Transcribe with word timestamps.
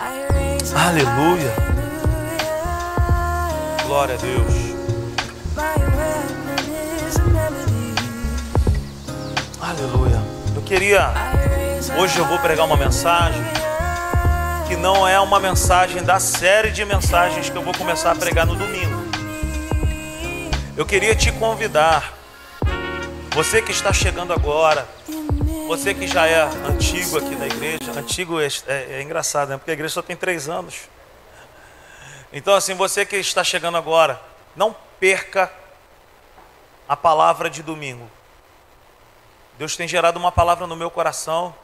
Aleluia. 0.00 1.52
Glória 3.84 4.14
a 4.14 4.18
Deus. 4.18 4.54
Aleluia. 9.60 10.22
Eu 10.54 10.62
queria. 10.62 11.12
Hoje 11.98 12.16
eu 12.16 12.24
vou 12.26 12.38
pregar 12.38 12.64
uma 12.64 12.76
mensagem 12.76 13.42
que 14.68 14.76
não 14.76 15.08
é 15.08 15.18
uma 15.18 15.40
mensagem 15.40 16.00
da 16.04 16.20
série 16.20 16.70
de 16.70 16.84
mensagens 16.84 17.50
que 17.50 17.56
eu 17.56 17.62
vou 17.62 17.74
começar 17.74 18.12
a 18.12 18.14
pregar 18.14 18.46
no 18.46 18.54
domingo. 18.54 19.02
Eu 20.76 20.86
queria 20.86 21.16
te 21.16 21.32
convidar, 21.32 22.12
você 23.34 23.60
que 23.60 23.72
está 23.72 23.92
chegando 23.92 24.32
agora, 24.32 24.86
você 25.68 25.92
que 25.92 26.06
já 26.06 26.26
é 26.26 26.40
antigo 26.66 27.18
aqui 27.18 27.36
na 27.36 27.46
igreja, 27.46 27.92
antigo 27.94 28.40
é, 28.40 28.48
é, 28.66 28.86
é 28.94 29.02
engraçado, 29.02 29.50
né? 29.50 29.58
Porque 29.58 29.70
a 29.70 29.74
igreja 29.74 29.92
só 29.92 30.00
tem 30.00 30.16
três 30.16 30.48
anos. 30.48 30.88
Então, 32.32 32.54
assim, 32.54 32.72
você 32.72 33.04
que 33.04 33.16
está 33.16 33.44
chegando 33.44 33.76
agora, 33.76 34.18
não 34.56 34.74
perca 34.98 35.52
a 36.88 36.96
palavra 36.96 37.50
de 37.50 37.62
domingo. 37.62 38.10
Deus 39.58 39.76
tem 39.76 39.86
gerado 39.86 40.18
uma 40.18 40.32
palavra 40.32 40.66
no 40.66 40.74
meu 40.74 40.90
coração 40.90 41.54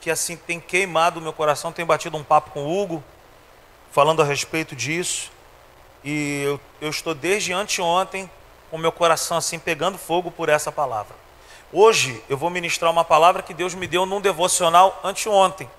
que 0.00 0.10
assim 0.10 0.34
tem 0.34 0.58
queimado 0.58 1.20
o 1.20 1.22
meu 1.22 1.34
coração. 1.34 1.72
Tenho 1.72 1.86
batido 1.86 2.16
um 2.16 2.24
papo 2.24 2.50
com 2.50 2.64
o 2.64 2.80
Hugo, 2.82 3.04
falando 3.92 4.22
a 4.22 4.24
respeito 4.24 4.74
disso. 4.74 5.30
E 6.02 6.44
eu, 6.46 6.60
eu 6.80 6.88
estou 6.88 7.14
desde 7.14 7.52
anteontem 7.52 8.30
com 8.70 8.78
o 8.78 8.80
meu 8.80 8.90
coração 8.90 9.36
assim 9.36 9.58
pegando 9.58 9.98
fogo 9.98 10.30
por 10.30 10.48
essa 10.48 10.72
palavra. 10.72 11.25
Hoje 11.78 12.24
eu 12.26 12.38
vou 12.38 12.48
ministrar 12.48 12.90
uma 12.90 13.04
palavra 13.04 13.42
que 13.42 13.52
Deus 13.52 13.74
me 13.74 13.86
deu 13.86 14.06
num 14.06 14.18
devocional 14.18 14.98
anteontem. 15.04 15.70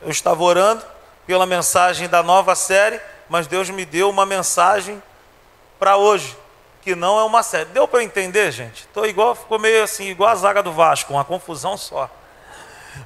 Eu 0.00 0.08
estava 0.10 0.42
orando 0.42 0.82
pela 1.26 1.44
mensagem 1.44 2.08
da 2.08 2.22
nova 2.22 2.54
série, 2.54 2.98
mas 3.28 3.46
Deus 3.46 3.68
me 3.68 3.84
deu 3.84 4.08
uma 4.08 4.24
mensagem 4.24 5.02
para 5.78 5.98
hoje, 5.98 6.34
que 6.80 6.94
não 6.94 7.20
é 7.20 7.24
uma 7.24 7.42
série. 7.42 7.66
Deu 7.66 7.86
para 7.86 8.02
entender, 8.02 8.50
gente? 8.52 8.86
Tô 8.86 9.04
igual, 9.04 9.34
ficou 9.34 9.58
meio 9.58 9.84
assim, 9.84 10.08
igual 10.08 10.30
a 10.30 10.34
zaga 10.34 10.62
do 10.62 10.72
Vasco, 10.72 11.12
uma 11.12 11.26
confusão 11.26 11.76
só. 11.76 12.08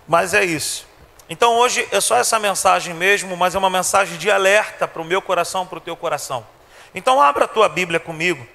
Mas 0.07 0.33
é 0.33 0.45
isso. 0.45 0.87
Então 1.29 1.57
hoje 1.57 1.89
é 1.91 2.01
só 2.01 2.19
essa 2.19 2.39
mensagem 2.39 2.95
mesmo, 2.95 3.37
mas 3.37 3.57
é 3.57 3.59
uma 3.59 3.69
mensagem 3.69 4.17
de 4.17 4.31
alerta 4.31 4.87
para 4.87 5.03
o 5.03 5.05
meu 5.05 5.21
coração, 5.21 5.67
para 5.67 5.79
o 5.79 5.81
teu 5.81 5.97
coração. 5.97 6.47
Então 6.95 7.21
abra 7.21 7.47
a 7.47 7.49
tua 7.49 7.69
Bíblia 7.69 7.99
comigo 7.99 8.47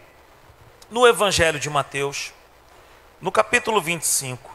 no 0.89 1.05
Evangelho 1.05 1.59
de 1.59 1.69
Mateus 1.69 2.31
no 3.23 3.31
capítulo 3.31 3.79
25, 3.79 4.51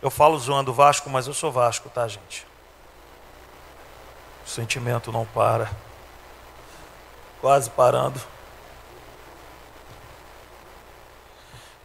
eu 0.00 0.08
falo 0.08 0.38
zoando 0.38 0.72
Vasco, 0.72 1.10
mas 1.10 1.26
eu 1.26 1.34
sou 1.34 1.52
Vasco, 1.52 1.90
tá, 1.90 2.08
gente? 2.08 2.46
O 4.46 4.48
sentimento 4.48 5.12
não 5.12 5.26
para. 5.26 5.70
Quase 7.42 7.68
parando. 7.68 8.18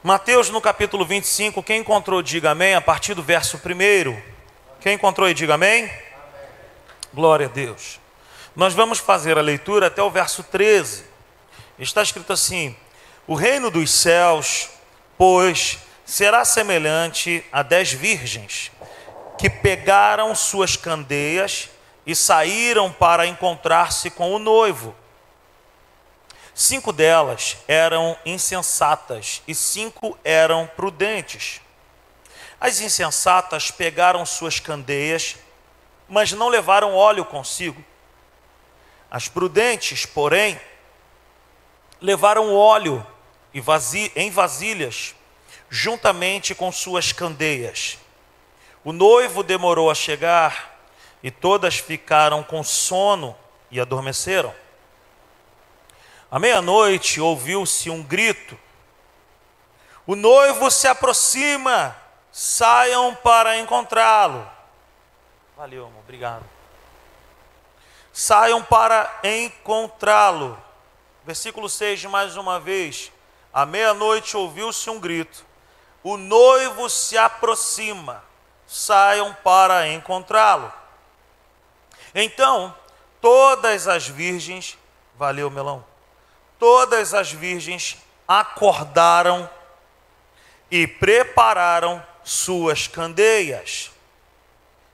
Mateus 0.01 0.49
no 0.49 0.61
capítulo 0.61 1.05
25, 1.05 1.61
quem 1.61 1.81
encontrou, 1.81 2.21
diga 2.21 2.51
amém, 2.51 2.73
a 2.73 2.79
partir 2.79 3.13
do 3.15 3.21
verso 3.21 3.57
1. 3.57 4.21
Quem 4.79 4.93
encontrou 4.93 5.27
e 5.27 5.33
diga 5.33 5.55
amém? 5.55 5.83
amém? 5.83 5.97
Glória 7.13 7.47
a 7.47 7.49
Deus. 7.49 7.99
Nós 8.55 8.73
vamos 8.73 8.99
fazer 8.99 9.37
a 9.37 9.41
leitura 9.41 9.87
até 9.87 10.01
o 10.01 10.09
verso 10.09 10.41
13. 10.41 11.03
Está 11.77 12.01
escrito 12.01 12.31
assim: 12.31 12.77
o 13.25 13.35
reino 13.35 13.71
dos 13.71 13.89
céus, 13.89 14.69
pois, 15.17 15.79
será 16.05 16.43
semelhante 16.43 17.43
a 17.51 17.63
dez 17.63 17.91
virgens 17.91 18.71
que 19.37 19.49
pegaram 19.49 20.35
suas 20.35 20.75
candeias 20.75 21.69
e 22.05 22.15
saíram 22.15 22.91
para 22.91 23.25
encontrar-se 23.25 24.09
com 24.09 24.33
o 24.33 24.39
noivo. 24.39 24.95
Cinco 26.53 26.91
delas 26.93 27.57
eram 27.67 28.15
insensatas 28.25 29.41
e 29.47 29.55
cinco 29.55 30.17
eram 30.23 30.69
prudentes. 30.75 31.61
As 32.59 32.79
insensatas 32.79 33.71
pegaram 33.71 34.25
suas 34.25 34.59
candeias, 34.59 35.37
mas 36.07 36.31
não 36.31 36.49
levaram 36.49 36.95
óleo 36.95 37.25
consigo. 37.25 37.83
As 39.09 39.27
prudentes, 39.27 40.05
porém, 40.05 40.59
levaram 41.99 42.53
óleo 42.53 43.05
em 43.53 44.31
vasilhas, 44.31 45.15
juntamente 45.69 46.55
com 46.55 46.71
suas 46.71 47.11
candeias. 47.11 47.97
O 48.83 48.91
noivo 48.91 49.43
demorou 49.43 49.89
a 49.89 49.95
chegar 49.95 50.77
e 51.21 51.31
todas 51.31 51.77
ficaram 51.77 52.43
com 52.43 52.63
sono 52.63 53.35
e 53.71 53.79
adormeceram. 53.79 54.53
À 56.29 56.37
meia-noite 56.37 57.21
ouviu-se 57.21 57.89
um 57.89 58.03
grito: 58.03 58.59
O 60.05 60.15
noivo 60.15 60.69
se 60.69 60.87
aproxima, 60.87 61.95
saiam 62.31 63.13
para 63.13 63.57
encontrá-lo. 63.57 64.49
Valeu, 65.55 65.85
amor, 65.85 65.99
obrigado. 65.99 66.43
Saiam 68.11 68.61
para 68.61 69.21
encontrá-lo. 69.23 70.61
Versículo 71.23 71.69
6, 71.69 72.03
mais 72.05 72.35
uma 72.35 72.59
vez. 72.59 73.12
À 73.53 73.67
meia-noite 73.67 74.35
ouviu-se 74.35 74.89
um 74.89 74.99
grito: 74.99 75.45
O 76.03 76.17
noivo 76.17 76.89
se 76.89 77.15
aproxima, 77.15 78.23
saiam 78.65 79.31
para 79.43 79.87
encontrá-lo. 79.87 80.73
Então, 82.15 82.75
todas 83.21 83.87
as 83.87 84.07
virgens, 84.07 84.75
valeu 85.15 85.51
melão, 85.51 85.85
todas 86.57 87.13
as 87.13 87.31
virgens 87.31 87.97
acordaram 88.27 89.47
e 90.71 90.87
prepararam 90.87 92.03
suas 92.23 92.87
candeias. 92.87 93.91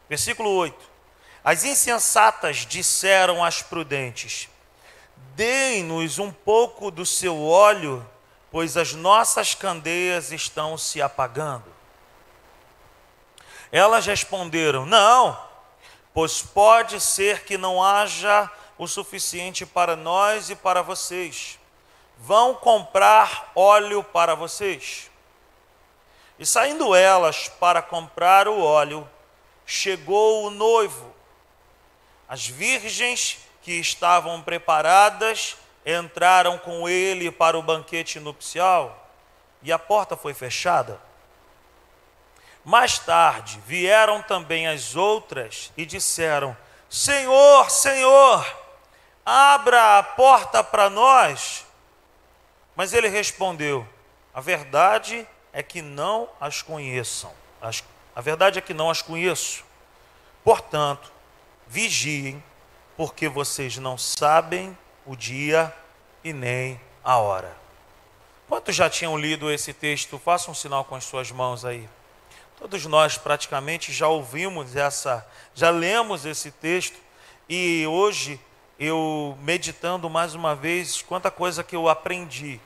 Versículo 0.09 0.49
8: 0.49 0.77
As 1.41 1.63
insensatas 1.63 2.65
disseram 2.65 3.41
às 3.41 3.61
prudentes: 3.61 4.49
Deem-nos 5.33 6.19
um 6.19 6.29
pouco 6.29 6.91
do 6.91 7.05
seu 7.05 7.41
óleo 7.41 8.05
pois 8.51 8.77
as 8.77 8.93
nossas 8.93 9.53
candeias 9.53 10.31
estão 10.31 10.77
se 10.77 11.01
apagando. 11.01 11.65
Elas 13.71 14.05
responderam: 14.05 14.85
Não, 14.85 15.39
pois 16.13 16.41
pode 16.41 16.99
ser 16.99 17.43
que 17.43 17.57
não 17.57 17.83
haja 17.83 18.49
o 18.77 18.88
suficiente 18.88 19.65
para 19.65 19.95
nós 19.95 20.49
e 20.49 20.55
para 20.55 20.81
vocês. 20.81 21.59
Vão 22.17 22.55
comprar 22.55 23.51
óleo 23.55 24.03
para 24.03 24.35
vocês. 24.35 25.09
E 26.38 26.45
saindo 26.45 26.95
elas 26.95 27.49
para 27.49 27.81
comprar 27.81 28.47
o 28.47 28.61
óleo, 28.61 29.07
chegou 29.65 30.45
o 30.45 30.49
noivo. 30.49 31.13
As 32.27 32.47
virgens 32.47 33.39
que 33.61 33.73
estavam 33.73 34.41
preparadas 34.41 35.57
entraram 35.85 36.57
com 36.57 36.88
ele 36.88 37.31
para 37.31 37.57
o 37.57 37.63
banquete 37.63 38.19
nupcial 38.19 39.09
e 39.62 39.72
a 39.72 39.79
porta 39.79 40.16
foi 40.16 40.34
fechada. 40.34 41.00
Mais 42.63 43.00
tarde 43.00 43.59
vieram 43.66 44.22
também 44.22 44.68
as 44.68 44.95
outras 44.95 45.72
e 45.75 45.85
disseram: 45.85 46.56
Senhor, 46.89 47.69
Senhor, 47.69 48.45
abra 49.25 50.00
a 50.00 50.03
porta 50.03 50.63
para 50.63 50.89
nós. 50.89 51.66
Mas 52.75 52.94
ele 52.94 53.07
respondeu: 53.07 53.88
A 54.34 54.41
verdade 54.41 55.28
é 55.51 55.63
que 55.63 55.81
não 55.81 56.29
as 56.39 56.62
conheçam. 56.62 57.34
A 58.16 58.22
verdade 58.22 58.59
é 58.59 58.62
que 58.62 58.73
não 58.73 58.89
as 58.89 59.01
conheço. 59.01 59.63
Portanto, 60.44 61.12
vigiem, 61.68 62.44
porque 62.95 63.30
vocês 63.30 63.77
não 63.77 63.98
sabem 63.98 64.77
o 65.06 65.16
dia 65.16 65.74
e 66.24 66.34
nem 66.34 66.80
a 67.04 67.18
hora. 67.18 67.56
Quantos 68.48 68.75
já 68.75 68.90
tinham 68.90 69.18
lido 69.18 69.51
esse 69.51 69.74
texto? 69.74 70.18
Faça 70.18 70.50
um 70.50 70.56
sinal 70.56 70.84
com 70.84 70.96
as 70.96 71.04
suas 71.04 71.31
mãos 71.31 71.63
aí. 71.63 71.88
Todos 72.57 72.86
nós 72.86 73.18
praticamente 73.18 73.94
já 73.94 74.07
ouvimos 74.07 74.75
essa, 74.75 75.25
já 75.56 75.69
lemos 75.69 76.25
esse 76.25 76.51
texto 76.51 77.00
e 77.48 77.86
hoje 77.88 78.40
eu 78.80 79.38
meditando 79.42 80.10
mais 80.10 80.36
uma 80.36 80.56
vez 80.56 81.01
quanta 81.01 81.31
coisa 81.31 81.63
que 81.63 81.75
eu 81.75 81.88
aprendi. 81.88 82.60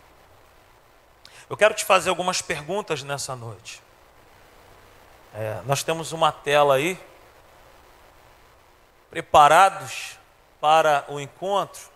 Eu 1.50 1.58
quero 1.58 1.74
te 1.74 1.86
fazer 1.86 2.10
algumas 2.10 2.42
perguntas 2.42 3.04
nessa 3.04 3.36
noite. 3.36 3.82
É, 5.34 5.62
nós 5.66 5.84
temos 5.84 6.12
uma 6.12 6.32
tela 6.32 6.76
aí, 6.76 6.98
preparados 9.10 10.18
para 10.62 11.06
o 11.08 11.20
encontro. 11.20 11.93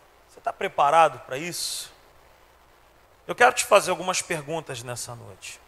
Está 0.47 0.53
preparado 0.53 1.19
para 1.25 1.37
isso? 1.37 1.91
Eu 3.27 3.35
quero 3.35 3.51
te 3.51 3.65
fazer 3.65 3.91
algumas 3.91 4.21
perguntas 4.21 4.81
nessa 4.81 5.13
noite. 5.13 5.59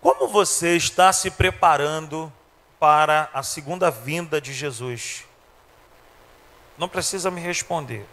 Como 0.00 0.26
você 0.26 0.76
está 0.76 1.12
se 1.12 1.30
preparando 1.30 2.32
para 2.80 3.30
a 3.32 3.44
segunda 3.44 3.92
vinda 3.92 4.40
de 4.40 4.52
Jesus? 4.52 5.24
Não 6.76 6.88
precisa 6.88 7.30
me 7.30 7.40
responder. 7.40 8.04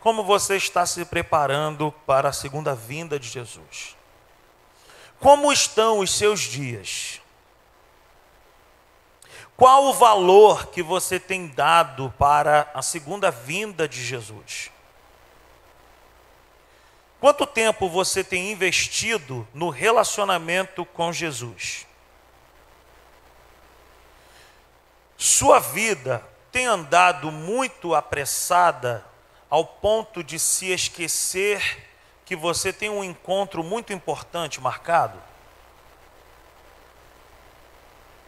Como 0.00 0.24
você 0.24 0.56
está 0.56 0.86
se 0.86 1.04
preparando 1.04 1.92
para 2.06 2.30
a 2.30 2.32
segunda 2.32 2.74
vinda 2.74 3.20
de 3.20 3.28
Jesus? 3.28 3.94
Como 5.20 5.52
estão 5.52 5.98
os 5.98 6.10
seus 6.10 6.40
dias? 6.40 7.20
Qual 9.58 9.86
o 9.86 9.92
valor 9.92 10.68
que 10.68 10.84
você 10.84 11.18
tem 11.18 11.48
dado 11.48 12.14
para 12.16 12.70
a 12.72 12.80
segunda 12.80 13.28
vinda 13.28 13.88
de 13.88 14.00
Jesus? 14.00 14.70
Quanto 17.18 17.44
tempo 17.44 17.88
você 17.88 18.22
tem 18.22 18.52
investido 18.52 19.48
no 19.52 19.68
relacionamento 19.68 20.84
com 20.84 21.12
Jesus? 21.12 21.88
Sua 25.16 25.58
vida 25.58 26.24
tem 26.52 26.66
andado 26.66 27.32
muito 27.32 27.96
apressada 27.96 29.04
ao 29.50 29.66
ponto 29.66 30.22
de 30.22 30.38
se 30.38 30.70
esquecer 30.70 31.84
que 32.24 32.36
você 32.36 32.72
tem 32.72 32.88
um 32.88 33.02
encontro 33.02 33.64
muito 33.64 33.92
importante 33.92 34.60
marcado? 34.60 35.20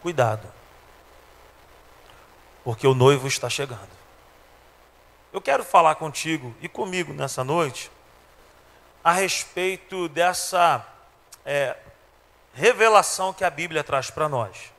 Cuidado, 0.01 0.59
porque 2.63 2.85
o 2.85 2.93
noivo 2.93 3.27
está 3.27 3.49
chegando. 3.49 3.89
Eu 5.33 5.41
quero 5.41 5.63
falar 5.63 5.95
contigo 5.95 6.53
e 6.61 6.67
comigo 6.67 7.13
nessa 7.13 7.43
noite 7.43 7.91
a 9.03 9.11
respeito 9.13 10.07
dessa 10.09 10.85
é, 11.45 11.75
revelação 12.53 13.33
que 13.33 13.43
a 13.43 13.49
Bíblia 13.49 13.83
traz 13.83 14.11
para 14.11 14.29
nós. 14.29 14.71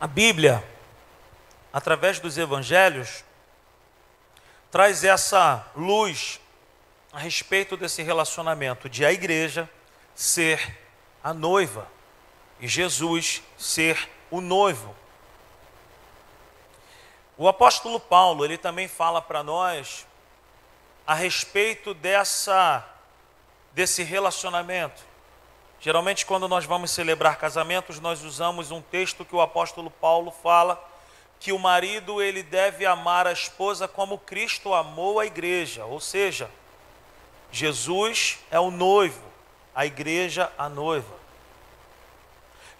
A 0.00 0.06
Bíblia, 0.06 0.62
através 1.72 2.18
dos 2.18 2.36
evangelhos, 2.36 3.24
traz 4.70 5.04
essa 5.04 5.64
luz 5.76 6.40
a 7.12 7.18
respeito 7.18 7.76
desse 7.76 8.02
relacionamento 8.02 8.88
de 8.88 9.04
a 9.04 9.12
igreja 9.12 9.70
ser 10.14 10.76
a 11.22 11.32
noiva 11.32 11.93
e 12.64 12.68
Jesus 12.68 13.42
ser 13.58 14.08
o 14.30 14.40
noivo. 14.40 14.96
O 17.36 17.46
apóstolo 17.46 18.00
Paulo, 18.00 18.42
ele 18.42 18.56
também 18.56 18.88
fala 18.88 19.20
para 19.20 19.42
nós 19.42 20.06
a 21.06 21.12
respeito 21.12 21.92
dessa 21.92 22.82
desse 23.72 24.02
relacionamento. 24.02 25.02
Geralmente 25.78 26.24
quando 26.24 26.48
nós 26.48 26.64
vamos 26.64 26.90
celebrar 26.90 27.36
casamentos, 27.36 28.00
nós 28.00 28.22
usamos 28.22 28.70
um 28.70 28.80
texto 28.80 29.26
que 29.26 29.36
o 29.36 29.42
apóstolo 29.42 29.90
Paulo 29.90 30.30
fala 30.30 30.82
que 31.38 31.52
o 31.52 31.58
marido 31.58 32.22
ele 32.22 32.42
deve 32.42 32.86
amar 32.86 33.26
a 33.26 33.32
esposa 33.32 33.86
como 33.86 34.16
Cristo 34.16 34.72
amou 34.72 35.20
a 35.20 35.26
igreja, 35.26 35.84
ou 35.84 36.00
seja, 36.00 36.50
Jesus 37.52 38.38
é 38.50 38.58
o 38.58 38.70
noivo, 38.70 39.22
a 39.74 39.84
igreja 39.84 40.50
a 40.56 40.66
noiva. 40.66 41.23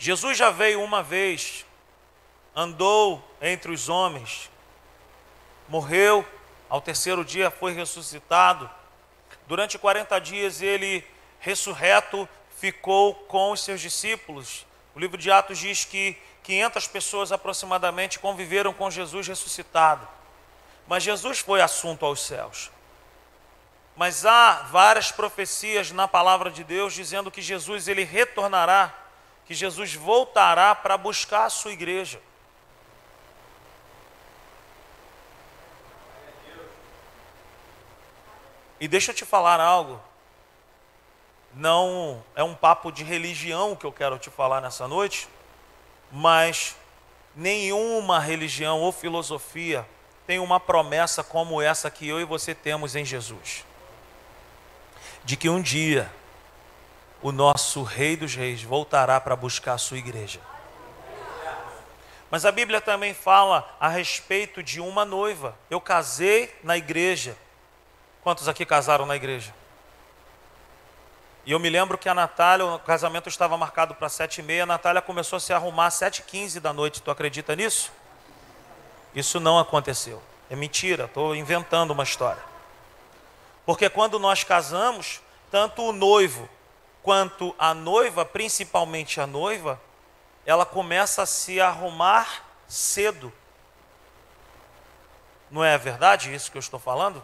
Jesus 0.05 0.37
já 0.37 0.51
veio 0.51 0.83
uma 0.83 1.03
vez, 1.03 1.65
andou 2.55 3.27
entre 3.41 3.73
os 3.73 3.89
homens, 3.89 4.51
morreu 5.67 6.29
ao 6.69 6.79
terceiro 6.79 7.25
dia 7.25 7.51
foi 7.51 7.73
ressuscitado. 7.73 8.69
Durante 9.47 9.79
40 9.79 10.21
dias 10.21 10.61
ele, 10.61 11.03
ressurreto, 11.41 12.29
ficou 12.59 13.15
com 13.15 13.51
os 13.51 13.65
seus 13.65 13.81
discípulos. 13.81 14.67
O 14.95 15.01
livro 15.01 15.17
de 15.17 15.31
Atos 15.31 15.56
diz 15.56 15.87
que 15.87 16.19
500 16.43 16.87
pessoas 16.87 17.33
aproximadamente 17.33 18.19
conviveram 18.19 18.75
com 18.75 18.91
Jesus 18.91 19.27
ressuscitado. 19.27 20.06
Mas 20.87 21.03
Jesus 21.03 21.39
foi 21.39 21.62
assunto 21.62 22.05
aos 22.05 22.21
céus. 22.21 22.71
Mas 23.97 24.27
há 24.27 24.67
várias 24.71 25.11
profecias 25.11 25.91
na 25.93 26.06
palavra 26.06 26.51
de 26.51 26.62
Deus 26.62 26.93
dizendo 26.93 27.31
que 27.31 27.41
Jesus 27.41 27.89
ele 27.89 28.05
retornará, 28.05 29.01
que 29.46 29.55
Jesus 29.55 29.94
voltará 29.94 30.75
para 30.75 30.96
buscar 30.96 31.44
a 31.44 31.50
sua 31.50 31.73
igreja. 31.73 32.20
E 38.81 38.88
deixa 38.88 39.12
eu 39.12 39.14
te 39.14 39.25
falar 39.25 39.61
algo. 39.61 40.00
Não 41.55 42.23
é 42.35 42.43
um 42.43 42.55
papo 42.55 42.91
de 42.91 43.05
religião 43.05 43.76
que 43.76 43.87
eu 43.87 43.93
quero 43.93 44.19
te 44.19 44.29
falar 44.29 44.61
nessa 44.61 44.88
noite, 44.88 45.29
mas 46.11 46.76
nenhuma 47.35 48.19
religião 48.19 48.81
ou 48.81 48.91
filosofia 48.91 49.87
tem 50.26 50.38
uma 50.38 50.58
promessa 50.58 51.23
como 51.23 51.62
essa 51.62 51.91
que 51.91 52.08
eu 52.08 52.20
e 52.20 52.25
você 52.25 52.55
temos 52.55 52.96
em 52.96 53.05
Jesus. 53.05 53.64
De 55.25 55.37
que 55.37 55.49
um 55.49 55.62
dia 55.62 56.11
o 57.25 57.32
nosso 57.32 57.82
Rei 57.82 58.19
dos 58.19 58.35
Reis 58.35 58.62
voltará 58.62 59.19
para 59.19 59.35
buscar 59.35 59.73
a 59.73 59.79
sua 59.79 59.97
igreja. 59.97 60.38
Mas 62.31 62.44
a 62.44 62.53
Bíblia 62.53 62.82
também 62.82 63.15
fala 63.15 63.67
a 63.81 63.88
respeito 63.88 64.62
de 64.62 64.79
uma 64.79 65.06
noiva. 65.06 65.56
Eu 65.71 65.81
casei 65.81 66.55
na 66.62 66.76
igreja. 66.76 67.35
Quantos 68.23 68.47
aqui 68.47 68.67
casaram 68.67 69.06
na 69.06 69.17
igreja? 69.17 69.55
E 71.47 71.53
eu 71.53 71.59
me 71.59 71.71
lembro 71.71 71.97
que 71.97 72.11
a 72.11 72.15
Natália, 72.15 72.67
o 72.67 72.79
casamento 72.79 73.31
estava 73.31 73.56
marcado 73.56 73.94
para 73.94 74.11
sete 74.11 74.43
e 74.43 74.43
meia, 74.43 74.65
a 74.65 74.67
Natália 74.67 75.00
começou 75.00 75.38
a 75.38 75.41
se 75.41 75.55
arrumar 75.55 75.87
às 75.87 75.94
sete 75.94 76.19
e 76.19 76.25
quinze 76.25 76.61
da 76.61 76.75
noite. 76.75 77.00
Tu 77.00 77.11
acredita 77.11 77.56
nisso? 77.56 77.91
Isso 79.15 79.41
não 79.41 79.59
aconteceu. 79.59 80.23
É 80.50 80.56
mentira, 80.56 81.05
estou 81.05 81.35
inventando 81.35 81.91
uma 81.93 82.03
história. 82.03 82.43
Porque 83.65 83.88
quando 83.88 84.19
nós 84.19 84.44
casamos, 84.44 85.23
tanto 85.50 85.81
o 85.85 85.91
noivo 85.91 86.50
quanto 87.05 87.55
a 87.59 87.75
noiva, 87.75 88.25
principalmente 88.25 89.21
a 89.21 89.27
noiva, 89.27 89.79
ela 90.47 90.65
começa 90.65 91.23
a 91.23 91.27
se 91.27 91.61
arrumar 91.61 92.47
cedo. 92.67 93.31
Não 95.51 95.62
é 95.62 95.77
verdade 95.77 96.35
isso 96.35 96.51
que 96.51 96.56
eu 96.56 96.61
estou 96.61 96.81
falando? 96.81 97.23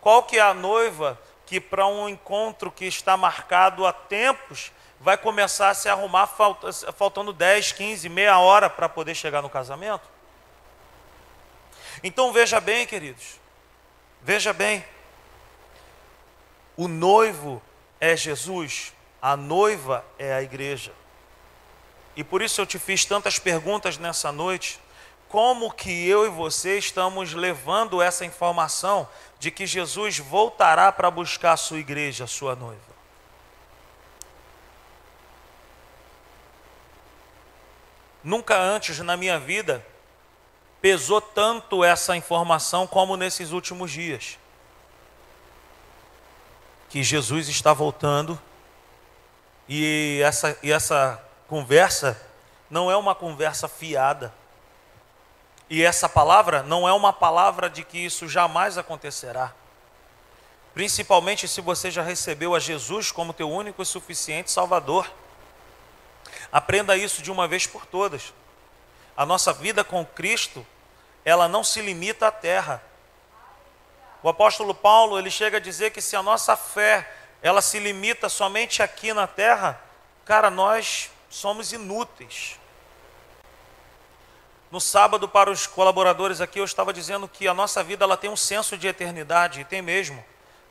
Qual 0.00 0.24
que 0.24 0.36
é 0.36 0.42
a 0.42 0.52
noiva 0.52 1.16
que 1.46 1.60
para 1.60 1.86
um 1.86 2.08
encontro 2.08 2.72
que 2.72 2.86
está 2.86 3.16
marcado 3.16 3.86
há 3.86 3.92
tempos, 3.92 4.72
vai 5.00 5.16
começar 5.16 5.68
a 5.70 5.74
se 5.74 5.88
arrumar 5.88 6.26
faltando 6.26 7.32
10, 7.32 7.70
15, 7.70 8.08
meia 8.08 8.40
hora 8.40 8.68
para 8.68 8.88
poder 8.88 9.14
chegar 9.14 9.40
no 9.42 9.48
casamento? 9.48 10.08
Então 12.02 12.32
veja 12.32 12.60
bem, 12.60 12.84
queridos, 12.84 13.38
veja 14.22 14.52
bem, 14.52 14.84
o 16.76 16.88
noivo 16.88 17.62
é 18.00 18.16
Jesus, 18.16 18.92
a 19.20 19.36
noiva 19.36 20.04
é 20.18 20.32
a 20.32 20.42
igreja. 20.42 20.92
E 22.16 22.24
por 22.24 22.42
isso 22.42 22.60
eu 22.60 22.66
te 22.66 22.78
fiz 22.78 23.04
tantas 23.04 23.38
perguntas 23.38 23.98
nessa 23.98 24.32
noite, 24.32 24.80
como 25.28 25.72
que 25.72 26.08
eu 26.08 26.26
e 26.26 26.28
você 26.28 26.78
estamos 26.78 27.34
levando 27.34 28.00
essa 28.00 28.24
informação 28.24 29.08
de 29.38 29.50
que 29.50 29.66
Jesus 29.66 30.18
voltará 30.18 30.90
para 30.90 31.10
buscar 31.10 31.52
a 31.52 31.56
sua 31.56 31.78
igreja, 31.78 32.24
a 32.24 32.26
sua 32.26 32.56
noiva. 32.56 32.88
Nunca 38.24 38.58
antes 38.58 38.98
na 38.98 39.16
minha 39.16 39.38
vida 39.38 39.84
pesou 40.80 41.20
tanto 41.20 41.84
essa 41.84 42.16
informação 42.16 42.86
como 42.86 43.16
nesses 43.16 43.52
últimos 43.52 43.90
dias. 43.90 44.38
Que 46.88 47.02
Jesus 47.02 47.48
está 47.48 47.72
voltando 47.72 48.40
e 49.68 50.20
essa, 50.24 50.56
e 50.62 50.72
essa 50.72 51.22
conversa 51.46 52.18
não 52.70 52.90
é 52.90 52.96
uma 52.96 53.14
conversa 53.14 53.68
fiada. 53.68 54.32
E 55.68 55.84
essa 55.84 56.08
palavra 56.08 56.62
não 56.62 56.88
é 56.88 56.92
uma 56.92 57.12
palavra 57.12 57.68
de 57.68 57.84
que 57.84 57.98
isso 57.98 58.26
jamais 58.26 58.78
acontecerá. 58.78 59.52
Principalmente 60.72 61.46
se 61.46 61.60
você 61.60 61.90
já 61.90 62.02
recebeu 62.02 62.54
a 62.54 62.58
Jesus 62.58 63.12
como 63.12 63.34
teu 63.34 63.50
único 63.50 63.82
e 63.82 63.86
suficiente 63.86 64.50
Salvador. 64.50 65.10
Aprenda 66.50 66.96
isso 66.96 67.20
de 67.20 67.30
uma 67.30 67.46
vez 67.46 67.66
por 67.66 67.84
todas. 67.84 68.32
A 69.14 69.26
nossa 69.26 69.52
vida 69.52 69.84
com 69.84 70.06
Cristo, 70.06 70.66
ela 71.24 71.48
não 71.48 71.62
se 71.62 71.82
limita 71.82 72.28
à 72.28 72.30
terra. 72.30 72.82
O 74.28 74.30
apóstolo 74.30 74.74
Paulo, 74.74 75.18
ele 75.18 75.30
chega 75.30 75.56
a 75.56 75.60
dizer 75.60 75.90
que 75.90 76.02
se 76.02 76.14
a 76.14 76.22
nossa 76.22 76.54
fé, 76.54 77.10
ela 77.40 77.62
se 77.62 77.78
limita 77.78 78.28
somente 78.28 78.82
aqui 78.82 79.14
na 79.14 79.26
terra, 79.26 79.80
cara, 80.26 80.50
nós 80.50 81.10
somos 81.30 81.72
inúteis. 81.72 82.60
No 84.70 84.82
sábado, 84.82 85.26
para 85.26 85.50
os 85.50 85.66
colaboradores 85.66 86.42
aqui, 86.42 86.58
eu 86.60 86.66
estava 86.66 86.92
dizendo 86.92 87.26
que 87.26 87.48
a 87.48 87.54
nossa 87.54 87.82
vida 87.82 88.04
ela 88.04 88.18
tem 88.18 88.28
um 88.28 88.36
senso 88.36 88.76
de 88.76 88.86
eternidade, 88.86 89.62
e 89.62 89.64
tem 89.64 89.80
mesmo. 89.80 90.22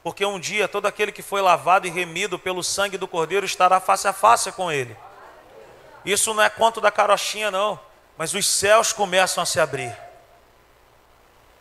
porque 0.03 0.23
um 0.23 0.39
dia 0.39 0.67
todo 0.67 0.85
aquele 0.85 1.11
que 1.11 1.23
foi 1.23 1.41
lavado 1.41 1.87
e 1.87 1.89
remido 1.89 2.37
pelo 2.37 2.63
sangue 2.63 2.95
do 2.95 3.07
Cordeiro 3.07 3.43
estará 3.43 3.79
face 3.79 4.07
a 4.07 4.13
face 4.13 4.51
com 4.51 4.71
ele. 4.71 4.95
Isso 6.05 6.31
não 6.31 6.43
é 6.43 6.49
conto 6.51 6.79
da 6.79 6.91
carochinha, 6.91 7.49
não, 7.49 7.79
mas 8.15 8.35
os 8.35 8.45
céus 8.45 8.93
começam 8.93 9.41
a 9.41 9.47
se 9.47 9.59
abrir. 9.59 9.97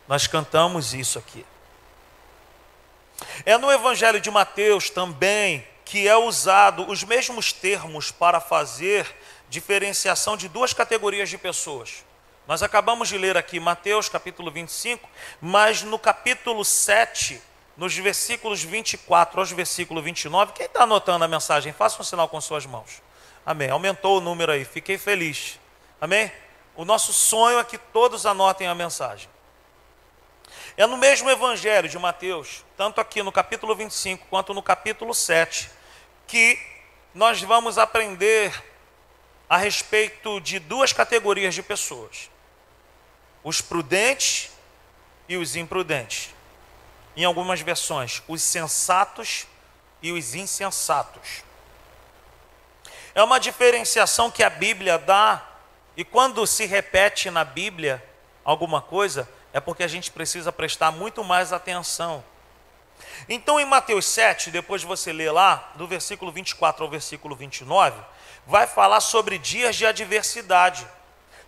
Nós 0.06 0.26
cantamos 0.26 0.92
isso 0.92 1.18
aqui. 1.18 1.46
É 3.44 3.56
no 3.56 3.70
Evangelho 3.70 4.20
de 4.20 4.30
Mateus 4.30 4.90
também 4.90 5.66
que 5.84 6.08
é 6.08 6.16
usado 6.16 6.88
os 6.90 7.04
mesmos 7.04 7.52
termos 7.52 8.10
para 8.10 8.40
fazer 8.40 9.06
diferenciação 9.48 10.36
de 10.36 10.48
duas 10.48 10.72
categorias 10.72 11.28
de 11.30 11.38
pessoas. 11.38 12.04
Nós 12.46 12.62
acabamos 12.62 13.08
de 13.08 13.16
ler 13.16 13.36
aqui 13.36 13.60
Mateus 13.60 14.08
capítulo 14.08 14.50
25, 14.50 15.08
mas 15.40 15.82
no 15.82 15.98
capítulo 15.98 16.64
7, 16.64 17.40
nos 17.76 17.96
versículos 17.96 18.62
24 18.62 19.40
aos 19.40 19.52
versículo 19.52 20.02
29, 20.02 20.52
quem 20.52 20.66
está 20.66 20.82
anotando 20.82 21.24
a 21.24 21.28
mensagem, 21.28 21.72
faça 21.72 22.00
um 22.00 22.04
sinal 22.04 22.28
com 22.28 22.40
suas 22.40 22.66
mãos. 22.66 23.00
Amém. 23.44 23.70
Aumentou 23.70 24.18
o 24.18 24.20
número 24.20 24.50
aí, 24.50 24.64
fiquei 24.64 24.98
feliz. 24.98 25.60
Amém? 26.00 26.32
O 26.74 26.84
nosso 26.84 27.12
sonho 27.12 27.60
é 27.60 27.64
que 27.64 27.78
todos 27.78 28.26
anotem 28.26 28.66
a 28.66 28.74
mensagem. 28.74 29.28
É 30.76 30.86
no 30.86 30.98
mesmo 30.98 31.30
evangelho 31.30 31.88
de 31.88 31.98
Mateus, 31.98 32.62
tanto 32.76 33.00
aqui 33.00 33.22
no 33.22 33.32
capítulo 33.32 33.74
25 33.74 34.26
quanto 34.28 34.52
no 34.52 34.62
capítulo 34.62 35.14
7, 35.14 35.70
que 36.26 36.58
nós 37.14 37.40
vamos 37.40 37.78
aprender 37.78 38.52
a 39.48 39.56
respeito 39.56 40.38
de 40.38 40.58
duas 40.58 40.92
categorias 40.92 41.54
de 41.54 41.62
pessoas: 41.62 42.30
os 43.42 43.62
prudentes 43.62 44.50
e 45.26 45.38
os 45.38 45.56
imprudentes. 45.56 46.34
Em 47.16 47.24
algumas 47.24 47.62
versões, 47.62 48.22
os 48.28 48.42
sensatos 48.42 49.46
e 50.02 50.12
os 50.12 50.34
insensatos. 50.34 51.42
É 53.14 53.22
uma 53.22 53.40
diferenciação 53.40 54.30
que 54.30 54.42
a 54.42 54.50
Bíblia 54.50 54.98
dá, 54.98 55.42
e 55.96 56.04
quando 56.04 56.46
se 56.46 56.66
repete 56.66 57.30
na 57.30 57.44
Bíblia 57.44 58.04
alguma 58.44 58.82
coisa, 58.82 59.26
é 59.56 59.60
porque 59.60 59.82
a 59.82 59.88
gente 59.88 60.10
precisa 60.10 60.52
prestar 60.52 60.90
muito 60.90 61.24
mais 61.24 61.50
atenção. 61.50 62.22
Então, 63.26 63.58
em 63.58 63.64
Mateus 63.64 64.04
7, 64.04 64.50
depois 64.50 64.82
de 64.82 64.86
você 64.86 65.14
ler 65.14 65.32
lá, 65.32 65.72
do 65.76 65.86
versículo 65.86 66.30
24 66.30 66.84
ao 66.84 66.90
versículo 66.90 67.34
29, 67.34 67.98
vai 68.46 68.66
falar 68.66 69.00
sobre 69.00 69.38
dias 69.38 69.74
de 69.74 69.86
adversidade. 69.86 70.86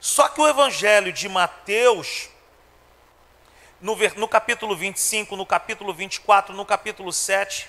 Só 0.01 0.27
que 0.27 0.41
o 0.41 0.49
Evangelho 0.49 1.13
de 1.13 1.29
Mateus, 1.29 2.31
no, 3.79 3.95
no 4.17 4.27
capítulo 4.27 4.75
25, 4.75 5.37
no 5.37 5.45
capítulo 5.45 5.93
24, 5.93 6.57
no 6.57 6.65
capítulo 6.65 7.13
7, 7.13 7.69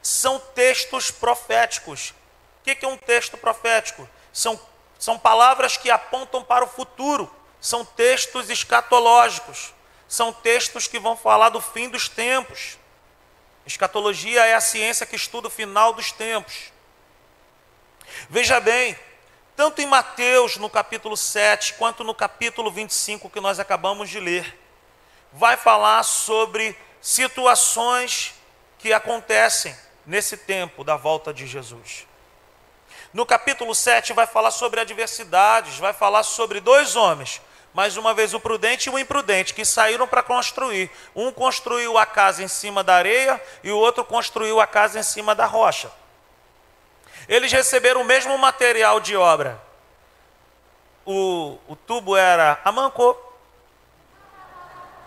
são 0.00 0.38
textos 0.38 1.10
proféticos. 1.10 2.14
O 2.62 2.64
que 2.64 2.86
é 2.86 2.88
um 2.88 2.96
texto 2.96 3.36
profético? 3.36 4.08
São, 4.32 4.58
são 4.98 5.18
palavras 5.18 5.76
que 5.76 5.90
apontam 5.90 6.42
para 6.42 6.64
o 6.64 6.68
futuro 6.68 7.30
são 7.60 7.84
textos 7.84 8.50
escatológicos, 8.50 9.74
são 10.06 10.32
textos 10.32 10.86
que 10.86 10.98
vão 10.98 11.16
falar 11.16 11.50
do 11.50 11.60
fim 11.60 11.88
dos 11.88 12.08
tempos. 12.08 12.78
Escatologia 13.66 14.46
é 14.46 14.54
a 14.54 14.60
ciência 14.60 15.04
que 15.04 15.16
estuda 15.16 15.48
o 15.48 15.50
final 15.50 15.92
dos 15.92 16.12
tempos. 16.12 16.72
Veja 18.30 18.58
bem, 18.58 18.98
tanto 19.54 19.82
em 19.82 19.86
Mateus, 19.86 20.56
no 20.56 20.70
capítulo 20.70 21.16
7, 21.16 21.74
quanto 21.74 22.04
no 22.04 22.14
capítulo 22.14 22.70
25 22.70 23.28
que 23.28 23.40
nós 23.40 23.58
acabamos 23.58 24.08
de 24.08 24.18
ler, 24.18 24.58
vai 25.32 25.56
falar 25.56 26.02
sobre 26.04 26.76
situações 27.00 28.34
que 28.78 28.92
acontecem 28.92 29.76
nesse 30.06 30.36
tempo 30.36 30.82
da 30.82 30.96
volta 30.96 31.34
de 31.34 31.46
Jesus. 31.46 32.06
No 33.12 33.26
capítulo 33.26 33.74
7 33.74 34.12
vai 34.12 34.26
falar 34.26 34.50
sobre 34.50 34.80
adversidades, 34.80 35.78
vai 35.78 35.92
falar 35.92 36.22
sobre 36.22 36.60
dois 36.60 36.96
homens 36.96 37.42
mais 37.74 37.96
uma 37.96 38.14
vez 38.14 38.34
o 38.34 38.40
prudente 38.40 38.88
e 38.88 38.92
o 38.92 38.98
imprudente, 38.98 39.54
que 39.54 39.64
saíram 39.64 40.06
para 40.06 40.22
construir. 40.22 40.90
Um 41.14 41.30
construiu 41.30 41.96
a 41.98 42.06
casa 42.06 42.42
em 42.42 42.48
cima 42.48 42.82
da 42.82 42.94
areia 42.94 43.40
e 43.62 43.70
o 43.70 43.78
outro 43.78 44.04
construiu 44.04 44.60
a 44.60 44.66
casa 44.66 44.98
em 44.98 45.02
cima 45.02 45.34
da 45.34 45.46
rocha. 45.46 45.90
Eles 47.28 47.52
receberam 47.52 48.00
o 48.00 48.04
mesmo 48.04 48.36
material 48.38 49.00
de 49.00 49.14
obra. 49.16 49.60
O, 51.04 51.58
o 51.68 51.76
tubo 51.76 52.16
era 52.16 52.60
a 52.64 52.72
manco. 52.72 53.16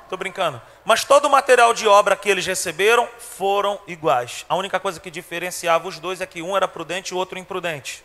Estou 0.03 0.17
brincando. 0.17 0.61
Mas 0.83 1.03
todo 1.03 1.25
o 1.25 1.29
material 1.29 1.73
de 1.73 1.87
obra 1.87 2.15
que 2.15 2.29
eles 2.29 2.45
receberam 2.45 3.07
foram 3.19 3.79
iguais. 3.87 4.45
A 4.49 4.55
única 4.55 4.79
coisa 4.79 4.99
que 4.99 5.11
diferenciava 5.11 5.87
os 5.87 5.99
dois 5.99 6.21
é 6.21 6.25
que 6.25 6.41
um 6.41 6.55
era 6.55 6.67
prudente 6.67 7.11
e 7.11 7.15
o 7.15 7.17
outro 7.17 7.37
imprudente. 7.37 8.03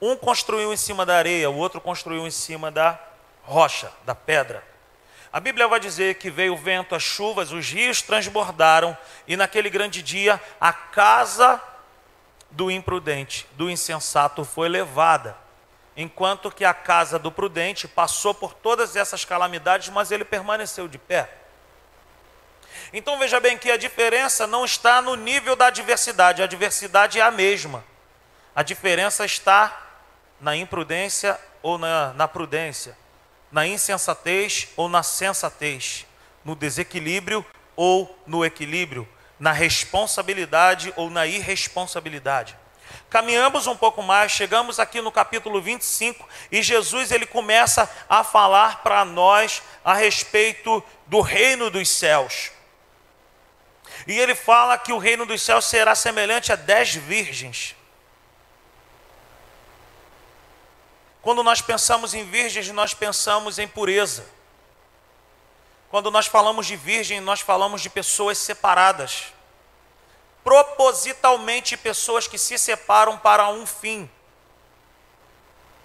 Um 0.00 0.16
construiu 0.16 0.72
em 0.72 0.76
cima 0.76 1.06
da 1.06 1.16
areia, 1.16 1.50
o 1.50 1.56
outro 1.56 1.80
construiu 1.80 2.26
em 2.26 2.30
cima 2.30 2.70
da 2.70 2.98
rocha, 3.46 3.92
da 4.04 4.14
pedra. 4.14 4.62
A 5.32 5.40
Bíblia 5.40 5.66
vai 5.66 5.80
dizer 5.80 6.14
que 6.14 6.30
veio 6.30 6.54
o 6.54 6.56
vento, 6.56 6.94
as 6.94 7.02
chuvas, 7.02 7.50
os 7.50 7.68
rios 7.68 8.00
transbordaram, 8.00 8.96
e 9.26 9.36
naquele 9.36 9.68
grande 9.68 10.02
dia 10.02 10.40
a 10.60 10.72
casa 10.72 11.60
do 12.50 12.70
imprudente, 12.70 13.46
do 13.52 13.68
insensato 13.68 14.44
foi 14.44 14.68
levada, 14.68 15.36
enquanto 15.96 16.50
que 16.52 16.64
a 16.64 16.72
casa 16.72 17.18
do 17.18 17.32
prudente 17.32 17.88
passou 17.88 18.32
por 18.32 18.54
todas 18.54 18.94
essas 18.94 19.24
calamidades, 19.24 19.88
mas 19.88 20.12
ele 20.12 20.24
permaneceu 20.24 20.86
de 20.86 20.98
pé. 20.98 21.28
Então 22.92 23.18
veja 23.18 23.40
bem 23.40 23.58
que 23.58 23.72
a 23.72 23.76
diferença 23.76 24.46
não 24.46 24.64
está 24.64 25.02
no 25.02 25.16
nível 25.16 25.56
da 25.56 25.66
adversidade, 25.66 26.42
a 26.42 26.44
adversidade 26.44 27.18
é 27.18 27.22
a 27.22 27.30
mesma. 27.30 27.84
A 28.54 28.62
diferença 28.62 29.24
está 29.24 29.82
na 30.40 30.54
imprudência 30.54 31.40
ou 31.60 31.76
na, 31.76 32.12
na 32.12 32.28
prudência 32.28 32.96
na 33.54 33.64
insensatez 33.64 34.66
ou 34.76 34.88
na 34.88 35.04
sensatez, 35.04 36.04
no 36.44 36.56
desequilíbrio 36.56 37.46
ou 37.76 38.18
no 38.26 38.44
equilíbrio, 38.44 39.08
na 39.38 39.52
responsabilidade 39.52 40.92
ou 40.96 41.08
na 41.08 41.24
irresponsabilidade. 41.24 42.58
Caminhamos 43.08 43.68
um 43.68 43.76
pouco 43.76 44.02
mais, 44.02 44.32
chegamos 44.32 44.80
aqui 44.80 45.00
no 45.00 45.12
capítulo 45.12 45.62
25 45.62 46.28
e 46.50 46.64
Jesus 46.64 47.12
ele 47.12 47.26
começa 47.26 47.88
a 48.08 48.24
falar 48.24 48.82
para 48.82 49.04
nós 49.04 49.62
a 49.84 49.94
respeito 49.94 50.82
do 51.06 51.20
reino 51.20 51.70
dos 51.70 51.88
céus. 51.88 52.50
E 54.04 54.18
ele 54.18 54.34
fala 54.34 54.76
que 54.76 54.92
o 54.92 54.98
reino 54.98 55.24
dos 55.24 55.40
céus 55.40 55.66
será 55.66 55.94
semelhante 55.94 56.52
a 56.52 56.56
dez 56.56 56.92
virgens 56.92 57.76
Quando 61.24 61.42
nós 61.42 61.62
pensamos 61.62 62.12
em 62.12 62.22
virgens, 62.22 62.68
nós 62.68 62.92
pensamos 62.92 63.58
em 63.58 63.66
pureza. 63.66 64.26
Quando 65.88 66.10
nós 66.10 66.26
falamos 66.26 66.66
de 66.66 66.76
virgem, 66.76 67.18
nós 67.18 67.40
falamos 67.40 67.80
de 67.80 67.88
pessoas 67.88 68.36
separadas. 68.36 69.32
Propositalmente, 70.44 71.78
pessoas 71.78 72.28
que 72.28 72.36
se 72.36 72.58
separam 72.58 73.16
para 73.16 73.48
um 73.48 73.64
fim. 73.64 74.08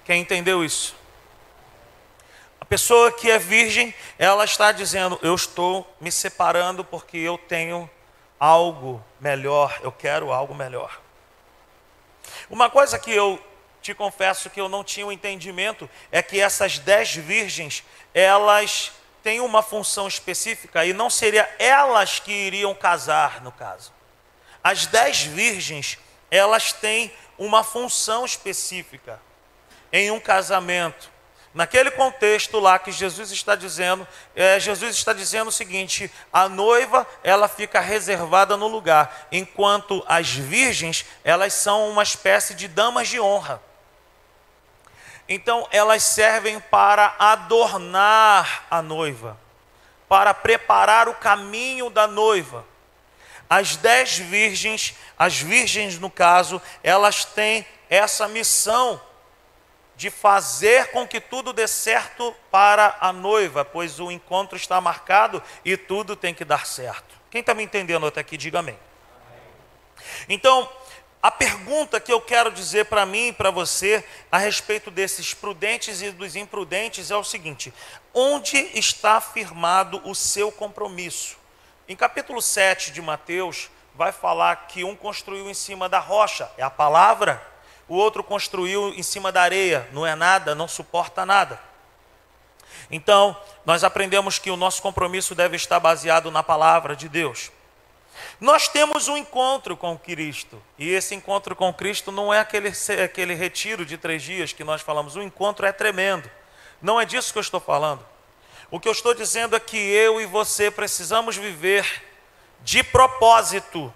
Quem 0.04 0.20
entendeu 0.20 0.62
isso? 0.62 0.94
A 2.60 2.66
pessoa 2.66 3.10
que 3.10 3.32
é 3.32 3.40
virgem, 3.40 3.96
ela 4.18 4.44
está 4.44 4.74
dizendo: 4.74 5.18
Eu 5.22 5.36
estou 5.36 5.90
me 6.02 6.12
separando 6.12 6.84
porque 6.84 7.18
eu 7.18 7.38
tenho 7.38 7.90
algo 8.38 9.02
melhor, 9.22 9.80
eu 9.84 9.92
quero 9.92 10.34
algo 10.34 10.54
melhor. 10.54 11.00
Uma 12.50 12.70
coisa 12.70 13.00
que 13.00 13.12
eu 13.12 13.42
te 13.82 13.94
confesso 13.94 14.50
que 14.50 14.60
eu 14.60 14.70
não 14.70 14.84
tinha 14.84 15.06
o 15.06 15.10
um 15.10 15.12
entendimento, 15.12 15.90
é 16.12 16.22
que 16.22 16.40
essas 16.40 16.78
dez 16.80 17.16
virgens, 17.16 17.84
elas 18.14 18.92
têm 19.24 19.40
uma 19.40 19.62
função 19.62 20.08
específica 20.08 20.86
e 20.86 20.94
não 20.94 21.10
seria 21.10 21.50
elas 21.60 22.20
que 22.20 22.32
iriam 22.32 22.74
casar, 22.74 23.42
no 23.42 23.52
caso. 23.52 23.92
As 24.64 24.86
dez 24.86 25.22
virgens, 25.22 25.98
elas 26.30 26.74
têm 26.74 27.12
uma 27.38 27.64
função 27.64 28.26
específica 28.26 29.20
em 29.92 30.12
um 30.12 30.20
casamento. 30.20 31.10
Naquele 31.54 31.90
contexto 31.90 32.60
lá 32.60 32.78
que 32.78 32.92
Jesus 32.92 33.32
está 33.32 33.56
dizendo, 33.56 34.08
é, 34.36 34.60
Jesus 34.60 34.96
está 34.96 35.14
dizendo 35.14 35.48
o 35.48 35.52
seguinte: 35.52 36.12
a 36.32 36.48
noiva 36.48 37.08
ela 37.24 37.48
fica 37.48 37.80
reservada 37.80 38.56
no 38.56 38.68
lugar, 38.68 39.28
enquanto 39.32 40.04
as 40.08 40.30
virgens 40.30 41.06
elas 41.24 41.54
são 41.54 41.90
uma 41.90 42.04
espécie 42.04 42.54
de 42.54 42.68
damas 42.68 43.08
de 43.08 43.20
honra. 43.20 43.60
Então, 45.32 45.68
elas 45.72 46.02
servem 46.02 46.60
para 46.60 47.16
adornar 47.20 48.66
a 48.72 48.82
noiva, 48.82 49.40
para 50.08 50.34
preparar 50.34 51.08
o 51.08 51.14
caminho 51.14 51.92
da 51.92 52.08
noiva. 52.08 52.66
As 53.48 53.76
dez 53.76 54.18
virgens, 54.18 54.96
as 55.18 55.40
virgens 55.40 56.00
no 56.00 56.10
caso, 56.10 56.60
elas 56.84 57.26
têm 57.26 57.64
essa 57.88 58.28
missão 58.28 59.00
de 59.96 60.10
fazer 60.10 60.92
com 60.92 61.08
que 61.08 61.22
tudo 61.22 61.54
dê 61.54 61.68
certo 61.68 62.36
para 62.50 62.98
a 63.00 63.14
noiva, 63.14 63.64
pois 63.64 64.00
o 64.00 64.10
encontro 64.10 64.58
está 64.58 64.82
marcado 64.82 65.44
e 65.64 65.78
tudo 65.78 66.16
tem 66.16 66.34
que 66.34 66.46
dar 66.46 66.66
certo. 66.66 67.16
Quem 67.30 67.42
está 67.42 67.54
me 67.54 67.62
entendendo 67.62 68.08
até 68.08 68.22
aqui, 68.22 68.36
diga 68.36 68.60
amém. 68.60 68.80
Então, 70.28 70.68
a 71.22 71.30
pergunta 71.30 72.00
que 72.00 72.14
eu 72.14 72.22
quero 72.22 72.50
dizer 72.50 72.86
para 72.86 73.06
mim 73.06 73.28
e 73.28 73.34
para 73.34 73.52
você 73.52 74.06
a 74.32 74.38
respeito 74.38 74.90
desses 74.90 75.34
prudentes 75.34 76.02
e 76.02 76.12
dos 76.12 76.36
imprudentes 76.36 77.12
é 77.12 77.18
o 77.18 77.24
seguinte: 77.24 77.74
onde 78.14 78.58
está 78.74 79.20
firmado 79.20 80.02
o 80.06 80.16
seu 80.16 80.52
compromisso? 80.52 81.38
Em 81.88 81.96
capítulo 81.96 82.42
7 82.42 82.92
de 82.92 83.02
Mateus, 83.02 83.70
vai 83.96 84.14
falar 84.14 84.68
que 84.68 84.84
um 84.84 84.96
construiu 84.96 85.50
em 85.50 85.54
cima 85.54 85.90
da 85.90 86.00
rocha, 86.00 86.50
é 86.58 86.64
a 86.64 86.70
palavra, 86.70 87.46
o 87.88 87.96
outro 87.96 88.24
construiu 88.24 88.94
em 88.94 89.04
cima 89.04 89.30
da 89.30 89.42
areia, 89.42 89.90
não 89.92 90.06
é 90.06 90.16
nada, 90.16 90.56
não 90.56 90.68
suporta 90.68 91.26
nada. 91.26 91.60
Então, 92.90 93.36
nós 93.66 93.84
aprendemos 93.84 94.40
que 94.40 94.50
o 94.50 94.56
nosso 94.56 94.82
compromisso 94.82 95.36
deve 95.36 95.58
estar 95.58 95.80
baseado 95.80 96.32
na 96.32 96.42
palavra 96.42 96.96
de 96.96 97.10
Deus. 97.10 97.52
Nós 98.40 98.68
temos 98.68 99.08
um 99.08 99.18
encontro 99.18 99.76
com 99.76 99.98
Cristo, 99.98 100.62
e 100.78 100.90
esse 100.90 101.14
encontro 101.16 101.56
com 101.56 101.74
Cristo 101.74 102.12
não 102.12 102.34
é 102.34 102.40
aquele, 102.40 102.72
aquele 103.04 103.34
retiro 103.34 103.86
de 103.86 103.98
três 103.98 104.22
dias 104.22 104.54
que 104.54 104.64
nós 104.64 104.82
falamos, 104.82 105.16
o 105.16 105.22
encontro 105.22 105.66
é 105.66 105.72
tremendo. 105.72 106.30
Não 106.82 107.00
é 107.00 107.06
disso 107.06 107.32
que 107.32 107.38
eu 107.38 107.42
estou 107.42 107.60
falando. 107.60 108.06
O 108.72 108.80
que 108.80 108.88
eu 108.88 108.92
estou 108.92 109.14
dizendo 109.14 109.56
é 109.56 109.60
que 109.60 109.78
eu 109.78 110.22
e 110.22 110.26
você 110.26 110.70
precisamos 110.70 111.36
viver 111.36 112.04
de 112.62 112.84
propósito 112.84 113.94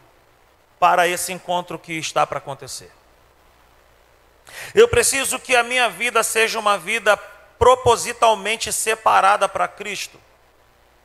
para 0.80 1.08
esse 1.08 1.32
encontro 1.32 1.78
que 1.80 1.94
está 1.94 2.26
para 2.26 2.40
acontecer. 2.40 2.92
Eu 4.74 4.88
preciso 4.88 5.40
que 5.40 5.56
a 5.56 5.64
minha 5.64 5.90
vida 5.90 6.24
seja 6.24 6.60
uma 6.60 6.78
vida 6.78 7.16
propositalmente 7.58 8.74
separada 8.74 9.48
para 9.48 9.68
Cristo, 9.68 10.20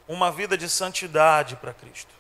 uma 0.08 0.32
vida 0.32 0.56
de 0.56 0.68
santidade 0.68 1.54
para 1.56 1.72
Cristo. 1.72 2.17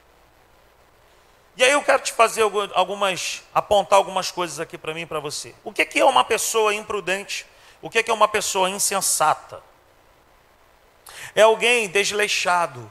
E 1.58 1.64
aí 1.64 1.72
eu 1.72 1.82
quero 1.82 2.00
te 2.00 2.12
fazer 2.12 2.42
algumas, 2.42 3.42
apontar 3.52 3.96
algumas 3.96 4.30
coisas 4.30 4.60
aqui 4.60 4.78
para 4.78 4.94
mim 4.94 5.00
e 5.00 5.06
para 5.06 5.18
você. 5.18 5.52
O 5.64 5.72
que 5.72 5.98
é 5.98 6.04
uma 6.04 6.22
pessoa 6.22 6.72
imprudente? 6.72 7.44
O 7.82 7.90
que 7.90 8.08
é 8.08 8.14
uma 8.14 8.28
pessoa 8.28 8.70
insensata? 8.70 9.60
É 11.34 11.42
alguém 11.42 11.88
desleixado. 11.88 12.88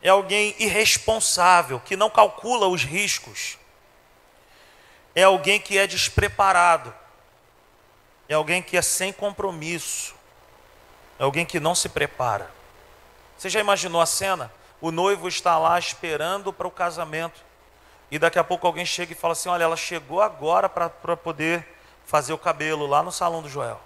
É 0.00 0.10
alguém 0.10 0.54
irresponsável, 0.60 1.80
que 1.80 1.96
não 1.96 2.08
calcula 2.08 2.68
os 2.68 2.84
riscos. 2.84 3.58
É 5.12 5.24
alguém 5.24 5.58
que 5.58 5.76
é 5.76 5.88
despreparado. 5.88 6.94
É 8.28 8.34
alguém 8.34 8.62
que 8.62 8.76
é 8.76 8.82
sem 8.82 9.12
compromisso. 9.12 10.14
É 11.18 11.24
alguém 11.24 11.44
que 11.44 11.58
não 11.58 11.74
se 11.74 11.88
prepara. 11.88 12.48
Você 13.36 13.48
já 13.48 13.58
imaginou 13.58 14.00
a 14.00 14.06
cena? 14.06 14.52
O 14.80 14.90
noivo 14.90 15.26
está 15.28 15.58
lá 15.58 15.78
esperando 15.78 16.52
para 16.52 16.66
o 16.66 16.70
casamento. 16.70 17.40
E 18.10 18.18
daqui 18.18 18.38
a 18.38 18.44
pouco 18.44 18.66
alguém 18.66 18.86
chega 18.86 19.12
e 19.12 19.16
fala 19.16 19.32
assim: 19.32 19.48
Olha, 19.48 19.64
ela 19.64 19.76
chegou 19.76 20.22
agora 20.22 20.68
para 20.68 21.16
poder 21.16 21.66
fazer 22.06 22.32
o 22.32 22.38
cabelo 22.38 22.86
lá 22.86 23.02
no 23.02 23.12
salão 23.12 23.42
do 23.42 23.48
Joel. 23.48 23.80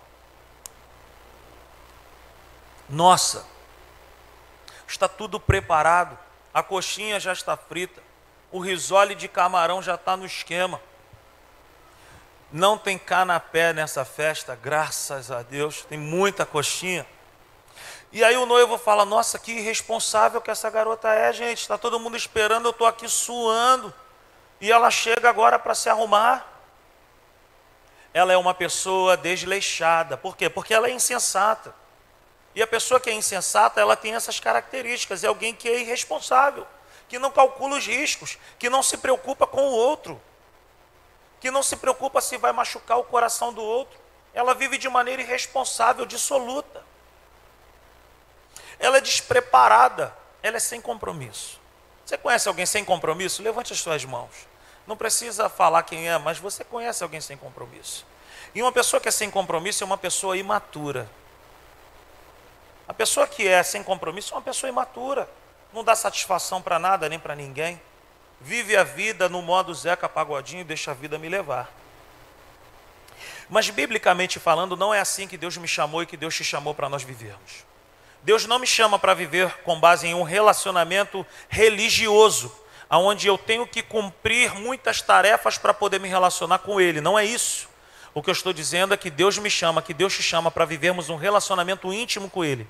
Nossa, 2.88 3.46
está 4.87 5.08
tudo 5.08 5.40
preparado. 5.40 6.18
A 6.52 6.62
coxinha 6.62 7.18
já 7.18 7.32
está 7.32 7.56
frita. 7.56 8.02
O 8.50 8.58
risole 8.58 9.14
de 9.14 9.26
camarão 9.26 9.82
já 9.82 9.94
está 9.94 10.16
no 10.16 10.26
esquema. 10.26 10.80
Não 12.52 12.76
tem 12.76 12.99
canapé 12.99 13.72
nessa 13.72 14.04
festa, 14.04 14.54
graças 14.54 15.30
a 15.30 15.42
Deus. 15.42 15.87
Tem 15.87 15.99
muita 15.99 16.44
coxinha. 16.44 17.06
E 18.12 18.23
aí 18.23 18.37
o 18.37 18.45
noivo 18.45 18.76
fala: 18.76 19.07
Nossa, 19.07 19.38
que 19.38 19.52
irresponsável 19.52 20.40
que 20.40 20.50
essa 20.50 20.69
garota 20.69 21.09
é, 21.09 21.33
gente. 21.33 21.61
Está 21.61 21.78
todo 21.78 21.99
mundo 21.99 22.16
esperando, 22.16 22.66
eu 22.66 22.71
estou 22.71 22.87
aqui 22.87 23.09
suando. 23.09 23.92
E 24.61 24.71
ela 24.71 24.90
chega 24.90 25.28
agora 25.28 25.59
para 25.59 25.75
se 25.75 25.88
arrumar. 25.88 26.47
Ela 28.12 28.35
é 28.35 28.37
uma 28.37 28.52
pessoa 28.52 29.16
desleixada. 29.16 30.19
Por 30.19 30.37
quê? 30.37 30.50
Porque 30.50 30.75
ela 30.75 30.88
é 30.88 30.90
insensata. 30.90 31.75
E 32.55 32.62
a 32.62 32.66
pessoa 32.66 33.01
que 33.01 33.09
é 33.09 33.14
insensata, 33.14 33.81
ela 33.81 33.96
tem 33.96 34.14
essas 34.14 34.38
características. 34.38 35.25
É 35.25 35.27
alguém 35.27 35.55
que 35.55 35.66
é 35.66 35.81
irresponsável, 35.81 36.66
que 37.09 37.18
não 37.18 37.31
calcula 37.31 37.79
os 37.79 37.87
riscos, 37.87 38.37
que 38.59 38.68
não 38.68 38.83
se 38.83 38.98
preocupa 38.98 39.46
com 39.46 39.62
o 39.62 39.72
outro, 39.72 40.20
que 41.40 41.51
não 41.51 41.62
se 41.62 41.77
preocupa 41.77 42.20
se 42.20 42.37
vai 42.37 42.53
machucar 42.53 42.98
o 42.98 43.05
coração 43.05 43.55
do 43.55 43.62
outro. 43.62 43.98
Ela 44.35 44.55
vive 44.55 44.77
de 44.77 44.88
maneira 44.90 45.22
irresponsável, 45.22 46.05
dissoluta 46.05 46.91
ela 48.83 48.99
é 48.99 49.01
despreparada, 49.01 50.12
ela 50.42 50.57
é 50.57 50.61
sem 50.61 50.81
compromisso. 50.81 51.61
Você 52.05 52.18
conhece 52.18 52.49
alguém 52.49 52.66
sem 52.66 52.85
compromisso? 52.85 53.40
Levante 53.40 53.73
as 53.73 53.79
suas 53.79 54.05
mãos. 54.05 54.49
Não 54.88 54.97
precisa 54.97 55.49
falar 55.49 55.85
quem 55.85 56.11
é, 56.11 56.18
mas 56.18 56.38
você 56.38 56.64
conhece 56.64 57.01
alguém 57.05 57.21
sem 57.21 57.37
compromisso. 57.37 58.05
E 58.53 58.61
uma 58.61 58.73
pessoa 58.73 59.01
que 59.01 59.09
é 59.09 59.12
sem 59.12 59.31
compromisso 59.31 59.85
é 59.85 59.87
uma 59.87 59.97
pessoa 59.97 60.37
imatura. 60.37 61.09
A 62.88 62.92
pessoa 62.92 63.25
que 63.25 63.47
é 63.47 63.62
sem 63.62 63.85
compromisso 63.85 64.35
é 64.35 64.37
uma 64.37 64.42
pessoa 64.42 64.68
imatura. 64.68 65.31
Não 65.73 65.85
dá 65.85 65.95
satisfação 65.95 66.61
para 66.61 66.77
nada 66.77 67.09
nem 67.09 67.21
para 67.21 67.37
ninguém. 67.37 67.81
Vive 68.40 68.77
a 68.77 68.83
vida 68.83 69.29
no 69.29 69.40
modo 69.40 69.73
Zeca 69.73 70.09
Pagodinho 70.09 70.62
e 70.62 70.64
deixa 70.64 70.90
a 70.90 70.95
vida 70.95 71.16
me 71.21 71.29
levar. 71.29 71.73
Mas, 73.49 73.71
biblicamente 73.71 74.40
falando, 74.40 74.77
não 74.77 74.92
é 74.92 74.99
assim 74.99 75.29
que 75.29 75.38
Deus 75.38 75.57
me 75.57 75.68
chamou 75.68 76.03
e 76.03 76.07
que 76.07 76.16
Deus 76.16 76.35
te 76.35 76.42
chamou 76.42 76.75
para 76.75 76.88
nós 76.88 77.05
vivermos. 77.05 77.64
Deus 78.22 78.46
não 78.46 78.58
me 78.58 78.66
chama 78.66 78.98
para 78.98 79.14
viver 79.14 79.50
com 79.64 79.78
base 79.78 80.06
em 80.06 80.14
um 80.14 80.22
relacionamento 80.22 81.26
religioso, 81.48 82.54
onde 82.88 83.26
eu 83.26 83.37
tenho 83.37 83.66
que 83.66 83.82
cumprir 83.82 84.54
muitas 84.54 85.02
tarefas 85.02 85.58
para 85.58 85.74
poder 85.74 85.98
me 85.98 86.08
relacionar 86.08 86.58
com 86.58 86.80
Ele. 86.80 87.00
Não 87.00 87.18
é 87.18 87.24
isso. 87.24 87.68
O 88.14 88.22
que 88.22 88.30
eu 88.30 88.32
estou 88.32 88.52
dizendo 88.52 88.94
é 88.94 88.96
que 88.96 89.11
Deus 89.11 89.38
me 89.38 89.50
chama, 89.50 89.82
que 89.82 89.94
Deus 89.94 90.14
te 90.14 90.22
chama 90.22 90.50
para 90.50 90.64
vivermos 90.64 91.08
um 91.08 91.16
relacionamento 91.16 91.92
íntimo 91.92 92.30
com 92.30 92.44
Ele, 92.44 92.68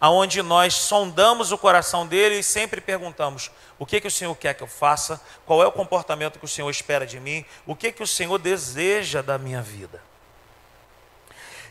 aonde 0.00 0.42
nós 0.42 0.74
sondamos 0.74 1.52
o 1.52 1.58
coração 1.58 2.06
dele 2.06 2.38
e 2.38 2.42
sempre 2.42 2.80
perguntamos: 2.80 3.50
o 3.78 3.86
que 3.86 4.00
que 4.00 4.08
o 4.08 4.10
Senhor 4.10 4.34
quer 4.34 4.54
que 4.54 4.62
eu 4.62 4.66
faça? 4.66 5.20
Qual 5.46 5.62
é 5.62 5.66
o 5.66 5.72
comportamento 5.72 6.38
que 6.38 6.44
o 6.44 6.48
Senhor 6.48 6.70
espera 6.70 7.06
de 7.06 7.20
mim? 7.20 7.44
O 7.66 7.76
que 7.76 7.92
que 7.92 8.02
o 8.02 8.06
Senhor 8.06 8.38
deseja 8.38 9.22
da 9.22 9.38
minha 9.38 9.62
vida? 9.62 10.02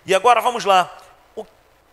E 0.05 0.15
agora 0.15 0.39
vamos 0.39 0.63
lá 0.63 0.95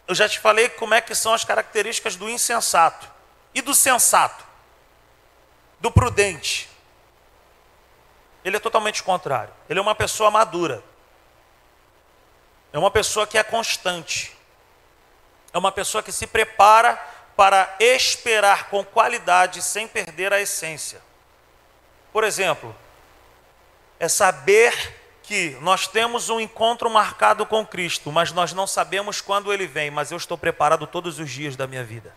eu 0.07 0.15
já 0.15 0.29
te 0.29 0.39
falei 0.39 0.69
como 0.69 0.95
é 0.95 1.01
que 1.01 1.15
são 1.15 1.33
as 1.33 1.45
características 1.45 2.17
do 2.17 2.29
insensato 2.29 3.09
e 3.55 3.63
do 3.63 3.75
sensato, 3.75 4.45
do 5.81 5.91
prudente. 5.91 6.69
Ele 8.45 8.57
é 8.57 8.61
totalmente 8.61 9.03
contrário. 9.03 9.53
Ele 9.69 9.79
é 9.79 9.83
uma 9.83 9.95
pessoa 9.95 10.31
madura. 10.31 10.83
É 12.73 12.79
uma 12.79 12.91
pessoa 12.91 13.27
que 13.27 13.39
é 13.39 13.43
constante. 13.43 14.37
É 15.53 15.57
uma 15.57 15.73
pessoa 15.73 16.03
que 16.03 16.13
se 16.13 16.27
prepara 16.27 16.97
para 17.37 17.75
esperar 17.81 18.69
com 18.69 18.85
qualidade 18.85 19.63
sem 19.63 19.89
perder 19.89 20.33
a 20.33 20.41
essência. 20.41 21.01
Por 22.13 22.23
exemplo, 22.23 22.77
é 23.99 24.09
saber 24.09 25.04
que 25.25 25.57
nós 25.63 25.87
temos 25.87 26.29
um 26.29 26.39
encontro 26.39 26.91
marcado 26.91 27.47
com 27.47 27.67
Cristo, 27.67 28.13
mas 28.13 28.31
nós 28.31 28.53
não 28.53 28.67
sabemos 28.67 29.23
quando 29.23 29.53
ele 29.53 29.67
vem, 29.67 29.91
mas 29.91 30.11
eu 30.11 30.19
estou 30.19 30.37
preparado 30.37 30.87
todos 30.87 31.19
os 31.19 31.31
dias 31.31 31.57
da 31.57 31.67
minha 31.67 31.83
vida. 31.83 32.15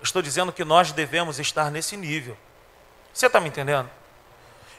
Estou 0.00 0.22
dizendo 0.22 0.52
que 0.52 0.64
nós 0.64 0.92
devemos 0.92 1.40
estar 1.40 1.68
nesse 1.68 1.96
nível. 1.96 2.38
Você 3.12 3.26
está 3.26 3.40
me 3.40 3.48
entendendo? 3.48 3.90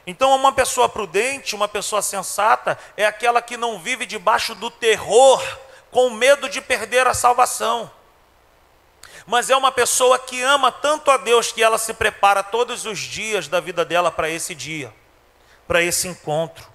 Então, 0.06 0.34
uma 0.34 0.52
pessoa 0.52 0.88
prudente, 0.88 1.54
uma 1.54 1.68
pessoa 1.68 2.00
sensata, 2.00 2.78
é 2.96 3.04
aquela 3.04 3.42
que 3.42 3.58
não 3.58 3.78
vive 3.78 4.06
debaixo 4.06 4.54
do 4.54 4.70
terror, 4.70 5.42
com 5.90 6.08
medo 6.08 6.48
de 6.48 6.62
perder 6.62 7.06
a 7.06 7.14
salvação. 7.14 7.90
Mas 9.26 9.50
é 9.50 9.56
uma 9.56 9.70
pessoa 9.70 10.18
que 10.18 10.42
ama 10.42 10.72
tanto 10.72 11.10
a 11.10 11.18
Deus 11.18 11.52
que 11.52 11.62
ela 11.62 11.76
se 11.76 11.92
prepara 11.92 12.42
todos 12.42 12.86
os 12.86 12.98
dias 12.98 13.48
da 13.48 13.60
vida 13.60 13.84
dela 13.84 14.10
para 14.10 14.30
esse 14.30 14.54
dia 14.54 14.92
para 15.66 15.82
esse 15.82 16.08
encontro. 16.08 16.66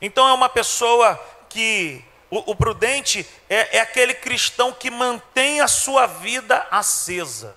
Então 0.00 0.28
é 0.28 0.32
uma 0.32 0.48
pessoa 0.48 1.16
que 1.48 2.04
o, 2.30 2.52
o 2.52 2.56
prudente 2.56 3.26
é, 3.48 3.78
é, 3.78 3.80
aquele 3.80 4.14
cristão 4.14 4.72
que 4.72 4.90
mantém 4.90 5.60
a 5.60 5.68
sua 5.68 6.06
vida 6.06 6.66
acesa. 6.70 7.56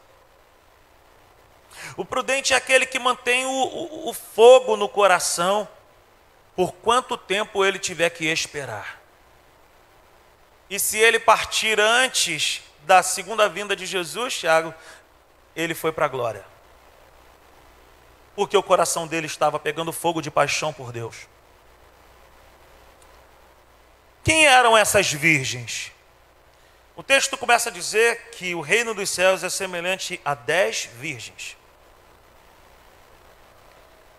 O 1.97 2.05
prudente 2.05 2.53
é 2.53 2.55
aquele 2.55 2.86
que 2.86 2.99
mantém 2.99 3.45
o, 3.45 3.49
o, 3.49 4.10
o 4.10 4.13
fogo 4.13 4.75
no 4.77 4.88
coração 4.88 5.67
por 6.55 6.73
quanto 6.73 7.17
tempo 7.17 7.65
ele 7.65 7.79
tiver 7.79 8.10
que 8.10 8.25
esperar. 8.25 9.01
E 10.69 10.79
se 10.79 10.97
ele 10.97 11.19
partir 11.19 11.79
antes 11.79 12.62
da 12.84 13.03
segunda 13.03 13.49
vinda 13.49 13.75
de 13.75 13.86
Jesus, 13.86 14.38
Tiago, 14.38 14.73
ele 15.55 15.73
foi 15.73 15.91
para 15.91 16.05
a 16.05 16.10
glória 16.10 16.50
porque 18.35 18.55
o 18.55 18.63
coração 18.63 19.07
dele 19.07 19.27
estava 19.27 19.59
pegando 19.59 19.91
fogo 19.91 20.21
de 20.21 20.31
paixão 20.31 20.71
por 20.71 20.91
Deus. 20.91 21.27
Quem 24.23 24.45
eram 24.45 24.77
essas 24.77 25.11
virgens? 25.11 25.91
O 26.95 27.03
texto 27.03 27.37
começa 27.37 27.69
a 27.69 27.71
dizer 27.71 28.29
que 28.31 28.53
o 28.53 28.61
reino 28.61 28.93
dos 28.93 29.09
céus 29.09 29.43
é 29.43 29.49
semelhante 29.49 30.21
a 30.23 30.35
dez 30.35 30.89
virgens. 30.99 31.57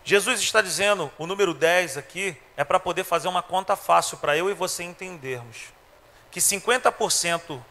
Jesus 0.04 0.40
está 0.40 0.60
dizendo, 0.60 1.12
o 1.16 1.26
número 1.28 1.54
10 1.54 1.96
aqui, 1.96 2.36
é 2.56 2.64
para 2.64 2.80
poder 2.80 3.04
fazer 3.04 3.28
uma 3.28 3.42
conta 3.42 3.76
fácil 3.76 4.18
para 4.18 4.36
eu 4.36 4.50
e 4.50 4.54
você 4.54 4.82
entendermos. 4.82 5.72
Que 6.28 6.40
50% 6.40 7.62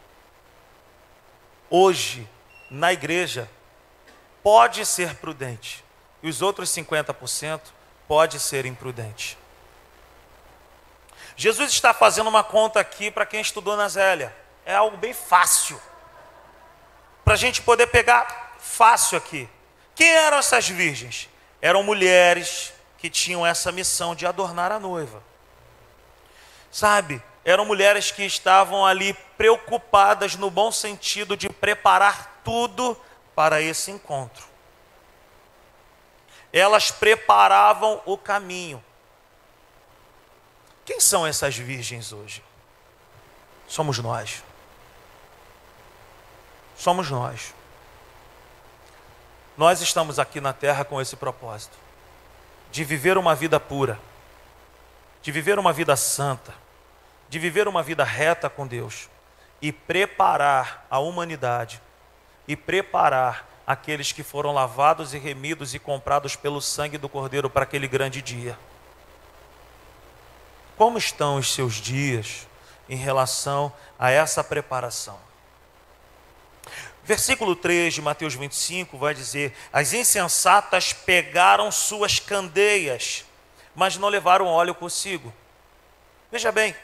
hoje 1.68 2.26
na 2.70 2.90
igreja 2.90 3.50
pode 4.42 4.86
ser 4.86 5.16
prudente 5.16 5.84
e 6.22 6.28
os 6.28 6.42
outros 6.42 6.70
50% 6.70 7.60
pode 8.06 8.38
ser 8.38 8.66
imprudente. 8.66 9.38
Jesus 11.36 11.72
está 11.72 11.94
fazendo 11.94 12.28
uma 12.28 12.44
conta 12.44 12.78
aqui 12.80 13.10
para 13.10 13.26
quem 13.26 13.40
estudou 13.40 13.76
na 13.76 13.88
Zélia. 13.88 14.34
É 14.64 14.74
algo 14.74 14.96
bem 14.96 15.12
fácil. 15.12 15.80
Para 17.24 17.34
a 17.34 17.36
gente 17.36 17.62
poder 17.62 17.86
pegar 17.88 18.54
fácil 18.58 19.16
aqui. 19.18 19.48
Quem 19.94 20.08
eram 20.08 20.38
essas 20.38 20.68
virgens? 20.68 21.28
Eram 21.60 21.82
mulheres 21.82 22.72
que 22.98 23.10
tinham 23.10 23.46
essa 23.46 23.72
missão 23.72 24.14
de 24.14 24.26
adornar 24.26 24.70
a 24.70 24.78
noiva. 24.78 25.22
Sabe? 26.70 27.22
Eram 27.44 27.64
mulheres 27.64 28.10
que 28.10 28.24
estavam 28.24 28.86
ali 28.86 29.14
preocupadas 29.36 30.36
no 30.36 30.50
bom 30.50 30.70
sentido 30.70 31.36
de 31.36 31.48
preparar 31.48 32.40
tudo 32.44 32.96
para 33.34 33.60
esse 33.60 33.90
encontro. 33.90 34.51
Elas 36.52 36.90
preparavam 36.90 38.00
o 38.04 38.18
caminho. 38.18 38.82
Quem 40.84 41.00
são 41.00 41.26
essas 41.26 41.56
virgens 41.56 42.12
hoje? 42.12 42.42
Somos 43.66 43.98
nós. 43.98 44.42
Somos 46.76 47.10
nós. 47.10 47.54
Nós 49.56 49.80
estamos 49.80 50.18
aqui 50.18 50.40
na 50.40 50.52
terra 50.52 50.84
com 50.84 51.00
esse 51.00 51.16
propósito 51.16 51.76
de 52.70 52.84
viver 52.84 53.18
uma 53.18 53.34
vida 53.34 53.60
pura, 53.60 53.98
de 55.20 55.30
viver 55.30 55.58
uma 55.58 55.72
vida 55.72 55.94
santa, 55.94 56.54
de 57.28 57.38
viver 57.38 57.68
uma 57.68 57.82
vida 57.82 58.02
reta 58.02 58.48
com 58.50 58.66
Deus 58.66 59.08
e 59.60 59.70
preparar 59.70 60.86
a 60.90 60.98
humanidade 60.98 61.80
e 62.48 62.56
preparar 62.56 63.46
aqueles 63.66 64.12
que 64.12 64.22
foram 64.22 64.52
lavados 64.52 65.14
e 65.14 65.18
remidos 65.18 65.74
e 65.74 65.78
comprados 65.78 66.36
pelo 66.36 66.60
sangue 66.60 66.98
do 66.98 67.08
Cordeiro 67.08 67.48
para 67.48 67.62
aquele 67.62 67.86
grande 67.86 68.20
dia. 68.20 68.58
Como 70.76 70.98
estão 70.98 71.36
os 71.36 71.52
seus 71.52 71.74
dias 71.74 72.46
em 72.88 72.96
relação 72.96 73.72
a 73.98 74.10
essa 74.10 74.42
preparação? 74.42 75.18
Versículo 77.04 77.56
3 77.56 77.94
de 77.94 78.02
Mateus 78.02 78.34
25 78.34 78.96
vai 78.96 79.14
dizer: 79.14 79.54
As 79.72 79.92
insensatas 79.92 80.92
pegaram 80.92 81.70
suas 81.72 82.18
candeias, 82.20 83.24
mas 83.74 83.96
não 83.96 84.08
levaram 84.08 84.46
óleo 84.46 84.74
consigo. 84.74 85.32
Veja 86.30 86.52
bem, 86.52 86.74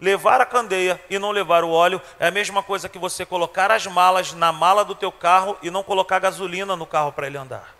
levar 0.00 0.40
a 0.40 0.46
candeia 0.46 1.00
e 1.08 1.18
não 1.18 1.30
levar 1.30 1.64
o 1.64 1.70
óleo 1.70 2.00
é 2.18 2.28
a 2.28 2.30
mesma 2.30 2.62
coisa 2.62 2.88
que 2.88 2.98
você 2.98 3.24
colocar 3.24 3.70
as 3.70 3.86
malas 3.86 4.32
na 4.32 4.52
mala 4.52 4.84
do 4.84 4.94
teu 4.94 5.12
carro 5.12 5.56
e 5.62 5.70
não 5.70 5.82
colocar 5.82 6.18
gasolina 6.18 6.76
no 6.76 6.86
carro 6.86 7.12
para 7.12 7.26
ele 7.26 7.38
andar. 7.38 7.74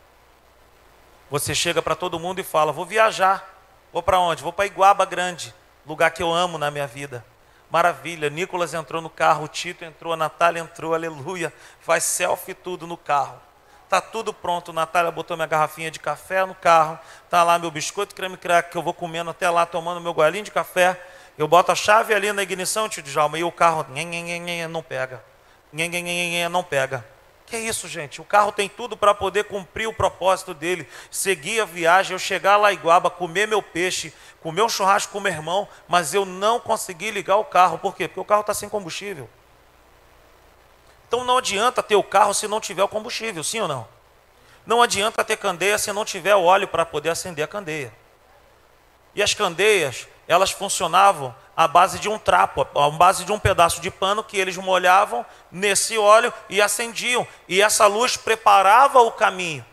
Você 1.31 1.55
chega 1.55 1.83
para 1.83 1.95
todo 1.95 2.21
mundo 2.21 2.41
e 2.41 2.45
fala: 2.45 2.73
"Vou 2.73 2.87
viajar". 2.87 3.55
Vou 3.93 4.03
para 4.03 4.19
onde? 4.19 4.43
Vou 4.43 4.53
para 4.53 4.67
Iguaba 4.67 5.05
Grande, 5.05 5.55
lugar 5.87 6.11
que 6.11 6.21
eu 6.21 6.33
amo 6.33 6.59
na 6.59 6.69
minha 6.69 6.85
vida. 6.85 7.25
Maravilha, 7.71 8.29
Nicolas 8.29 8.75
entrou 8.75 9.01
no 9.01 9.09
carro, 9.09 9.47
Tito 9.47 9.85
entrou, 9.85 10.17
Natália 10.17 10.61
entrou, 10.61 10.95
aleluia. 10.95 11.53
Faz 11.81 12.03
selfie 12.03 12.55
tudo 12.55 12.89
no 12.89 12.97
carro. 12.97 13.41
Tá 13.89 14.01
tudo 14.01 14.35
pronto. 14.35 14.73
Natália 14.73 15.13
botou 15.13 15.37
minha 15.37 15.47
garrafinha 15.47 15.91
de 15.91 16.01
café 16.01 16.45
no 16.45 16.57
carro. 16.57 16.99
Tá 17.31 17.45
lá 17.45 17.57
meu 17.57 17.71
biscoito 17.71 18.15
creme 18.15 18.37
crack 18.37 18.71
que 18.71 18.77
eu 18.77 18.83
vou 18.83 18.93
comendo 18.93 19.31
até 19.31 19.49
lá, 19.49 19.65
tomando 19.65 20.01
meu 20.01 20.13
golinho 20.13 20.43
de 20.43 20.51
café. 20.51 21.01
Eu 21.37 21.49
boto 21.49 21.73
a 21.73 21.75
chave 21.75 22.15
ali 22.15 22.33
na 22.33 22.43
ignição, 22.43 22.89
tio 22.89 23.03
Djalma, 23.03 23.39
e 23.39 23.45
o 23.45 23.51
carro 23.51 23.87
não 24.71 24.83
pega. 24.83 25.25
Não 26.51 26.63
pega. 26.63 27.05
Que 27.47 27.57
é 27.57 27.61
isso, 27.61 27.87
gente? 27.87 28.21
O 28.21 28.25
carro 28.25 28.53
tem 28.53 28.69
tudo 28.69 28.97
para 28.97 29.13
poder 29.13 29.45
cumprir 29.45 29.87
o 29.87 29.93
propósito 29.93 30.55
dele, 30.55 30.89
seguir 31.11 31.61
a 31.61 31.65
viagem, 31.65 32.13
eu 32.15 32.19
chegar 32.19 32.57
lá 32.57 32.73
em 32.73 32.77
Iguaba, 32.77 33.11
comer 33.11 33.47
meu 33.47 33.61
peixe, 33.61 34.15
comer 34.41 34.63
um 34.63 34.69
churrasco 34.69 35.13
com 35.13 35.21
meu 35.21 35.33
irmão, 35.33 35.69
mas 35.87 36.15
eu 36.15 36.25
não 36.25 36.59
consegui 36.59 37.11
ligar 37.11 37.37
o 37.37 37.45
carro. 37.45 37.79
Por 37.79 37.95
quê? 37.95 38.09
Porque 38.09 38.21
o 38.21 38.25
carro 38.25 38.41
está 38.41 38.55
sem 38.55 38.69
combustível. 38.69 39.29
Então 41.07 41.23
não 41.23 41.37
adianta 41.37 41.83
ter 41.83 41.97
o 41.97 42.03
carro 42.03 42.33
se 42.33 42.49
não 42.49 42.61
tiver 42.61 42.83
o 42.83 42.89
combustível, 42.89 43.45
sim 43.45 43.61
ou 43.61 43.69
não? 43.69 43.87
Não 44.65 44.81
adianta 44.81 45.23
ter 45.23 45.37
candeia 45.37 45.77
se 45.77 45.93
não 45.93 46.05
tiver 46.05 46.35
o 46.35 46.45
óleo 46.45 46.67
para 46.67 46.87
poder 46.87 47.11
acender 47.11 47.45
a 47.45 47.49
candeia. 47.49 47.93
E 49.15 49.23
as 49.23 49.35
candeias, 49.35 50.09
elas 50.27 50.51
funcionavam 50.51 51.35
à 51.57 51.69
base 51.69 51.99
de 51.99 52.09
um 52.09 52.19
trapo, 52.19 52.67
à 52.75 52.91
base 52.91 53.25
de 53.25 53.33
um 53.33 53.39
pedaço 53.39 53.81
de 53.81 53.91
pano 53.91 54.25
que 54.25 54.39
eles 54.39 54.57
molhavam 54.57 55.25
nesse 55.51 55.97
óleo 55.97 56.33
e 56.49 56.61
acendiam. 56.61 57.27
E 57.49 57.63
essa 57.63 57.87
luz 57.87 58.17
preparava 58.17 59.01
o 59.01 59.13
caminho, 59.13 59.65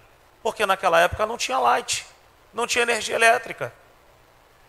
porque 0.43 0.65
naquela 0.65 0.99
época 0.99 1.25
não 1.25 1.37
tinha 1.37 1.57
light, 1.59 2.05
não 2.53 2.67
tinha 2.67 2.83
energia 2.83 3.15
elétrica. 3.15 3.73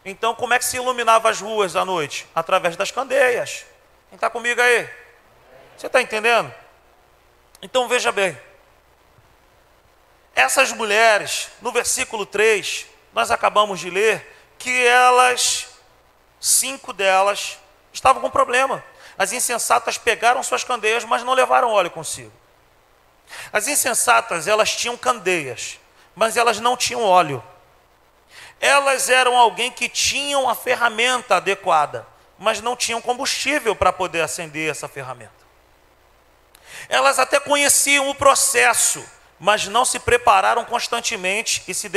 Então, 0.04 0.34
como 0.34 0.54
é 0.54 0.58
que 0.58 0.64
se 0.64 0.76
iluminava 0.76 1.30
as 1.30 1.40
ruas 1.40 1.76
à 1.76 1.84
noite? 1.84 2.26
Através 2.34 2.76
das 2.76 2.90
candeias. 2.90 3.64
Quem 4.08 4.16
está 4.16 4.28
comigo 4.28 4.60
aí? 4.60 4.88
Você 5.76 5.86
está 5.86 6.02
entendendo? 6.02 6.52
Então 7.60 7.88
veja 7.88 8.10
bem. 8.10 8.38
Essas 10.34 10.72
mulheres, 10.72 11.48
no 11.60 11.70
versículo 11.70 12.26
3, 12.26 12.86
nós 13.12 13.30
acabamos 13.30 13.78
de 13.78 13.90
ler 13.90 14.34
que 14.58 14.84
elas 14.86 15.68
cinco 16.42 16.92
delas 16.92 17.58
estavam 17.92 18.20
com 18.20 18.28
problema. 18.28 18.84
As 19.16 19.32
insensatas 19.32 19.96
pegaram 19.96 20.42
suas 20.42 20.64
candeias, 20.64 21.04
mas 21.04 21.22
não 21.22 21.32
levaram 21.34 21.70
óleo 21.70 21.90
consigo. 21.90 22.32
As 23.52 23.68
insensatas, 23.68 24.48
elas 24.48 24.74
tinham 24.74 24.96
candeias, 24.96 25.78
mas 26.16 26.36
elas 26.36 26.58
não 26.58 26.76
tinham 26.76 27.04
óleo. 27.04 27.42
Elas 28.60 29.08
eram 29.08 29.36
alguém 29.36 29.70
que 29.70 29.88
tinham 29.88 30.48
a 30.48 30.54
ferramenta 30.54 31.36
adequada, 31.36 32.06
mas 32.38 32.60
não 32.60 32.74
tinham 32.74 33.00
combustível 33.00 33.76
para 33.76 33.92
poder 33.92 34.22
acender 34.22 34.68
essa 34.68 34.88
ferramenta. 34.88 35.42
Elas 36.88 37.18
até 37.18 37.38
conheciam 37.38 38.08
o 38.08 38.14
processo, 38.14 39.04
mas 39.38 39.66
não 39.68 39.84
se 39.84 40.00
prepararam 40.00 40.64
constantemente 40.64 41.62
e 41.68 41.74
se, 41.74 41.90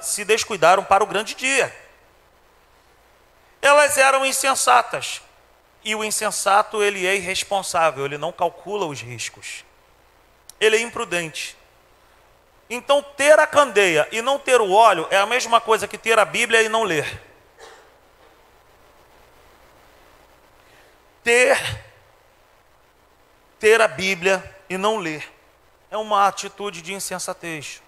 se 0.00 0.24
descuidaram 0.24 0.82
para 0.82 1.04
o 1.04 1.06
grande 1.06 1.34
dia. 1.34 1.74
Elas 3.62 3.96
eram 3.96 4.26
insensatas. 4.26 5.22
E 5.84 5.94
o 5.94 6.04
insensato, 6.04 6.82
ele 6.82 7.06
é 7.06 7.16
irresponsável, 7.16 8.04
ele 8.04 8.18
não 8.18 8.32
calcula 8.32 8.86
os 8.86 9.00
riscos. 9.00 9.64
Ele 10.60 10.76
é 10.76 10.80
imprudente. 10.80 11.56
Então, 12.68 13.02
ter 13.02 13.38
a 13.38 13.46
candeia 13.46 14.06
e 14.12 14.20
não 14.20 14.38
ter 14.38 14.60
o 14.60 14.72
óleo 14.72 15.06
é 15.10 15.16
a 15.16 15.26
mesma 15.26 15.60
coisa 15.60 15.88
que 15.88 15.96
ter 15.96 16.18
a 16.18 16.24
Bíblia 16.24 16.62
e 16.62 16.68
não 16.68 16.82
ler. 16.82 17.22
Ter 21.22 21.56
ter 23.62 23.80
a 23.80 23.86
Bíblia 23.86 24.42
e 24.68 24.76
não 24.76 24.96
ler 24.96 25.32
é 25.88 25.96
uma 25.96 26.26
atitude 26.26 26.82
de 26.82 26.94
insensatez. 26.94 27.80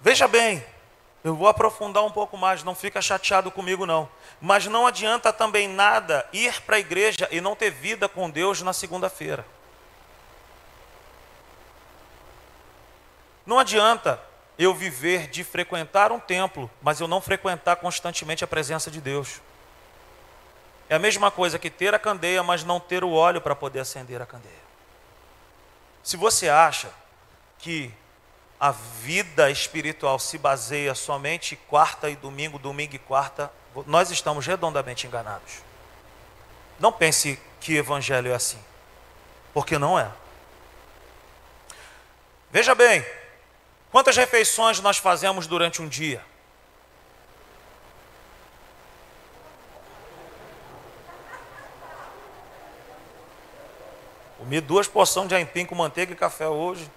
Veja 0.00 0.28
bem, 0.28 0.62
eu 1.26 1.34
vou 1.34 1.48
aprofundar 1.48 2.04
um 2.04 2.10
pouco 2.10 2.38
mais, 2.38 2.62
não 2.62 2.72
fica 2.72 3.02
chateado 3.02 3.50
comigo 3.50 3.84
não. 3.84 4.08
Mas 4.40 4.66
não 4.66 4.86
adianta 4.86 5.32
também 5.32 5.66
nada 5.66 6.24
ir 6.32 6.62
para 6.62 6.76
a 6.76 6.78
igreja 6.78 7.26
e 7.32 7.40
não 7.40 7.56
ter 7.56 7.68
vida 7.68 8.08
com 8.08 8.30
Deus 8.30 8.62
na 8.62 8.72
segunda-feira. 8.72 9.44
Não 13.44 13.58
adianta 13.58 14.20
eu 14.56 14.72
viver 14.72 15.26
de 15.26 15.42
frequentar 15.42 16.12
um 16.12 16.20
templo, 16.20 16.70
mas 16.80 17.00
eu 17.00 17.08
não 17.08 17.20
frequentar 17.20 17.74
constantemente 17.74 18.44
a 18.44 18.46
presença 18.46 18.88
de 18.88 19.00
Deus. 19.00 19.40
É 20.88 20.94
a 20.94 21.00
mesma 21.00 21.28
coisa 21.32 21.58
que 21.58 21.68
ter 21.68 21.92
a 21.92 21.98
candeia, 21.98 22.44
mas 22.44 22.62
não 22.62 22.78
ter 22.78 23.02
o 23.02 23.10
óleo 23.10 23.40
para 23.40 23.56
poder 23.56 23.80
acender 23.80 24.22
a 24.22 24.26
candeia. 24.26 24.54
Se 26.04 26.16
você 26.16 26.48
acha 26.48 26.88
que 27.58 27.92
a 28.58 28.70
vida 28.70 29.50
espiritual 29.50 30.18
se 30.18 30.38
baseia 30.38 30.94
somente 30.94 31.56
quarta 31.68 32.08
e 32.08 32.16
domingo, 32.16 32.58
domingo 32.58 32.94
e 32.94 32.98
quarta, 32.98 33.52
nós 33.86 34.10
estamos 34.10 34.46
redondamente 34.46 35.06
enganados. 35.06 35.62
Não 36.80 36.90
pense 36.90 37.38
que 37.60 37.76
evangelho 37.76 38.30
é 38.30 38.34
assim, 38.34 38.58
porque 39.52 39.78
não 39.78 39.98
é. 39.98 40.10
Veja 42.50 42.74
bem, 42.74 43.04
quantas 43.90 44.16
refeições 44.16 44.80
nós 44.80 44.96
fazemos 44.96 45.46
durante 45.46 45.82
um 45.82 45.88
dia? 45.88 46.24
Comi 54.38 54.60
duas 54.60 54.86
porções 54.86 55.28
de 55.28 55.34
aipim 55.34 55.66
com 55.66 55.74
manteiga 55.74 56.12
e 56.12 56.16
café 56.16 56.46
hoje. 56.46 56.88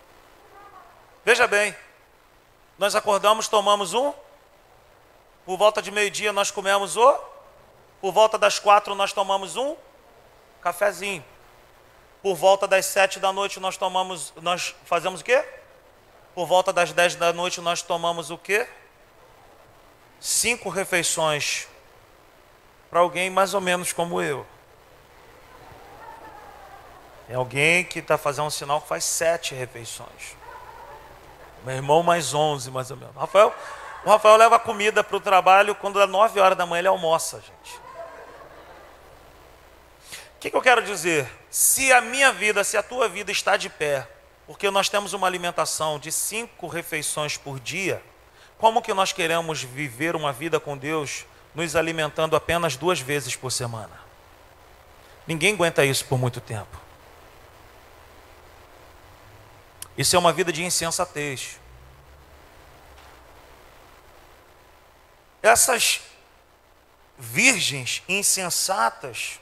Veja 1.26 1.48
bem, 1.48 1.76
Nós 2.78 2.96
acordamos, 2.96 3.50
tomamos 3.50 3.94
um. 3.94 4.14
Por 5.46 5.58
volta 5.58 5.82
de 5.82 5.92
meio-dia 5.92 6.32
nós 6.32 6.50
comemos 6.50 6.96
o. 6.96 7.20
Por 8.00 8.14
volta 8.14 8.38
das 8.38 8.58
quatro 8.58 8.96
nós 8.96 9.12
tomamos 9.12 9.58
um 9.58 9.76
cafezinho. 10.62 11.24
Por 12.22 12.36
volta 12.36 12.66
das 12.68 12.86
sete 12.86 13.20
da 13.20 13.34
noite 13.34 13.60
nós 13.60 13.76
tomamos, 13.76 14.34
nós 14.42 14.74
fazemos 14.86 15.20
o 15.20 15.24
quê? 15.26 15.46
Por 16.34 16.46
volta 16.46 16.72
das 16.72 16.94
dez 16.94 17.16
da 17.16 17.34
noite 17.34 17.60
nós 17.60 17.82
tomamos 17.82 18.32
o 18.32 18.38
quê? 18.38 18.66
Cinco 20.22 20.70
refeições 20.70 21.68
para 22.90 23.02
alguém 23.02 23.30
mais 23.30 23.54
ou 23.54 23.60
menos 23.60 23.92
como 23.92 24.22
eu. 24.22 24.46
É 27.28 27.36
alguém 27.36 27.84
que 27.84 28.00
está 28.00 28.18
fazendo 28.18 28.46
um 28.46 28.50
sinal 28.50 28.80
que 28.82 28.88
faz 28.88 29.04
sete 29.04 29.54
refeições. 29.54 30.39
Meu 31.66 31.76
irmão 31.76 32.02
mais 32.04 32.34
onze, 32.34 32.72
mais 32.72 32.90
ou 32.92 32.98
menos. 32.98 33.16
Rafael, 33.16 33.54
o 34.06 34.10
Rafael 34.10 34.38
leva 34.38 34.58
comida 34.60 35.04
para 35.04 35.18
o 35.18 35.20
trabalho 35.20 35.76
quando 35.76 36.02
é 36.02 36.08
nove 36.08 36.40
horas 36.40 36.58
da 36.58 36.66
manhã 36.66 36.80
ele 36.80 36.88
almoça, 36.88 37.42
gente. 37.42 37.78
O 40.36 40.40
que, 40.40 40.50
que 40.50 40.56
eu 40.56 40.62
quero 40.62 40.82
dizer? 40.82 41.30
Se 41.50 41.92
a 41.92 42.00
minha 42.00 42.32
vida, 42.32 42.64
se 42.64 42.78
a 42.78 42.84
tua 42.84 43.10
vida 43.10 43.30
está 43.32 43.58
de 43.58 43.70
pé, 43.70 44.08
porque 44.48 44.72
nós 44.72 44.88
temos 44.88 45.12
uma 45.12 45.28
alimentação 45.28 46.00
de 46.00 46.12
cinco 46.12 46.68
refeições 46.68 47.36
por 47.36 47.60
dia, 47.60 48.02
como 48.58 48.82
que 48.82 48.94
nós 48.94 49.12
queremos 49.12 49.64
viver 49.64 50.16
uma 50.16 50.32
vida 50.32 50.60
com 50.60 50.78
Deus 50.78 51.26
nos 51.54 51.76
alimentando 51.76 52.36
apenas 52.36 52.78
duas 52.78 53.00
vezes 53.00 53.36
por 53.36 53.52
semana? 53.52 54.00
Ninguém 55.28 55.54
aguenta 55.54 55.84
isso 55.86 56.06
por 56.06 56.18
muito 56.18 56.40
tempo. 56.40 56.89
Isso 60.00 60.16
é 60.16 60.20
uma 60.20 60.32
vida 60.32 60.50
de 60.54 60.64
insensatez. 60.64 61.60
Essas 65.44 66.00
virgens 67.18 68.02
insensatas, 68.08 69.42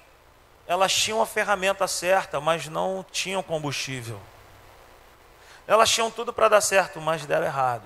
elas 0.65 0.91
tinham 0.91 1.21
a 1.21 1.27
ferramenta 1.27 1.87
certa, 1.87 2.41
mas 2.41 2.67
não 2.67 3.05
tinham 3.11 3.43
combustível. 3.43 4.19
Elas 5.67 5.91
tinham 5.91 6.09
tudo 6.09 6.33
para 6.33 6.49
dar 6.49 6.61
certo, 6.61 6.99
mas 6.99 7.23
deram 7.23 7.45
errado. 7.45 7.85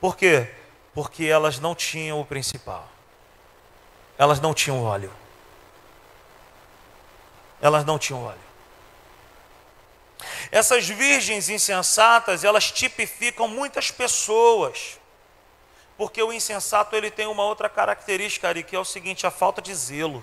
Por 0.00 0.16
quê? 0.16 0.52
Porque 0.92 1.26
elas 1.26 1.60
não 1.60 1.76
tinham 1.76 2.20
o 2.20 2.26
principal. 2.26 2.88
Elas 4.18 4.40
não 4.40 4.52
tinham 4.52 4.82
óleo. 4.82 5.12
Elas 7.62 7.84
não 7.84 8.00
tinham 8.00 8.24
óleo. 8.24 8.53
Essas 10.54 10.88
virgens 10.88 11.48
insensatas, 11.48 12.44
elas 12.44 12.70
tipificam 12.70 13.48
muitas 13.48 13.90
pessoas. 13.90 15.00
Porque 15.96 16.22
o 16.22 16.32
insensato 16.32 16.94
ele 16.94 17.10
tem 17.10 17.26
uma 17.26 17.42
outra 17.42 17.68
característica 17.68 18.48
ali, 18.48 18.62
que 18.62 18.76
é 18.76 18.78
o 18.78 18.84
seguinte, 18.84 19.26
a 19.26 19.32
falta 19.32 19.60
de 19.60 19.74
zelo. 19.74 20.22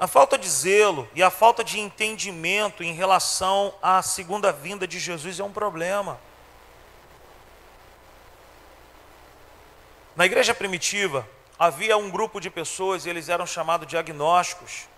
A 0.00 0.08
falta 0.08 0.36
de 0.36 0.48
zelo 0.48 1.08
e 1.14 1.22
a 1.22 1.30
falta 1.30 1.62
de 1.62 1.78
entendimento 1.78 2.82
em 2.82 2.92
relação 2.92 3.72
à 3.80 4.02
segunda 4.02 4.50
vinda 4.50 4.84
de 4.84 4.98
Jesus 4.98 5.38
é 5.38 5.44
um 5.44 5.52
problema. 5.52 6.18
Na 10.16 10.26
igreja 10.26 10.52
primitiva, 10.52 11.24
havia 11.56 11.96
um 11.96 12.10
grupo 12.10 12.40
de 12.40 12.50
pessoas, 12.50 13.06
eles 13.06 13.28
eram 13.28 13.46
chamados 13.46 13.86
de 13.86 13.96
agnósticos, 13.96 14.88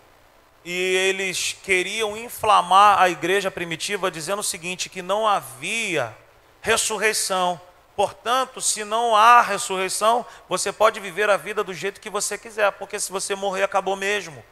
e 0.64 0.72
eles 0.72 1.56
queriam 1.62 2.16
inflamar 2.16 3.00
a 3.00 3.08
igreja 3.10 3.50
primitiva 3.50 4.10
dizendo 4.10 4.38
o 4.38 4.44
seguinte: 4.44 4.88
que 4.88 5.02
não 5.02 5.26
havia 5.26 6.16
ressurreição. 6.62 7.60
Portanto, 7.94 8.60
se 8.60 8.82
não 8.82 9.14
há 9.14 9.40
ressurreição, 9.40 10.26
você 10.48 10.72
pode 10.72 10.98
viver 10.98 11.30
a 11.30 11.36
vida 11.36 11.62
do 11.62 11.72
jeito 11.72 12.00
que 12.00 12.10
você 12.10 12.36
quiser, 12.36 12.72
porque 12.72 12.98
se 12.98 13.12
você 13.12 13.36
morrer, 13.36 13.62
acabou 13.62 13.94
mesmo. 13.94 14.42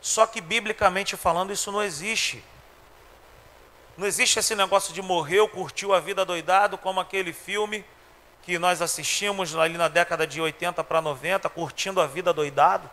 Só 0.00 0.26
que, 0.26 0.40
biblicamente 0.40 1.16
falando, 1.16 1.52
isso 1.52 1.70
não 1.70 1.82
existe. 1.82 2.42
Não 3.98 4.06
existe 4.06 4.38
esse 4.38 4.54
negócio 4.54 4.94
de 4.94 5.02
morreu, 5.02 5.48
curtiu 5.48 5.92
a 5.92 6.00
vida 6.00 6.24
doidado, 6.24 6.78
como 6.78 7.00
aquele 7.00 7.32
filme 7.32 7.84
que 8.42 8.58
nós 8.58 8.80
assistimos 8.80 9.54
ali 9.54 9.76
na 9.76 9.88
década 9.88 10.26
de 10.26 10.40
80 10.40 10.82
para 10.84 11.00
90, 11.00 11.48
curtindo 11.48 12.00
a 12.00 12.06
vida 12.06 12.32
doidado. 12.32 12.88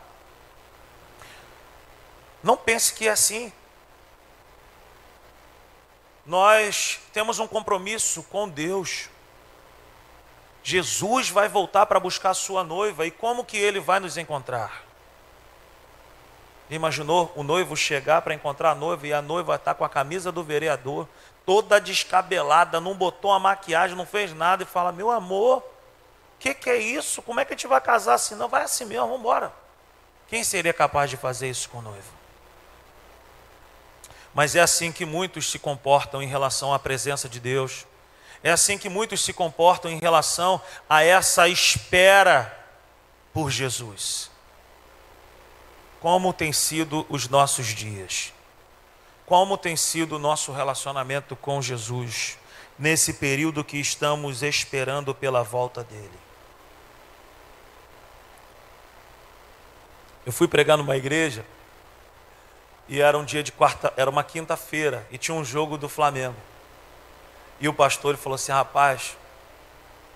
Não 2.43 2.57
pense 2.57 2.93
que 2.93 3.07
é 3.07 3.11
assim. 3.11 3.51
Nós 6.25 6.99
temos 7.13 7.39
um 7.39 7.47
compromisso 7.47 8.23
com 8.23 8.47
Deus. 8.47 9.09
Jesus 10.63 11.29
vai 11.29 11.47
voltar 11.47 11.85
para 11.85 11.99
buscar 11.99 12.31
a 12.31 12.35
sua 12.35 12.63
noiva 12.63 13.05
e 13.05 13.11
como 13.11 13.43
que 13.43 13.57
ele 13.57 13.79
vai 13.79 13.99
nos 13.99 14.17
encontrar? 14.17 14.83
Imaginou 16.69 17.33
o 17.35 17.43
noivo 17.43 17.75
chegar 17.75 18.21
para 18.21 18.33
encontrar 18.33 18.71
a 18.71 18.75
noiva 18.75 19.05
e 19.05 19.11
a 19.11 19.21
noiva 19.21 19.55
está 19.55 19.73
com 19.73 19.83
a 19.83 19.89
camisa 19.89 20.31
do 20.31 20.43
vereador, 20.43 21.07
toda 21.45 21.81
descabelada, 21.81 22.79
não 22.79 22.93
botou 22.93 23.33
a 23.33 23.39
maquiagem, 23.39 23.97
não 23.97 24.05
fez 24.05 24.33
nada 24.33 24.63
e 24.63 24.65
fala: 24.65 24.91
Meu 24.91 25.11
amor, 25.11 25.57
o 25.57 25.63
que, 26.39 26.53
que 26.53 26.69
é 26.69 26.77
isso? 26.77 27.21
Como 27.23 27.39
é 27.39 27.45
que 27.45 27.53
a 27.53 27.57
gente 27.57 27.67
vai 27.67 27.81
casar 27.81 28.13
assim? 28.13 28.35
Não, 28.35 28.47
vai 28.47 28.63
assim 28.63 28.85
mesmo, 28.85 29.05
vamos 29.05 29.19
embora. 29.19 29.51
Quem 30.27 30.45
seria 30.45 30.71
capaz 30.71 31.09
de 31.09 31.17
fazer 31.17 31.49
isso 31.49 31.67
com 31.67 31.79
o 31.79 31.81
noivo? 31.81 32.20
Mas 34.33 34.55
é 34.55 34.61
assim 34.61 34.91
que 34.91 35.05
muitos 35.05 35.49
se 35.51 35.59
comportam 35.59 36.21
em 36.21 36.27
relação 36.27 36.73
à 36.73 36.79
presença 36.79 37.27
de 37.27 37.39
Deus. 37.39 37.85
É 38.43 38.51
assim 38.51 38.77
que 38.77 38.89
muitos 38.89 39.23
se 39.23 39.33
comportam 39.33 39.91
em 39.91 39.99
relação 39.99 40.61
a 40.89 41.03
essa 41.03 41.47
espera 41.47 42.57
por 43.33 43.51
Jesus. 43.51 44.31
Como 45.99 46.33
tem 46.33 46.51
sido 46.51 47.05
os 47.09 47.27
nossos 47.27 47.67
dias? 47.67 48.33
Como 49.25 49.57
tem 49.57 49.75
sido 49.75 50.15
o 50.15 50.19
nosso 50.19 50.51
relacionamento 50.51 51.35
com 51.35 51.61
Jesus 51.61 52.37
nesse 52.79 53.13
período 53.13 53.63
que 53.63 53.77
estamos 53.77 54.41
esperando 54.41 55.13
pela 55.13 55.43
volta 55.43 55.83
dele? 55.83 56.19
Eu 60.25 60.31
fui 60.31 60.47
pregar 60.47 60.77
numa 60.77 60.97
igreja 60.97 61.45
e 62.87 63.01
era 63.01 63.17
um 63.17 63.23
dia 63.23 63.41
de 63.41 63.51
quarta, 63.51 63.93
era 63.95 64.09
uma 64.09 64.23
quinta-feira 64.23 65.05
e 65.11 65.17
tinha 65.17 65.35
um 65.35 65.43
jogo 65.43 65.77
do 65.77 65.87
Flamengo. 65.87 66.35
E 67.59 67.67
o 67.67 67.73
pastor 67.73 68.17
falou 68.17 68.35
assim: 68.35 68.51
rapaz, 68.51 69.17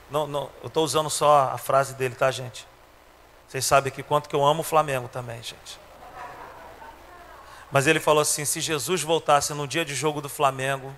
não, 0.10 0.28
não, 0.28 0.50
eu 0.62 0.68
estou 0.68 0.84
usando 0.84 1.10
só 1.10 1.52
a 1.54 1.58
frase 1.58 1.94
dele, 1.94 2.16
tá, 2.16 2.30
gente? 2.32 2.68
Vocês 3.48 3.66
sabem 3.66 3.92
que 3.92 4.04
quanto 4.04 4.28
que 4.28 4.36
eu 4.36 4.44
amo 4.44 4.62
o 4.62 4.64
Flamengo 4.64 5.08
também, 5.08 5.42
gente. 5.42 5.80
Mas 7.72 7.88
ele 7.88 8.00
falou 8.00 8.22
assim: 8.22 8.46
se 8.46 8.60
Jesus 8.60 9.02
voltasse 9.04 9.54
no 9.54 9.68
dia 9.68 9.86
de 9.86 9.96
jogo 9.96 10.22
do 10.22 10.30
Flamengo, 10.30 10.96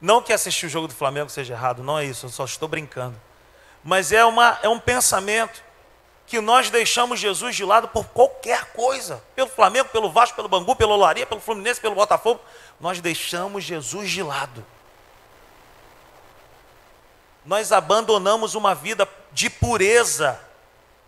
não 0.00 0.22
que 0.22 0.32
assistir 0.32 0.66
o 0.66 0.68
jogo 0.68 0.88
do 0.88 0.94
Flamengo 0.94 1.30
seja 1.30 1.54
errado, 1.54 1.82
não 1.82 1.98
é 1.98 2.04
isso, 2.04 2.26
eu 2.26 2.30
só 2.30 2.44
estou 2.44 2.68
brincando. 2.68 3.14
Mas 3.84 4.12
é, 4.12 4.24
uma, 4.24 4.58
é 4.62 4.68
um 4.68 4.78
pensamento 4.78 5.62
que 6.32 6.40
nós 6.40 6.70
deixamos 6.70 7.20
Jesus 7.20 7.54
de 7.54 7.62
lado 7.62 7.88
por 7.88 8.06
qualquer 8.06 8.72
coisa, 8.72 9.22
pelo 9.36 9.50
Flamengo, 9.50 9.90
pelo 9.90 10.10
Vasco, 10.10 10.34
pelo 10.34 10.48
Bangu, 10.48 10.74
pelo 10.74 10.94
Olaria, 10.94 11.26
pelo 11.26 11.42
Fluminense, 11.42 11.78
pelo 11.78 11.94
Botafogo, 11.94 12.40
nós 12.80 13.02
deixamos 13.02 13.62
Jesus 13.64 14.10
de 14.10 14.22
lado. 14.22 14.64
Nós 17.44 17.70
abandonamos 17.70 18.54
uma 18.54 18.74
vida 18.74 19.06
de 19.30 19.50
pureza, 19.50 20.40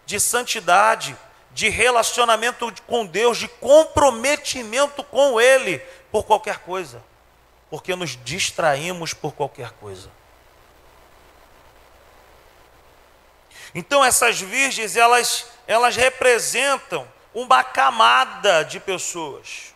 de 0.05 0.21
santidade, 0.21 1.17
de 1.53 1.71
relacionamento 1.71 2.71
com 2.87 3.07
Deus, 3.07 3.39
de 3.39 3.49
comprometimento 3.49 5.03
com 5.05 5.41
Ele 5.41 5.79
por 6.13 6.25
qualquer 6.25 6.59
coisa, 6.59 7.03
porque 7.71 7.97
nos 7.97 8.23
distraímos 8.23 9.15
por 9.15 9.33
qualquer 9.33 9.71
coisa. 9.71 10.11
Então 13.75 14.05
essas 14.05 14.41
virgens, 14.41 14.97
elas, 14.97 15.47
elas 15.67 15.97
representam 15.97 17.07
uma 17.35 17.65
camada 17.65 18.63
de 18.65 18.79
pessoas. 18.79 19.75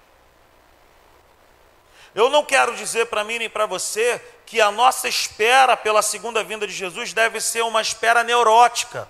Eu 2.14 2.30
não 2.30 2.44
quero 2.44 2.76
dizer 2.76 3.06
para 3.06 3.24
mim 3.24 3.38
nem 3.38 3.50
para 3.50 3.66
você 3.66 4.22
que 4.46 4.60
a 4.60 4.70
nossa 4.70 5.08
espera 5.08 5.76
pela 5.76 6.00
segunda 6.00 6.42
vinda 6.44 6.66
de 6.66 6.72
Jesus 6.72 7.12
deve 7.12 7.40
ser 7.40 7.62
uma 7.62 7.82
espera 7.82 8.22
neurótica. 8.22 9.08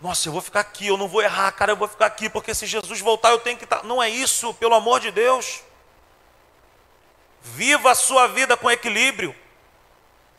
Nossa, 0.00 0.28
eu 0.28 0.32
vou 0.32 0.42
ficar 0.42 0.60
aqui, 0.60 0.88
eu 0.88 0.96
não 0.96 1.08
vou 1.08 1.22
errar, 1.22 1.50
cara, 1.52 1.72
eu 1.72 1.76
vou 1.76 1.88
ficar 1.88 2.06
aqui, 2.06 2.28
porque 2.28 2.54
se 2.54 2.66
Jesus 2.66 3.00
voltar 3.00 3.30
eu 3.30 3.38
tenho 3.38 3.56
que 3.56 3.64
estar. 3.64 3.84
Não 3.84 4.02
é 4.02 4.08
isso, 4.08 4.52
pelo 4.54 4.74
amor 4.74 5.00
de 5.00 5.10
Deus. 5.10 5.62
Viva 7.40 7.92
a 7.92 7.94
sua 7.94 8.26
vida 8.26 8.56
com 8.56 8.70
equilíbrio 8.70 9.34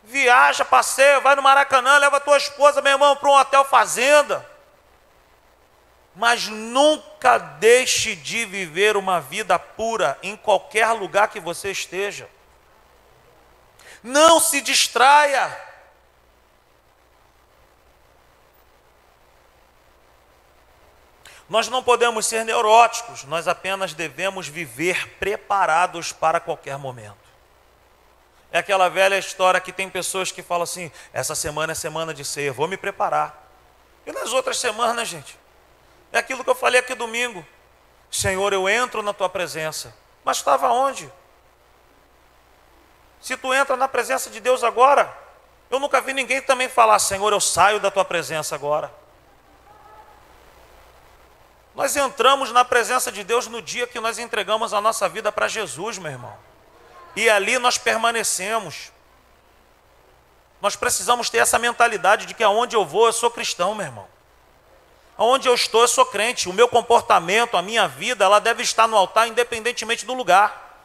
viaja, 0.06 0.63
passeia, 0.63 1.20
vai 1.20 1.36
no 1.36 1.41
Maracanã, 1.41 1.98
leva 1.98 2.20
tua 2.20 2.38
esposa, 2.38 2.82
meu 2.82 2.94
irmão, 2.94 3.15
para 3.15 3.30
um 3.30 3.34
hotel 3.34 3.65
fazenda. 3.65 4.50
Mas 6.15 6.48
nunca 6.48 7.38
deixe 7.38 8.15
de 8.15 8.46
viver 8.46 8.96
uma 8.96 9.20
vida 9.20 9.60
pura 9.60 10.18
em 10.24 10.38
qualquer 10.38 10.88
lugar 10.91 11.28
que 11.28 11.39
você 11.39 11.72
esteja. 11.72 12.30
Não 14.02 14.39
se 14.39 14.62
distraia. 14.62 15.65
Nós 21.50 21.68
não 21.68 21.84
podemos 21.84 22.26
ser 22.26 22.44
neuróticos, 22.44 23.24
nós 23.26 23.48
apenas 23.48 23.94
devemos 23.94 24.48
viver 24.48 25.18
preparados 25.20 26.12
para 26.12 26.39
qualquer 26.39 26.78
momento. 26.78 27.25
É 28.56 28.60
aquela 28.60 28.88
velha 28.88 29.18
história 29.18 29.60
que 29.60 29.74
tem 29.74 29.89
pessoas 29.89 30.32
que 30.32 30.41
falam 30.41 30.63
assim: 30.63 30.89
essa 31.12 31.36
semana 31.36 31.74
é 31.74 31.76
semana 31.76 32.13
de 32.13 32.24
ceia, 32.24 32.54
vou 32.54 32.70
me 32.70 32.78
preparar. 32.78 33.52
E 34.06 34.13
nas 34.13 34.32
outras 34.32 34.58
semanas, 34.58 35.10
gente, 35.10 35.38
é 36.10 36.20
aquilo 36.20 36.41
que 36.41 36.50
eu 36.50 36.56
falei 36.56 36.80
aqui 36.80 36.96
domingo: 36.96 37.46
Senhor, 38.10 38.54
eu 38.54 38.70
entro 38.70 39.04
na 39.04 39.12
tua 39.12 39.28
presença, 39.28 39.94
mas 40.24 40.38
estava 40.38 40.72
onde? 40.72 41.12
Se 43.20 43.36
tu 43.36 43.54
entra 43.54 43.76
na 43.76 43.89
presença 43.89 44.30
de 44.30 44.39
Deus 44.39 44.63
agora, 44.63 45.13
eu 45.70 45.78
nunca 45.78 46.00
vi 46.00 46.13
ninguém 46.13 46.41
também 46.41 46.70
falar: 46.70 46.98
Senhor, 47.00 47.34
eu 47.34 47.41
saio 47.41 47.82
da 47.82 47.91
tua 47.91 48.06
presença 48.06 48.56
agora. 48.56 48.89
Nós 51.76 51.94
entramos 51.98 52.54
na 52.54 52.63
presença 52.63 53.12
de 53.12 53.22
Deus 53.22 53.48
no 53.48 53.62
dia 53.62 53.86
que 53.86 54.00
nós 54.00 54.18
entregamos 54.18 54.74
a 54.74 54.80
nossa 54.80 55.10
vida 55.10 55.30
para 55.30 55.50
Jesus, 55.50 55.98
meu 55.98 56.10
irmão. 56.10 56.55
E 57.15 57.30
ali 57.30 57.58
nós 57.58 57.78
permanecemos. 57.78 58.91
Nós 60.62 60.75
precisamos 60.75 61.30
ter 61.30 61.38
essa 61.38 61.60
mentalidade 61.60 62.25
de 62.25 62.34
que 62.34 62.43
aonde 62.43 62.75
eu 62.75 62.86
vou, 62.86 63.06
eu 63.06 63.13
sou 63.13 63.30
cristão, 63.30 63.75
meu 63.75 63.86
irmão. 63.86 64.08
Aonde 65.17 65.47
eu 65.47 65.54
estou, 65.54 65.82
eu 65.82 65.88
sou 65.88 66.06
crente. 66.06 66.49
O 66.49 66.54
meu 66.54 66.67
comportamento, 66.67 67.56
a 67.56 67.62
minha 67.62 67.88
vida, 67.88 68.25
ela 68.25 68.39
deve 68.39 68.63
estar 68.63 68.88
no 68.88 68.97
altar 68.97 69.28
independentemente 69.28 70.06
do 70.06 70.13
lugar. 70.13 70.82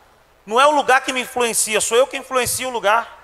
Não 0.46 0.60
é 0.60 0.66
o 0.66 0.70
lugar 0.70 1.02
que 1.02 1.12
me 1.12 1.20
influencia, 1.20 1.80
sou 1.80 1.96
eu 1.96 2.06
que 2.06 2.16
influencio 2.16 2.68
o 2.68 2.72
lugar. 2.72 3.18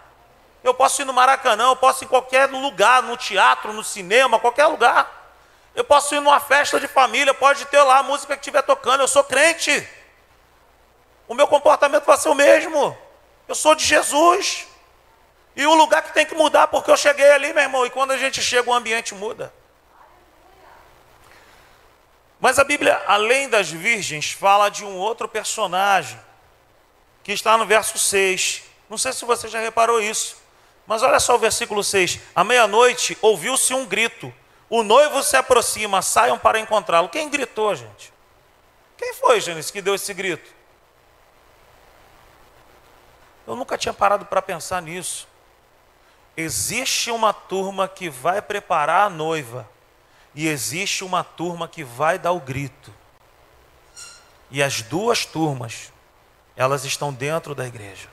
Eu 0.62 0.74
posso 0.74 1.00
ir 1.00 1.04
no 1.04 1.12
Maracanã, 1.12 1.66
eu 1.66 1.76
posso 1.76 2.02
ir 2.02 2.06
em 2.06 2.08
qualquer 2.08 2.50
lugar, 2.50 3.02
no 3.02 3.16
teatro, 3.16 3.72
no 3.72 3.84
cinema, 3.84 4.38
qualquer 4.38 4.66
lugar. 4.66 5.30
Eu 5.74 5.84
posso 5.84 6.14
ir 6.14 6.20
numa 6.20 6.40
festa 6.40 6.80
de 6.80 6.88
família, 6.88 7.32
pode 7.34 7.66
ter 7.66 7.80
lá 7.82 7.98
a 7.98 8.02
música 8.02 8.34
que 8.34 8.40
estiver 8.40 8.62
tocando, 8.62 9.02
eu 9.02 9.08
sou 9.08 9.22
crente. 9.22 9.86
O 11.28 11.34
meu 11.34 11.46
comportamento 11.46 12.04
vai 12.04 12.16
ser 12.16 12.28
o 12.28 12.34
mesmo. 12.34 12.96
Eu 13.48 13.54
sou 13.54 13.74
de 13.74 13.84
Jesus. 13.84 14.66
E 15.54 15.66
o 15.66 15.74
lugar 15.74 16.02
que 16.02 16.12
tem 16.12 16.26
que 16.26 16.34
mudar, 16.34 16.68
porque 16.68 16.90
eu 16.90 16.96
cheguei 16.96 17.30
ali, 17.30 17.52
meu 17.52 17.62
irmão, 17.62 17.86
e 17.86 17.90
quando 17.90 18.10
a 18.10 18.18
gente 18.18 18.42
chega, 18.42 18.68
o 18.68 18.74
ambiente 18.74 19.14
muda. 19.14 19.52
Mas 22.38 22.58
a 22.58 22.64
Bíblia, 22.64 23.02
além 23.06 23.48
das 23.48 23.70
virgens, 23.70 24.32
fala 24.32 24.68
de 24.68 24.84
um 24.84 24.96
outro 24.96 25.26
personagem, 25.26 26.20
que 27.24 27.32
está 27.32 27.56
no 27.56 27.64
verso 27.64 27.98
6. 27.98 28.62
Não 28.90 28.98
sei 28.98 29.12
se 29.12 29.24
você 29.24 29.48
já 29.48 29.58
reparou 29.58 30.00
isso, 30.00 30.36
mas 30.86 31.02
olha 31.02 31.18
só 31.18 31.34
o 31.34 31.38
versículo 31.38 31.82
6. 31.82 32.20
À 32.34 32.44
meia-noite 32.44 33.16
ouviu-se 33.22 33.72
um 33.72 33.86
grito 33.86 34.32
o 34.68 34.82
noivo 34.82 35.22
se 35.22 35.36
aproxima, 35.36 36.02
saiam 36.02 36.38
para 36.38 36.58
encontrá-lo. 36.58 37.08
Quem 37.08 37.28
gritou, 37.28 37.74
gente? 37.74 38.12
Quem 38.96 39.14
foi, 39.14 39.40
Gênesis, 39.40 39.70
que 39.70 39.80
deu 39.80 39.94
esse 39.94 40.12
grito? 40.12 40.50
Eu 43.46 43.54
nunca 43.54 43.78
tinha 43.78 43.94
parado 43.94 44.26
para 44.26 44.42
pensar 44.42 44.82
nisso. 44.82 45.28
Existe 46.36 47.10
uma 47.10 47.32
turma 47.32 47.88
que 47.88 48.10
vai 48.10 48.42
preparar 48.42 49.06
a 49.06 49.10
noiva, 49.10 49.68
e 50.34 50.48
existe 50.48 51.02
uma 51.02 51.24
turma 51.24 51.66
que 51.66 51.82
vai 51.82 52.18
dar 52.18 52.32
o 52.32 52.40
grito. 52.40 52.92
E 54.50 54.62
as 54.62 54.82
duas 54.82 55.24
turmas, 55.24 55.92
elas 56.54 56.84
estão 56.84 57.12
dentro 57.12 57.54
da 57.54 57.66
igreja. 57.66 58.08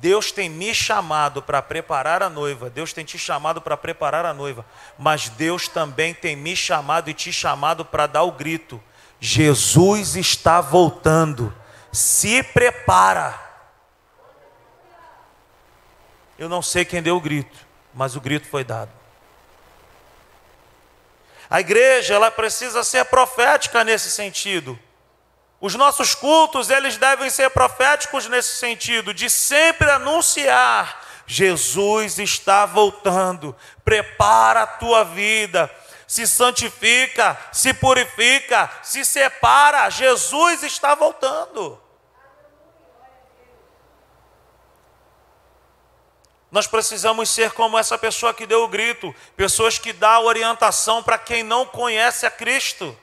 Deus 0.00 0.32
tem 0.32 0.48
me 0.48 0.74
chamado 0.74 1.42
para 1.42 1.60
preparar 1.60 2.22
a 2.22 2.30
noiva, 2.30 2.70
Deus 2.70 2.90
tem 2.90 3.04
te 3.04 3.18
chamado 3.18 3.60
para 3.60 3.76
preparar 3.76 4.24
a 4.24 4.32
noiva, 4.32 4.64
mas 4.98 5.28
Deus 5.28 5.68
também 5.68 6.14
tem 6.14 6.34
me 6.34 6.56
chamado 6.56 7.10
e 7.10 7.14
te 7.14 7.30
chamado 7.30 7.84
para 7.84 8.06
dar 8.06 8.22
o 8.22 8.32
grito: 8.32 8.80
Jesus 9.20 10.16
está 10.16 10.62
voltando, 10.62 11.54
se 11.92 12.42
prepara. 12.42 13.38
Eu 16.38 16.48
não 16.48 16.62
sei 16.62 16.84
quem 16.84 17.02
deu 17.02 17.16
o 17.16 17.20
grito, 17.20 17.66
mas 17.92 18.16
o 18.16 18.20
grito 18.20 18.48
foi 18.48 18.64
dado. 18.64 18.90
A 21.50 21.60
igreja, 21.60 22.14
ela 22.14 22.30
precisa 22.30 22.84
ser 22.84 23.04
profética 23.06 23.82
nesse 23.82 24.10
sentido. 24.10 24.78
Os 25.60 25.74
nossos 25.74 26.14
cultos, 26.14 26.70
eles 26.70 26.96
devem 26.96 27.28
ser 27.28 27.50
proféticos 27.50 28.26
nesse 28.28 28.56
sentido, 28.56 29.12
de 29.12 29.28
sempre 29.28 29.90
anunciar: 29.90 31.04
Jesus 31.26 32.18
está 32.18 32.64
voltando, 32.64 33.54
prepara 33.84 34.62
a 34.62 34.66
tua 34.66 35.04
vida, 35.04 35.70
se 36.10 36.26
santifica, 36.26 37.38
se 37.52 37.72
purifica, 37.72 38.68
se 38.82 39.04
separa, 39.04 39.88
Jesus 39.90 40.64
está 40.64 40.92
voltando. 40.92 41.80
Nós 46.50 46.66
precisamos 46.66 47.30
ser 47.30 47.52
como 47.52 47.78
essa 47.78 47.96
pessoa 47.96 48.34
que 48.34 48.44
deu 48.44 48.64
o 48.64 48.68
grito, 48.68 49.14
pessoas 49.36 49.78
que 49.78 49.92
dão 49.92 50.24
orientação 50.24 51.00
para 51.00 51.16
quem 51.16 51.44
não 51.44 51.64
conhece 51.64 52.26
a 52.26 52.30
Cristo. 52.30 52.98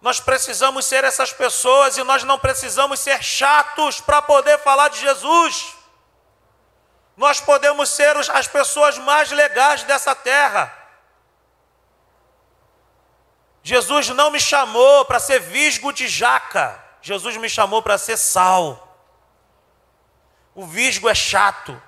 Nós 0.00 0.18
precisamos 0.18 0.84
ser 0.86 1.04
essas 1.04 1.32
pessoas 1.32 1.96
e 1.96 2.02
nós 2.02 2.24
não 2.24 2.36
precisamos 2.36 2.98
ser 2.98 3.22
chatos 3.22 4.00
para 4.00 4.20
poder 4.20 4.58
falar 4.58 4.88
de 4.88 4.98
Jesus. 4.98 5.72
Nós 7.16 7.38
podemos 7.38 7.90
ser 7.90 8.16
as 8.16 8.48
pessoas 8.48 8.98
mais 8.98 9.30
legais 9.30 9.84
dessa 9.84 10.16
terra. 10.16 10.79
Jesus 13.62 14.08
não 14.10 14.30
me 14.30 14.40
chamou 14.40 15.04
para 15.04 15.20
ser 15.20 15.40
visgo 15.40 15.92
de 15.92 16.08
jaca. 16.08 16.82
Jesus 17.02 17.36
me 17.36 17.48
chamou 17.48 17.82
para 17.82 17.98
ser 17.98 18.16
sal. 18.16 18.86
O 20.54 20.66
visgo 20.66 21.08
é 21.08 21.14
chato, 21.14 21.80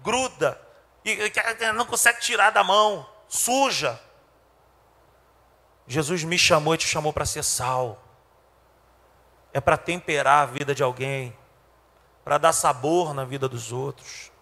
gruda, 0.00 0.60
e 1.04 1.32
não 1.74 1.84
consegue 1.84 2.20
tirar 2.20 2.50
da 2.50 2.64
mão, 2.64 3.08
suja. 3.28 4.00
Jesus 5.86 6.24
me 6.24 6.38
chamou 6.38 6.74
e 6.74 6.78
te 6.78 6.88
chamou 6.88 7.12
para 7.12 7.26
ser 7.26 7.44
sal. 7.44 8.02
É 9.52 9.60
para 9.60 9.76
temperar 9.76 10.42
a 10.42 10.46
vida 10.46 10.74
de 10.74 10.82
alguém, 10.82 11.36
para 12.24 12.38
dar 12.38 12.52
sabor 12.52 13.14
na 13.14 13.24
vida 13.24 13.48
dos 13.48 13.70
outros. 13.72 14.32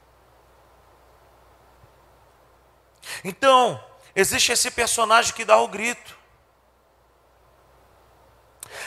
Então, 3.23 3.83
existe 4.17 4.53
esse 4.53 4.71
personagem 4.71 5.35
que 5.35 5.45
dá 5.45 5.59
o 5.59 5.69
grito. 5.69 6.17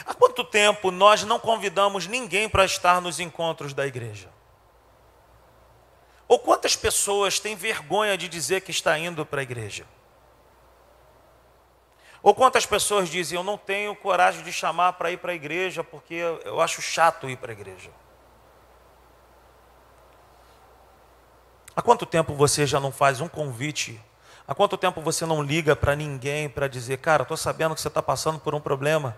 Há 0.06 0.14
quanto 0.14 0.44
tempo 0.44 0.92
nós 0.92 1.24
não 1.24 1.40
convidamos 1.40 2.08
ninguém 2.08 2.48
para 2.50 2.66
estar 2.66 3.02
nos 3.02 3.20
encontros 3.20 3.74
da 3.74 3.86
igreja? 3.86 4.30
Ou 6.28 6.38
quantas 6.40 6.76
pessoas 6.76 7.40
têm 7.40 7.56
vergonha 7.56 8.18
de 8.18 8.28
dizer 8.28 8.62
que 8.62 8.72
está 8.72 8.98
indo 9.00 9.26
para 9.26 9.40
a 9.40 9.44
igreja? 9.44 9.86
Ou 12.22 12.36
quantas 12.36 12.66
pessoas 12.66 13.08
dizem, 13.08 13.38
eu 13.38 13.44
não 13.44 13.58
tenho 13.58 13.96
coragem 13.96 14.44
de 14.44 14.52
chamar 14.52 14.94
para 14.94 15.12
ir 15.12 15.18
para 15.18 15.32
a 15.32 15.36
igreja 15.36 15.84
porque 15.84 16.16
eu 16.16 16.60
acho 16.60 16.82
chato 16.82 17.30
ir 17.30 17.38
para 17.38 17.52
a 17.52 17.54
igreja. 17.54 17.90
Há 21.76 21.82
quanto 21.82 22.06
tempo 22.06 22.34
você 22.34 22.66
já 22.66 22.80
não 22.80 22.92
faz 22.92 23.22
um 23.22 23.28
convite? 23.28 24.04
Há 24.48 24.56
quanto 24.56 24.76
tempo 24.78 25.00
você 25.00 25.26
não 25.26 25.44
liga 25.44 25.76
para 25.76 25.96
ninguém 25.96 26.50
para 26.50 26.68
dizer, 26.68 26.98
cara, 26.98 27.22
estou 27.22 27.38
sabendo 27.38 27.76
que 27.76 27.82
você 27.82 27.88
está 27.88 28.02
passando 28.02 28.40
por 28.40 28.56
um 28.56 28.60
problema, 28.60 29.16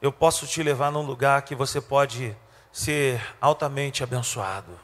eu 0.00 0.12
posso 0.12 0.46
te 0.46 0.62
levar 0.62 0.92
num 0.92 1.02
lugar 1.02 1.42
que 1.42 1.54
você 1.54 1.80
pode 1.80 2.36
ser 2.72 3.20
altamente 3.40 4.02
abençoado. 4.02 4.78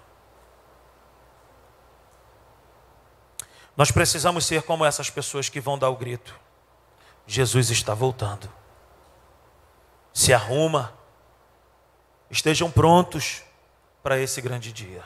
Nós 3.76 3.90
precisamos 3.90 4.46
ser 4.46 4.62
como 4.62 4.84
essas 4.84 5.10
pessoas 5.10 5.48
que 5.48 5.60
vão 5.60 5.78
dar 5.78 5.90
o 5.90 5.96
grito. 5.96 6.38
Jesus 7.26 7.70
está 7.70 7.94
voltando. 7.94 8.50
Se 10.12 10.32
arruma, 10.32 10.92
estejam 12.30 12.70
prontos 12.70 13.42
para 14.02 14.18
esse 14.18 14.40
grande 14.40 14.72
dia. 14.72 15.02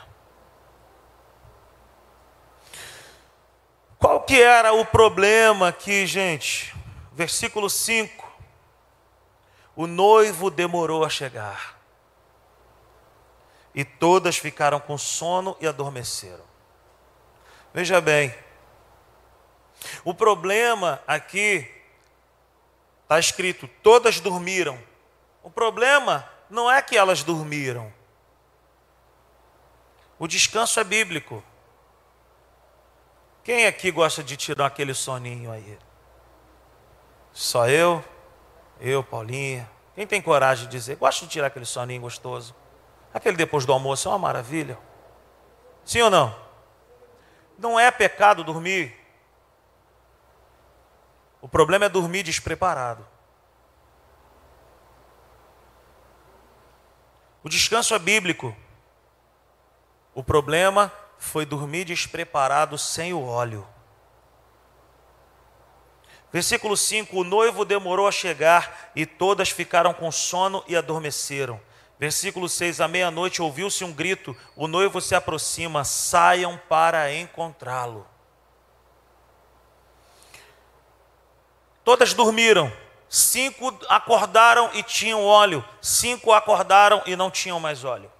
Qual 3.97 4.21
que 4.21 4.41
era 4.41 4.71
o 4.73 4.85
problema 4.85 5.69
aqui, 5.69 6.05
gente? 6.05 6.73
Versículo 7.13 7.69
5. 7.69 8.18
O 9.79 9.87
noivo 9.87 10.49
demorou 10.51 11.05
a 11.05 11.09
chegar. 11.09 11.79
E 13.73 13.85
todas 13.85 14.37
ficaram 14.37 14.79
com 14.79 14.97
sono 14.97 15.55
e 15.61 15.67
adormeceram. 15.67 16.43
Veja 17.73 18.01
bem, 18.01 18.35
o 20.03 20.13
problema 20.13 21.01
aqui 21.07 21.79
Está 23.09 23.17
escrito: 23.17 23.67
todas 23.81 24.19
dormiram. 24.19 24.79
O 25.41 25.49
problema 25.49 26.29
não 26.47 26.69
é 26.69 26.79
que 26.79 26.95
elas 26.95 27.23
dormiram. 27.23 27.91
O 30.19 30.27
descanso 30.27 30.79
é 30.79 30.83
bíblico. 30.83 31.43
Quem 33.43 33.65
aqui 33.65 33.89
gosta 33.89 34.23
de 34.23 34.37
tirar 34.37 34.67
aquele 34.67 34.93
soninho 34.93 35.51
aí? 35.51 35.79
Só 37.33 37.67
eu? 37.67 38.05
Eu, 38.79 39.03
Paulinha. 39.03 39.69
Quem 39.95 40.07
tem 40.07 40.21
coragem 40.21 40.65
de 40.65 40.71
dizer, 40.71 40.95
gosta 40.95 41.25
de 41.25 41.31
tirar 41.31 41.47
aquele 41.47 41.65
soninho 41.65 42.01
gostoso? 42.01 42.55
Aquele 43.13 43.35
depois 43.35 43.65
do 43.65 43.73
almoço 43.73 44.07
é 44.07 44.11
uma 44.11 44.19
maravilha. 44.19 44.77
Sim 45.83 46.01
ou 46.03 46.09
não? 46.09 46.35
Não 47.57 47.79
é 47.79 47.91
pecado 47.91 48.43
dormir. 48.43 48.95
O 51.41 51.47
problema 51.47 51.85
é 51.85 51.89
dormir 51.89 52.23
despreparado. 52.23 53.05
O 57.43 57.49
descanso 57.49 57.95
é 57.95 57.99
bíblico. 57.99 58.55
O 60.13 60.23
problema 60.23 60.91
foi 61.17 61.45
dormir 61.45 61.85
despreparado 61.85 62.77
sem 62.77 63.13
o 63.13 63.25
óleo. 63.25 63.67
Versículo 66.31 66.77
5: 66.77 67.17
O 67.17 67.23
noivo 67.23 67.65
demorou 67.65 68.07
a 68.07 68.11
chegar 68.11 68.91
e 68.95 69.05
todas 69.05 69.49
ficaram 69.49 69.93
com 69.93 70.11
sono 70.11 70.63
e 70.67 70.75
adormeceram. 70.75 71.59
Versículo 71.97 72.47
6: 72.47 72.79
À 72.79 72.87
meia-noite 72.87 73.41
ouviu-se 73.41 73.83
um 73.83 73.91
grito, 73.91 74.35
o 74.55 74.67
noivo 74.67 75.01
se 75.01 75.15
aproxima, 75.15 75.83
saiam 75.83 76.59
para 76.69 77.13
encontrá-lo. 77.13 78.07
Todas 81.83 82.13
dormiram, 82.13 82.71
cinco 83.09 83.75
acordaram 83.89 84.69
e 84.75 84.83
tinham 84.83 85.25
óleo, 85.25 85.65
cinco 85.81 86.31
acordaram 86.31 87.01
e 87.07 87.15
não 87.15 87.31
tinham 87.31 87.59
mais 87.59 87.83
óleo. 87.83 88.11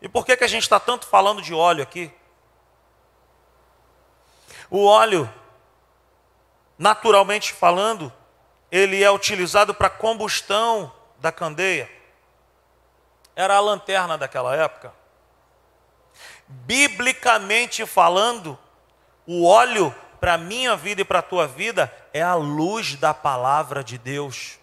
E 0.00 0.08
por 0.08 0.24
que, 0.24 0.36
que 0.36 0.44
a 0.44 0.48
gente 0.48 0.62
está 0.62 0.78
tanto 0.78 1.06
falando 1.06 1.42
de 1.42 1.52
óleo 1.52 1.82
aqui? 1.82 2.12
O 4.70 4.84
óleo, 4.84 5.28
naturalmente 6.78 7.52
falando, 7.52 8.12
ele 8.70 9.02
é 9.02 9.10
utilizado 9.10 9.74
para 9.74 9.90
combustão 9.90 10.92
da 11.18 11.32
candeia. 11.32 11.90
Era 13.34 13.56
a 13.56 13.60
lanterna 13.60 14.16
daquela 14.16 14.54
época. 14.54 14.92
Biblicamente 16.48 17.84
falando, 17.86 18.58
o 19.26 19.46
óleo 19.46 19.94
para 20.20 20.34
a 20.34 20.38
minha 20.38 20.76
vida 20.76 21.02
e 21.02 21.04
para 21.04 21.18
a 21.18 21.22
tua 21.22 21.46
vida 21.46 21.92
é 22.12 22.22
a 22.22 22.34
luz 22.34 22.94
da 22.94 23.12
palavra 23.12 23.84
de 23.84 23.98
Deus. 23.98 24.58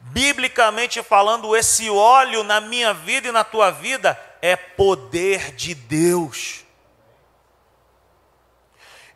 Biblicamente 0.00 1.02
falando, 1.02 1.56
esse 1.56 1.88
óleo 1.88 2.42
na 2.42 2.60
minha 2.60 2.92
vida 2.92 3.28
e 3.28 3.32
na 3.32 3.42
tua 3.42 3.70
vida 3.70 4.20
é 4.42 4.54
poder 4.54 5.54
de 5.54 5.74
Deus. 5.74 6.63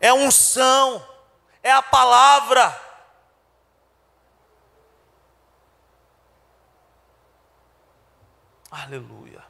É 0.01 0.13
unção, 0.13 1.05
é 1.63 1.71
a 1.73 1.83
palavra. 1.83 2.89
Aleluia. 8.71 9.43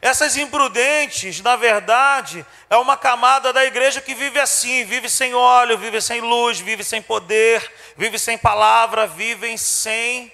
Essas 0.00 0.36
imprudentes, 0.36 1.40
na 1.40 1.56
verdade, 1.56 2.46
é 2.70 2.76
uma 2.76 2.96
camada 2.96 3.52
da 3.52 3.64
igreja 3.64 4.00
que 4.00 4.14
vive 4.14 4.38
assim, 4.38 4.84
vive 4.84 5.10
sem 5.10 5.34
óleo, 5.34 5.76
vive 5.76 6.00
sem 6.00 6.20
luz, 6.20 6.60
vive 6.60 6.84
sem 6.84 7.02
poder, 7.02 7.72
vive 7.96 8.18
sem 8.18 8.38
palavra, 8.38 9.06
vivem 9.08 9.56
sem 9.56 10.32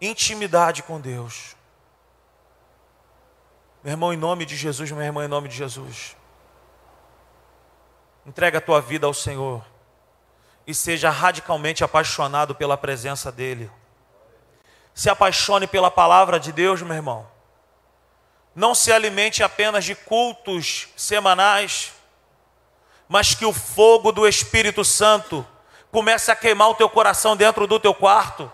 intimidade 0.00 0.82
com 0.82 1.00
Deus. 1.00 1.54
Meu 3.82 3.92
irmão, 3.92 4.12
em 4.12 4.16
nome 4.16 4.44
de 4.44 4.56
Jesus, 4.56 4.90
minha 4.90 5.04
irmã, 5.04 5.24
em 5.24 5.28
nome 5.28 5.48
de 5.48 5.56
Jesus. 5.56 6.16
Entrega 8.26 8.58
a 8.58 8.60
tua 8.60 8.80
vida 8.80 9.06
ao 9.06 9.14
Senhor 9.14 9.64
e 10.66 10.74
seja 10.74 11.10
radicalmente 11.10 11.84
apaixonado 11.84 12.54
pela 12.54 12.76
presença 12.76 13.30
dEle. 13.30 13.70
Se 14.94 15.10
apaixone 15.10 15.66
pela 15.66 15.90
palavra 15.90 16.40
de 16.40 16.52
Deus, 16.52 16.80
meu 16.80 16.94
irmão. 16.94 17.26
Não 18.54 18.74
se 18.74 18.92
alimente 18.92 19.42
apenas 19.42 19.84
de 19.84 19.94
cultos 19.94 20.88
semanais, 20.96 21.92
mas 23.08 23.34
que 23.34 23.44
o 23.44 23.52
fogo 23.52 24.12
do 24.12 24.26
Espírito 24.26 24.84
Santo 24.84 25.46
comece 25.90 26.30
a 26.30 26.36
queimar 26.36 26.70
o 26.70 26.74
teu 26.74 26.88
coração 26.88 27.36
dentro 27.36 27.66
do 27.66 27.78
teu 27.78 27.92
quarto. 27.92 28.50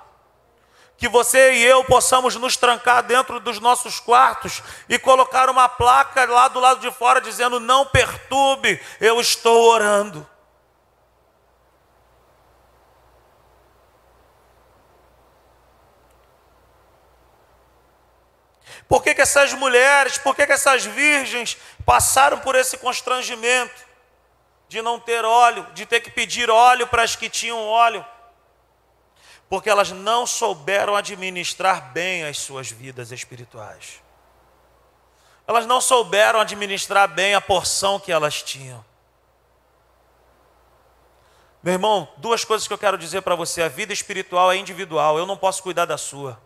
Que 1.01 1.09
você 1.09 1.55
e 1.55 1.65
eu 1.65 1.83
possamos 1.83 2.37
nos 2.37 2.59
trancar 2.59 3.03
dentro 3.03 3.41
dos 3.41 3.59
nossos 3.59 3.99
quartos 3.99 4.63
e 4.87 4.99
colocar 4.99 5.49
uma 5.49 5.67
placa 5.67 6.27
lá 6.27 6.47
do 6.47 6.61
lado 6.61 6.79
de 6.79 6.91
fora 6.91 7.23
dizendo: 7.23 7.59
Não 7.59 7.87
perturbe, 7.87 8.79
eu 9.01 9.19
estou 9.19 9.71
orando. 9.71 10.29
Por 18.87 19.03
que, 19.03 19.15
que 19.15 19.23
essas 19.23 19.55
mulheres, 19.55 20.19
por 20.19 20.37
que, 20.37 20.45
que 20.45 20.53
essas 20.53 20.85
virgens 20.85 21.57
passaram 21.87 22.41
por 22.41 22.55
esse 22.55 22.77
constrangimento 22.77 23.87
de 24.69 24.83
não 24.83 25.01
ter 25.01 25.25
óleo, 25.25 25.67
de 25.73 25.87
ter 25.87 26.01
que 26.01 26.11
pedir 26.11 26.51
óleo 26.51 26.87
para 26.89 27.05
as 27.05 27.17
que 27.17 27.31
tinham 27.31 27.65
óleo? 27.67 28.05
Porque 29.51 29.69
elas 29.69 29.91
não 29.91 30.27
souberam 30.27 30.97
administrar 30.97 31.93
bem 31.93 32.25
as 32.25 32.39
suas 32.39 32.71
vidas 32.71 33.13
espirituais. 33.13 34.01
Elas 35.47 35.67
não 35.67 35.81
souberam 35.81 36.41
administrar 36.41 37.09
bem 37.09 37.35
a 37.35 37.41
porção 37.41 38.01
que 38.01 38.13
elas 38.13 38.43
tinham. 38.43 38.83
Meu 41.63 41.75
irmão, 41.75 42.09
duas 42.17 42.45
coisas 42.45 42.67
que 42.67 42.73
eu 42.73 42.79
quero 42.79 42.97
dizer 42.97 43.21
para 43.21 43.35
você: 43.35 43.61
a 43.61 43.69
vida 43.69 43.93
espiritual 43.93 44.53
é 44.53 44.57
individual, 44.57 45.19
eu 45.19 45.27
não 45.27 45.37
posso 45.37 45.63
cuidar 45.63 45.85
da 45.85 45.99
sua. 45.99 46.41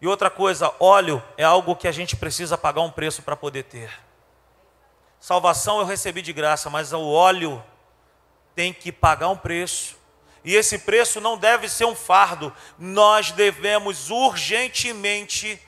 E 0.00 0.06
outra 0.06 0.30
coisa, 0.30 0.72
óleo 0.78 1.22
é 1.36 1.42
algo 1.42 1.74
que 1.74 1.88
a 1.88 1.92
gente 1.92 2.14
precisa 2.14 2.56
pagar 2.56 2.82
um 2.82 2.90
preço 2.90 3.22
para 3.22 3.34
poder 3.34 3.64
ter. 3.64 3.90
Salvação 5.18 5.80
eu 5.80 5.84
recebi 5.84 6.22
de 6.22 6.32
graça, 6.32 6.70
mas 6.70 6.92
o 6.92 7.10
óleo 7.10 7.64
tem 8.54 8.72
que 8.72 8.92
pagar 8.92 9.28
um 9.28 9.36
preço. 9.36 9.97
E 10.44 10.54
esse 10.54 10.78
preço 10.78 11.20
não 11.20 11.36
deve 11.36 11.68
ser 11.68 11.84
um 11.84 11.94
fardo. 11.94 12.52
Nós 12.78 13.32
devemos 13.32 14.10
urgentemente, 14.10 15.60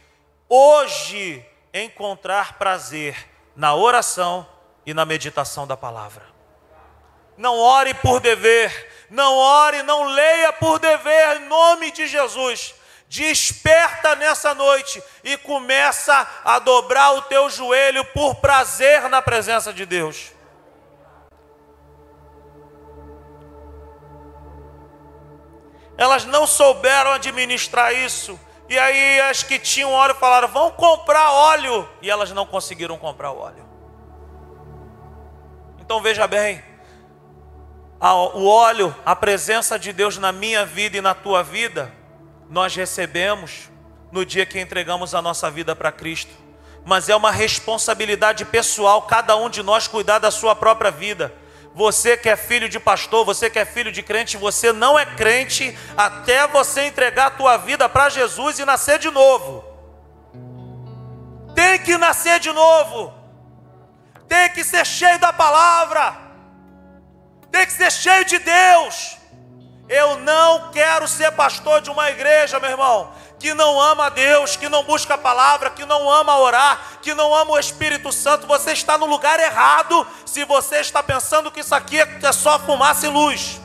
hoje, 0.48 1.44
encontrar 1.72 2.58
prazer 2.58 3.28
na 3.54 3.74
oração 3.74 4.46
e 4.86 4.94
na 4.94 5.04
meditação 5.04 5.66
da 5.66 5.76
palavra. 5.76 6.24
Não 7.36 7.58
ore 7.58 7.94
por 7.94 8.20
dever, 8.20 9.06
não 9.08 9.36
ore, 9.36 9.82
não 9.82 10.04
leia 10.04 10.52
por 10.52 10.78
dever, 10.78 11.36
em 11.36 11.46
nome 11.46 11.90
de 11.90 12.06
Jesus 12.06 12.74
desperta 13.10 14.14
nessa 14.14 14.54
noite 14.54 15.02
e 15.24 15.36
começa 15.36 16.28
a 16.44 16.60
dobrar 16.60 17.10
o 17.14 17.22
teu 17.22 17.50
joelho 17.50 18.04
por 18.04 18.36
prazer 18.36 19.08
na 19.08 19.20
presença 19.20 19.72
de 19.72 19.84
Deus. 19.84 20.32
Elas 26.00 26.24
não 26.24 26.46
souberam 26.46 27.10
administrar 27.10 27.92
isso. 27.94 28.40
E 28.70 28.78
aí 28.78 29.20
as 29.20 29.42
que 29.42 29.58
tinham 29.58 29.92
óleo 29.92 30.14
falaram: 30.14 30.48
"Vão 30.48 30.70
comprar 30.70 31.30
óleo", 31.30 31.86
e 32.00 32.10
elas 32.10 32.32
não 32.32 32.46
conseguiram 32.46 32.96
comprar 32.96 33.32
óleo. 33.32 33.68
Então 35.78 36.00
veja 36.00 36.26
bem, 36.26 36.64
o 38.00 38.48
óleo, 38.48 38.96
a 39.04 39.14
presença 39.14 39.78
de 39.78 39.92
Deus 39.92 40.16
na 40.16 40.32
minha 40.32 40.64
vida 40.64 40.96
e 40.96 41.02
na 41.02 41.12
tua 41.12 41.42
vida, 41.42 41.92
nós 42.48 42.74
recebemos 42.74 43.68
no 44.10 44.24
dia 44.24 44.46
que 44.46 44.58
entregamos 44.58 45.14
a 45.14 45.20
nossa 45.20 45.50
vida 45.50 45.76
para 45.76 45.92
Cristo. 45.92 46.32
Mas 46.82 47.10
é 47.10 47.14
uma 47.14 47.30
responsabilidade 47.30 48.46
pessoal 48.46 49.02
cada 49.02 49.36
um 49.36 49.50
de 49.50 49.62
nós 49.62 49.86
cuidar 49.86 50.18
da 50.18 50.30
sua 50.30 50.54
própria 50.54 50.90
vida. 50.90 51.30
Você 51.74 52.16
que 52.16 52.28
é 52.28 52.36
filho 52.36 52.68
de 52.68 52.80
pastor, 52.80 53.24
você 53.24 53.48
que 53.48 53.58
é 53.58 53.64
filho 53.64 53.92
de 53.92 54.02
crente, 54.02 54.36
você 54.36 54.72
não 54.72 54.98
é 54.98 55.06
crente 55.06 55.76
até 55.96 56.46
você 56.48 56.86
entregar 56.86 57.26
a 57.26 57.30
tua 57.30 57.56
vida 57.56 57.88
para 57.88 58.08
Jesus 58.08 58.58
e 58.58 58.64
nascer 58.64 58.98
de 58.98 59.10
novo. 59.10 59.64
Tem 61.54 61.78
que 61.78 61.96
nascer 61.96 62.40
de 62.40 62.52
novo. 62.52 63.14
Tem 64.28 64.50
que 64.50 64.64
ser 64.64 64.84
cheio 64.84 65.18
da 65.18 65.32
palavra. 65.32 66.16
Tem 67.50 67.66
que 67.66 67.72
ser 67.72 67.90
cheio 67.90 68.24
de 68.24 68.38
Deus. 68.38 69.19
Eu 69.90 70.18
não 70.18 70.70
quero 70.70 71.08
ser 71.08 71.32
pastor 71.32 71.80
de 71.80 71.90
uma 71.90 72.08
igreja, 72.12 72.60
meu 72.60 72.70
irmão, 72.70 73.10
que 73.40 73.52
não 73.52 73.80
ama 73.80 74.06
a 74.06 74.08
Deus, 74.08 74.54
que 74.54 74.68
não 74.68 74.84
busca 74.84 75.14
a 75.14 75.18
palavra, 75.18 75.68
que 75.68 75.84
não 75.84 76.08
ama 76.08 76.38
orar, 76.38 77.00
que 77.02 77.12
não 77.12 77.34
ama 77.34 77.50
o 77.50 77.58
Espírito 77.58 78.12
Santo. 78.12 78.46
Você 78.46 78.70
está 78.70 78.96
no 78.96 79.06
lugar 79.06 79.40
errado 79.40 80.06
se 80.24 80.44
você 80.44 80.76
está 80.76 81.02
pensando 81.02 81.50
que 81.50 81.58
isso 81.58 81.74
aqui 81.74 81.98
é 81.98 82.32
só 82.32 82.56
fumaça 82.60 83.04
e 83.04 83.08
luz. 83.08 83.60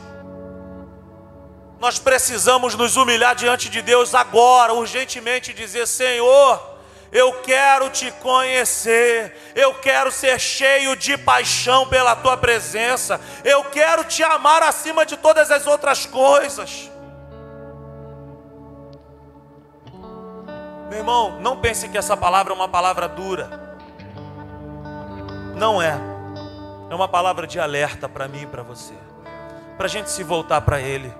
Nós 1.78 2.00
precisamos 2.00 2.74
nos 2.74 2.96
humilhar 2.96 3.36
diante 3.36 3.68
de 3.68 3.80
Deus 3.80 4.12
agora, 4.12 4.74
urgentemente, 4.74 5.52
dizer: 5.52 5.86
Senhor, 5.86 6.75
eu 7.12 7.40
quero 7.42 7.88
te 7.90 8.10
conhecer, 8.10 9.52
eu 9.54 9.74
quero 9.74 10.10
ser 10.10 10.38
cheio 10.40 10.96
de 10.96 11.16
paixão 11.16 11.86
pela 11.88 12.16
tua 12.16 12.36
presença, 12.36 13.20
eu 13.44 13.64
quero 13.64 14.04
te 14.04 14.22
amar 14.22 14.62
acima 14.62 15.06
de 15.06 15.16
todas 15.16 15.50
as 15.50 15.66
outras 15.66 16.06
coisas. 16.06 16.90
Meu 20.88 20.98
irmão, 20.98 21.40
não 21.40 21.56
pense 21.60 21.88
que 21.88 21.98
essa 21.98 22.16
palavra 22.16 22.52
é 22.52 22.56
uma 22.56 22.68
palavra 22.68 23.08
dura. 23.08 23.78
Não 25.56 25.82
é. 25.82 25.98
É 26.88 26.94
uma 26.94 27.08
palavra 27.08 27.46
de 27.46 27.58
alerta 27.58 28.08
para 28.08 28.28
mim 28.28 28.42
e 28.42 28.46
para 28.46 28.62
você. 28.62 28.94
Para 29.76 29.86
a 29.86 29.88
gente 29.88 30.10
se 30.10 30.22
voltar 30.22 30.60
para 30.60 30.80
Ele 30.80 31.12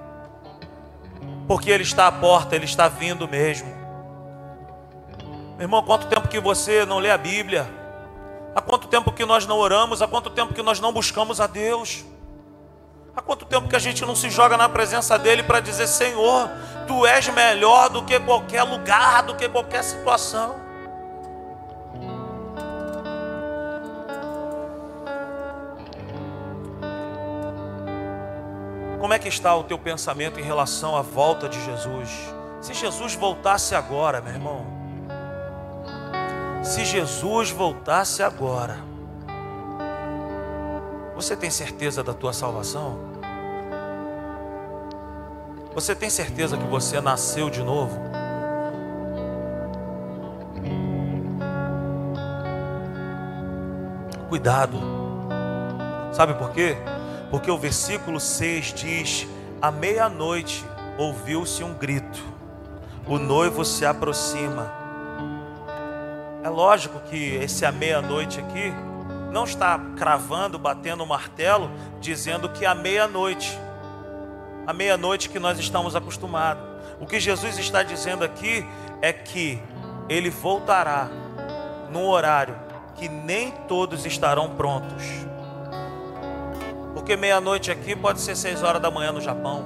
porque 1.46 1.70
Ele 1.70 1.82
está 1.82 2.06
à 2.08 2.12
porta, 2.12 2.56
Ele 2.56 2.64
está 2.64 2.88
vindo 2.88 3.28
mesmo. 3.28 3.75
Meu 5.56 5.64
irmão, 5.64 5.82
quanto 5.82 6.06
tempo 6.06 6.28
que 6.28 6.38
você 6.38 6.84
não 6.84 6.98
lê 6.98 7.10
a 7.10 7.16
Bíblia? 7.16 7.66
Há 8.54 8.60
quanto 8.60 8.88
tempo 8.88 9.10
que 9.10 9.24
nós 9.24 9.46
não 9.46 9.58
oramos? 9.58 10.02
Há 10.02 10.06
quanto 10.06 10.30
tempo 10.30 10.52
que 10.52 10.62
nós 10.62 10.80
não 10.80 10.92
buscamos 10.92 11.40
a 11.40 11.46
Deus? 11.46 12.04
Há 13.16 13.22
quanto 13.22 13.46
tempo 13.46 13.66
que 13.66 13.76
a 13.76 13.78
gente 13.78 14.04
não 14.04 14.14
se 14.14 14.28
joga 14.28 14.58
na 14.58 14.68
presença 14.68 15.18
dEle 15.18 15.42
para 15.42 15.60
dizer: 15.60 15.86
Senhor, 15.86 16.50
Tu 16.86 17.06
és 17.06 17.28
melhor 17.28 17.88
do 17.88 18.02
que 18.04 18.18
qualquer 18.20 18.62
lugar, 18.62 19.22
do 19.22 19.34
que 19.34 19.48
qualquer 19.48 19.82
situação. 19.82 20.54
Como 29.00 29.12
é 29.12 29.18
que 29.18 29.28
está 29.28 29.54
o 29.54 29.64
teu 29.64 29.78
pensamento 29.78 30.38
em 30.38 30.42
relação 30.42 30.96
à 30.96 31.02
volta 31.02 31.48
de 31.48 31.62
Jesus? 31.64 32.10
Se 32.60 32.74
Jesus 32.74 33.14
voltasse 33.14 33.74
agora, 33.74 34.20
meu 34.20 34.32
irmão. 34.32 34.75
Se 36.66 36.84
Jesus 36.84 37.50
voltasse 37.50 38.24
agora. 38.24 38.76
Você 41.14 41.36
tem 41.36 41.48
certeza 41.48 42.02
da 42.02 42.12
tua 42.12 42.32
salvação? 42.32 42.98
Você 45.72 45.94
tem 45.94 46.10
certeza 46.10 46.58
que 46.58 46.64
você 46.64 47.00
nasceu 47.00 47.48
de 47.48 47.62
novo? 47.62 47.96
Cuidado. 54.28 54.76
Sabe 56.12 56.34
por 56.34 56.50
quê? 56.50 56.76
Porque 57.30 57.50
o 57.50 57.56
versículo 57.56 58.18
6 58.18 58.74
diz: 58.74 59.28
À 59.62 59.70
meia-noite 59.70 60.64
ouviu-se 60.98 61.62
um 61.62 61.72
grito, 61.72 62.24
o 63.06 63.18
noivo 63.18 63.64
se 63.64 63.86
aproxima. 63.86 64.85
É 66.46 66.48
lógico 66.48 67.00
que 67.00 67.34
esse 67.34 67.66
à 67.66 67.72
meia-noite 67.72 68.38
aqui 68.38 68.72
não 69.32 69.42
está 69.42 69.80
cravando, 69.96 70.60
batendo 70.60 71.02
o 71.02 71.06
martelo, 71.06 71.68
dizendo 72.00 72.48
que 72.48 72.64
é 72.64 72.68
à 72.68 72.74
meia-noite, 72.74 73.58
a 74.64 74.72
meia-noite 74.72 75.28
que 75.28 75.40
nós 75.40 75.58
estamos 75.58 75.96
acostumados. 75.96 76.62
O 77.00 77.06
que 77.06 77.18
Jesus 77.18 77.58
está 77.58 77.82
dizendo 77.82 78.24
aqui 78.24 78.64
é 79.02 79.12
que 79.12 79.60
ele 80.08 80.30
voltará 80.30 81.08
num 81.90 82.06
horário 82.06 82.54
que 82.94 83.08
nem 83.08 83.50
todos 83.66 84.06
estarão 84.06 84.50
prontos. 84.50 85.04
Porque 86.94 87.16
meia-noite 87.16 87.72
aqui 87.72 87.96
pode 87.96 88.20
ser 88.20 88.36
seis 88.36 88.62
horas 88.62 88.80
da 88.80 88.88
manhã 88.88 89.10
no 89.10 89.20
Japão. 89.20 89.64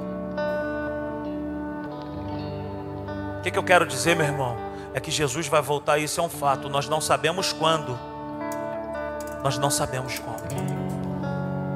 O 3.39 3.43
que, 3.43 3.51
que 3.51 3.59
eu 3.59 3.65
quero 3.65 3.85
dizer, 3.85 4.17
meu 4.17 4.25
irmão? 4.25 4.70
É 4.93 5.01
que 5.01 5.11
Jesus 5.11 5.47
vai 5.47 5.63
voltar, 5.63 5.99
isso 5.99 6.21
é 6.21 6.23
um 6.23 6.29
fato. 6.29 6.69
Nós 6.69 6.89
não 6.89 7.01
sabemos 7.01 7.53
quando. 7.53 7.99
Nós 9.43 9.57
não 9.57 9.71
sabemos 9.71 10.19
como. 10.19 10.41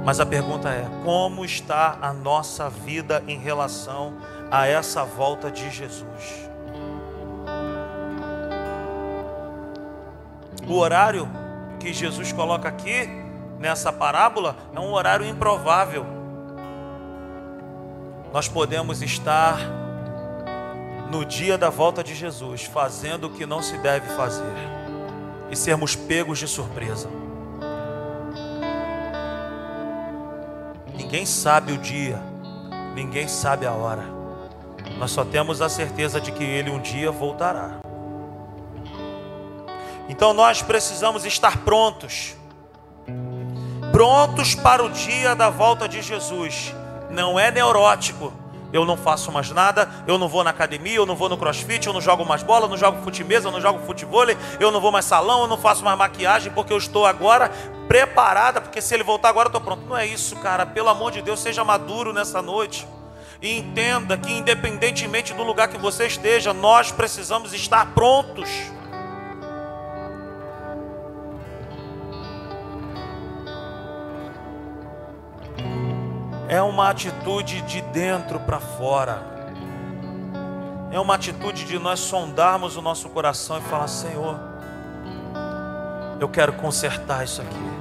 Mas 0.04 0.20
a 0.20 0.26
pergunta 0.26 0.68
é: 0.68 0.86
como 1.02 1.44
está 1.44 1.96
a 2.00 2.12
nossa 2.12 2.68
vida 2.68 3.22
em 3.26 3.38
relação 3.38 4.14
a 4.50 4.66
essa 4.66 5.04
volta 5.04 5.50
de 5.50 5.70
Jesus? 5.70 6.50
O 10.66 10.76
horário 10.76 11.28
que 11.78 11.92
Jesus 11.92 12.32
coloca 12.32 12.68
aqui 12.68 13.08
nessa 13.58 13.92
parábola 13.92 14.56
é 14.74 14.80
um 14.80 14.92
horário 14.92 15.26
improvável. 15.26 16.06
Nós 18.32 18.48
podemos 18.48 19.00
estar 19.00 19.83
no 21.10 21.24
dia 21.24 21.56
da 21.56 21.70
volta 21.70 22.02
de 22.02 22.14
Jesus 22.14 22.64
fazendo 22.64 23.28
o 23.28 23.30
que 23.30 23.46
não 23.46 23.62
se 23.62 23.76
deve 23.78 24.08
fazer 24.14 24.54
e 25.50 25.56
sermos 25.56 25.94
pegos 25.94 26.38
de 26.38 26.48
surpresa. 26.48 27.08
Ninguém 30.94 31.26
sabe 31.26 31.72
o 31.72 31.78
dia, 31.78 32.18
ninguém 32.94 33.28
sabe 33.28 33.66
a 33.66 33.72
hora. 33.72 34.04
Nós 34.98 35.10
só 35.10 35.24
temos 35.24 35.60
a 35.60 35.68
certeza 35.68 36.20
de 36.20 36.32
que 36.32 36.44
ele 36.44 36.70
um 36.70 36.80
dia 36.80 37.10
voltará. 37.10 37.78
Então 40.08 40.32
nós 40.32 40.62
precisamos 40.62 41.24
estar 41.24 41.58
prontos 41.58 42.36
prontos 43.94 44.56
para 44.56 44.82
o 44.82 44.90
dia 44.90 45.36
da 45.36 45.48
volta 45.48 45.88
de 45.88 46.02
Jesus. 46.02 46.74
Não 47.10 47.38
é 47.38 47.52
neurótico. 47.52 48.32
Eu 48.74 48.84
não 48.84 48.96
faço 48.96 49.30
mais 49.30 49.48
nada, 49.52 49.88
eu 50.04 50.18
não 50.18 50.26
vou 50.26 50.42
na 50.42 50.50
academia, 50.50 50.96
eu 50.96 51.06
não 51.06 51.14
vou 51.14 51.28
no 51.28 51.36
crossfit, 51.38 51.86
eu 51.86 51.92
não 51.92 52.00
jogo 52.00 52.26
mais 52.26 52.42
bola, 52.42 52.64
eu 52.64 52.68
não 52.68 52.76
jogo 52.76 53.00
futebol, 53.04 53.38
eu 53.38 53.52
não 53.52 53.60
jogo 53.60 53.78
futebol, 53.86 54.26
eu 54.58 54.72
não 54.72 54.80
vou 54.80 54.90
mais 54.90 55.04
salão, 55.04 55.42
eu 55.42 55.46
não 55.46 55.56
faço 55.56 55.84
mais 55.84 55.96
maquiagem, 55.96 56.50
porque 56.52 56.72
eu 56.72 56.76
estou 56.76 57.06
agora 57.06 57.52
preparada, 57.86 58.60
porque 58.60 58.82
se 58.82 58.92
ele 58.92 59.04
voltar 59.04 59.28
agora 59.28 59.46
eu 59.46 59.50
estou 59.50 59.60
pronto. 59.60 59.86
Não 59.86 59.96
é 59.96 60.04
isso, 60.04 60.34
cara. 60.36 60.66
Pelo 60.66 60.88
amor 60.88 61.12
de 61.12 61.22
Deus, 61.22 61.38
seja 61.38 61.62
maduro 61.62 62.12
nessa 62.12 62.42
noite. 62.42 62.84
E 63.40 63.58
entenda 63.58 64.18
que, 64.18 64.32
independentemente 64.32 65.32
do 65.32 65.44
lugar 65.44 65.68
que 65.68 65.78
você 65.78 66.08
esteja, 66.08 66.52
nós 66.52 66.90
precisamos 66.90 67.54
estar 67.54 67.86
prontos. 67.94 68.50
É 76.54 76.62
uma 76.62 76.88
atitude 76.88 77.62
de 77.62 77.80
dentro 77.80 78.38
para 78.38 78.60
fora. 78.60 79.20
É 80.92 81.00
uma 81.00 81.16
atitude 81.16 81.64
de 81.64 81.80
nós 81.80 81.98
sondarmos 81.98 82.76
o 82.76 82.82
nosso 82.82 83.08
coração 83.08 83.58
e 83.58 83.62
falar: 83.62 83.88
Senhor, 83.88 84.38
eu 86.20 86.28
quero 86.28 86.52
consertar 86.52 87.24
isso 87.24 87.42
aqui. 87.42 87.74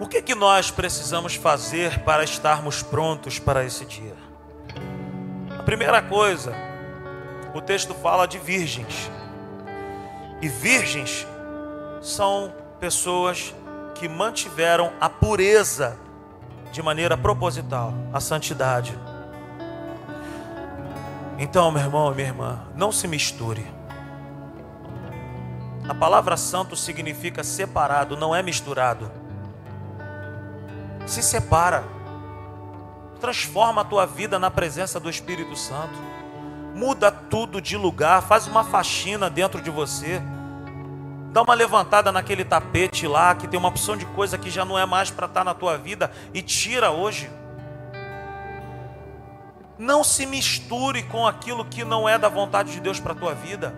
O 0.00 0.08
que, 0.08 0.22
que 0.22 0.34
nós 0.34 0.70
precisamos 0.70 1.34
fazer 1.34 1.98
para 2.00 2.24
estarmos 2.24 2.82
prontos 2.82 3.38
para 3.38 3.62
esse 3.62 3.84
dia? 3.84 4.16
A 5.58 5.62
primeira 5.62 6.00
coisa, 6.00 6.54
o 7.54 7.60
texto 7.60 7.92
fala 7.92 8.26
de 8.26 8.38
virgens. 8.38 9.10
E 10.40 10.48
virgens 10.48 11.26
são 12.00 12.50
pessoas 12.80 13.54
que 14.02 14.08
mantiveram 14.08 14.92
a 15.00 15.08
pureza 15.08 15.96
de 16.72 16.82
maneira 16.82 17.16
proposital, 17.16 17.94
a 18.12 18.18
santidade. 18.18 18.98
Então, 21.38 21.70
meu 21.70 21.80
irmão 21.80 22.10
e 22.10 22.16
minha 22.16 22.26
irmã, 22.26 22.66
não 22.74 22.90
se 22.90 23.06
misture. 23.06 23.64
A 25.88 25.94
palavra 25.94 26.36
santo 26.36 26.74
significa 26.74 27.44
separado, 27.44 28.16
não 28.16 28.34
é 28.34 28.42
misturado. 28.42 29.08
Se 31.06 31.22
separa. 31.22 31.84
Transforma 33.20 33.82
a 33.82 33.84
tua 33.84 34.04
vida 34.04 34.36
na 34.36 34.50
presença 34.50 34.98
do 34.98 35.08
Espírito 35.08 35.54
Santo. 35.54 35.96
Muda 36.74 37.12
tudo 37.12 37.60
de 37.60 37.76
lugar, 37.76 38.20
faz 38.20 38.48
uma 38.48 38.64
faxina 38.64 39.30
dentro 39.30 39.60
de 39.60 39.70
você. 39.70 40.20
Dá 41.32 41.40
uma 41.40 41.54
levantada 41.54 42.12
naquele 42.12 42.44
tapete 42.44 43.06
lá, 43.06 43.34
que 43.34 43.48
tem 43.48 43.58
uma 43.58 43.70
opção 43.70 43.96
de 43.96 44.04
coisa 44.04 44.36
que 44.36 44.50
já 44.50 44.66
não 44.66 44.78
é 44.78 44.84
mais 44.84 45.10
para 45.10 45.24
estar 45.24 45.40
tá 45.40 45.44
na 45.44 45.54
tua 45.54 45.78
vida, 45.78 46.12
e 46.34 46.42
tira 46.42 46.90
hoje. 46.90 47.30
Não 49.78 50.04
se 50.04 50.26
misture 50.26 51.02
com 51.04 51.26
aquilo 51.26 51.64
que 51.64 51.84
não 51.84 52.06
é 52.06 52.18
da 52.18 52.28
vontade 52.28 52.72
de 52.72 52.80
Deus 52.80 53.00
para 53.00 53.12
a 53.12 53.16
tua 53.16 53.34
vida. 53.34 53.74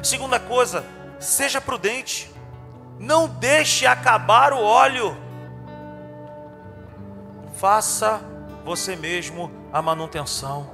Segunda 0.00 0.38
coisa, 0.38 0.84
seja 1.18 1.60
prudente. 1.60 2.32
Não 2.96 3.28
deixe 3.28 3.84
acabar 3.84 4.52
o 4.52 4.62
óleo. 4.62 5.16
Faça 7.54 8.20
você 8.64 8.94
mesmo 8.94 9.50
a 9.72 9.82
manutenção. 9.82 10.70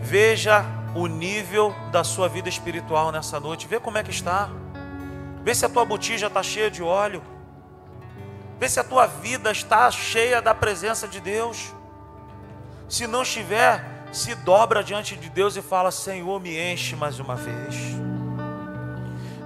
Veja 0.00 0.64
o 0.94 1.06
nível 1.06 1.74
da 1.90 2.04
sua 2.04 2.28
vida 2.28 2.48
espiritual 2.48 3.10
nessa 3.10 3.40
noite. 3.40 3.66
Vê 3.66 3.80
como 3.80 3.98
é 3.98 4.02
que 4.02 4.10
está. 4.10 4.50
Vê 5.42 5.54
se 5.54 5.64
a 5.64 5.68
tua 5.68 5.84
botija 5.84 6.26
está 6.26 6.42
cheia 6.42 6.70
de 6.70 6.82
óleo. 6.82 7.22
Vê 8.58 8.68
se 8.68 8.78
a 8.78 8.84
tua 8.84 9.06
vida 9.06 9.50
está 9.50 9.90
cheia 9.90 10.40
da 10.40 10.54
presença 10.54 11.08
de 11.08 11.20
Deus. 11.20 11.72
Se 12.88 13.06
não 13.06 13.22
estiver, 13.22 14.04
se 14.12 14.34
dobra 14.34 14.84
diante 14.84 15.16
de 15.16 15.30
Deus 15.30 15.56
e 15.56 15.62
fala: 15.62 15.90
Senhor, 15.90 16.40
me 16.40 16.58
enche 16.72 16.94
mais 16.94 17.18
uma 17.18 17.34
vez. 17.34 17.74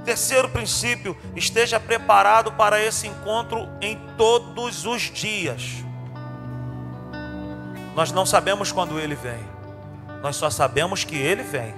Terceiro 0.05 0.49
princípio, 0.49 1.17
esteja 1.35 1.81
preparado 1.81 2.53
para 2.53 2.81
esse 2.81 3.09
encontro 3.09 3.69
em 3.81 3.99
todos 4.17 4.87
os 4.87 5.03
dias. 5.03 5.85
Nós 7.95 8.13
não 8.13 8.27
sabemos 8.27 8.71
quando 8.71 9.01
ele 9.01 9.15
vem, 9.15 9.41
nós 10.23 10.37
só 10.37 10.51
sabemos 10.51 11.05
que 11.05 11.17
ele 11.17 11.43
vem. 11.43 11.75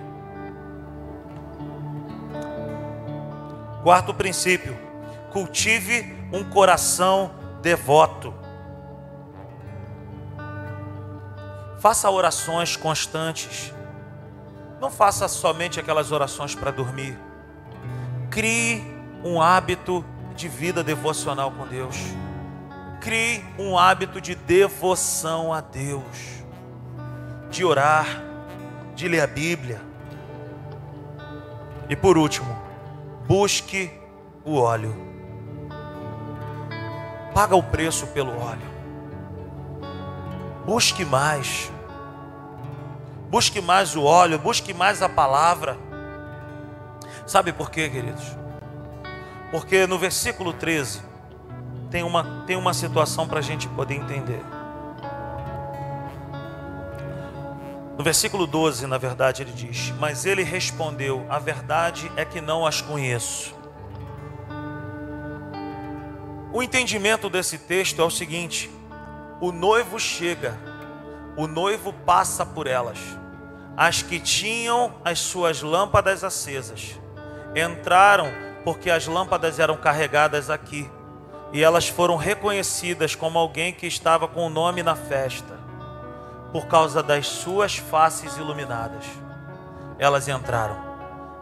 Quarto 3.82 4.12
princípio, 4.12 4.76
cultive 5.32 6.16
um 6.32 6.45
coração 6.45 7.30
devoto. 7.62 8.34
Faça 11.78 12.11
orações 12.11 12.76
constantes. 12.76 13.72
Não 14.80 14.91
faça 14.91 15.26
somente 15.28 15.78
aquelas 15.78 16.12
orações 16.12 16.55
para 16.55 16.70
dormir. 16.70 17.18
Crie 18.30 18.84
um 19.24 19.41
hábito 19.41 20.05
de 20.34 20.49
vida 20.49 20.82
devocional 20.82 21.51
com 21.51 21.66
Deus. 21.66 21.97
Crie 23.01 23.45
um 23.59 23.78
hábito 23.78 24.20
de 24.20 24.34
devoção 24.34 25.53
a 25.53 25.61
Deus, 25.61 26.43
de 27.49 27.64
orar, 27.64 28.27
de 28.99 29.07
ler 29.07 29.20
a 29.20 29.28
Bíblia. 29.28 29.80
E 31.88 31.94
por 31.94 32.18
último, 32.18 32.61
busque 33.28 33.92
o 34.44 34.57
óleo. 34.57 34.92
Paga 37.32 37.55
o 37.55 37.62
preço 37.62 38.09
pelo 38.09 38.36
óleo. 38.36 38.66
Busque 40.66 41.05
mais. 41.05 41.70
Busque 43.30 43.61
mais 43.61 43.94
o 43.94 44.03
óleo, 44.03 44.36
busque 44.36 44.74
mais 44.74 45.01
a 45.01 45.09
palavra. 45.09 45.78
Sabe 47.24 47.53
por 47.53 47.70
quê, 47.70 47.88
queridos? 47.88 48.36
Porque 49.53 49.86
no 49.86 49.96
versículo 49.96 50.53
13 50.53 51.03
tem 51.88 52.03
uma, 52.03 52.42
tem 52.49 52.57
uma 52.57 52.74
situação 52.74 53.28
para 53.28 53.38
a 53.38 53.42
gente 53.42 53.68
poder 53.68 53.94
entender. 53.94 54.42
No 57.99 58.05
versículo 58.05 58.46
12, 58.46 58.86
na 58.86 58.96
verdade, 58.96 59.42
ele 59.42 59.51
diz: 59.51 59.92
Mas 59.99 60.24
ele 60.24 60.44
respondeu: 60.44 61.26
A 61.28 61.40
verdade 61.40 62.09
é 62.14 62.24
que 62.24 62.40
não 62.40 62.64
as 62.64 62.80
conheço. 62.80 63.53
O 66.53 66.62
entendimento 66.62 67.28
desse 67.28 67.59
texto 67.59 68.01
é 68.01 68.05
o 68.05 68.11
seguinte: 68.11 68.70
o 69.40 69.51
noivo 69.51 69.99
chega, 69.99 70.57
o 71.36 71.49
noivo 71.49 71.92
passa 71.92 72.46
por 72.46 72.68
elas. 72.68 73.01
As 73.76 74.01
que 74.01 74.20
tinham 74.20 74.94
as 75.05 75.18
suas 75.18 75.61
lâmpadas 75.61 76.22
acesas 76.22 77.01
entraram 77.53 78.30
porque 78.62 78.90
as 78.90 79.09
lâmpadas 79.09 79.59
eram 79.59 79.76
carregadas 79.76 80.51
aqui 80.51 80.88
e 81.53 81.64
elas 81.64 81.88
foram 81.88 82.14
reconhecidas 82.14 83.16
como 83.16 83.38
alguém 83.38 83.72
que 83.72 83.86
estava 83.86 84.28
com 84.28 84.46
o 84.46 84.51
nome 84.51 84.84
na 84.84 84.94
festa 84.94 85.57
por 86.53 86.66
causa 86.66 87.03
das 87.03 87.26
suas 87.26 87.76
faces 87.76 88.36
iluminadas. 88.36 89.05
Elas 89.99 90.28
entraram. 90.28 90.76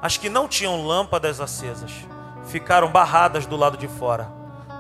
As 0.02 0.16
que 0.16 0.28
não 0.28 0.48
tinham 0.48 0.84
lâmpadas 0.84 1.40
acesas 1.40 1.92
ficaram 2.46 2.90
barradas 2.90 3.46
do 3.46 3.56
lado 3.56 3.76
de 3.76 3.88
fora 3.88 4.30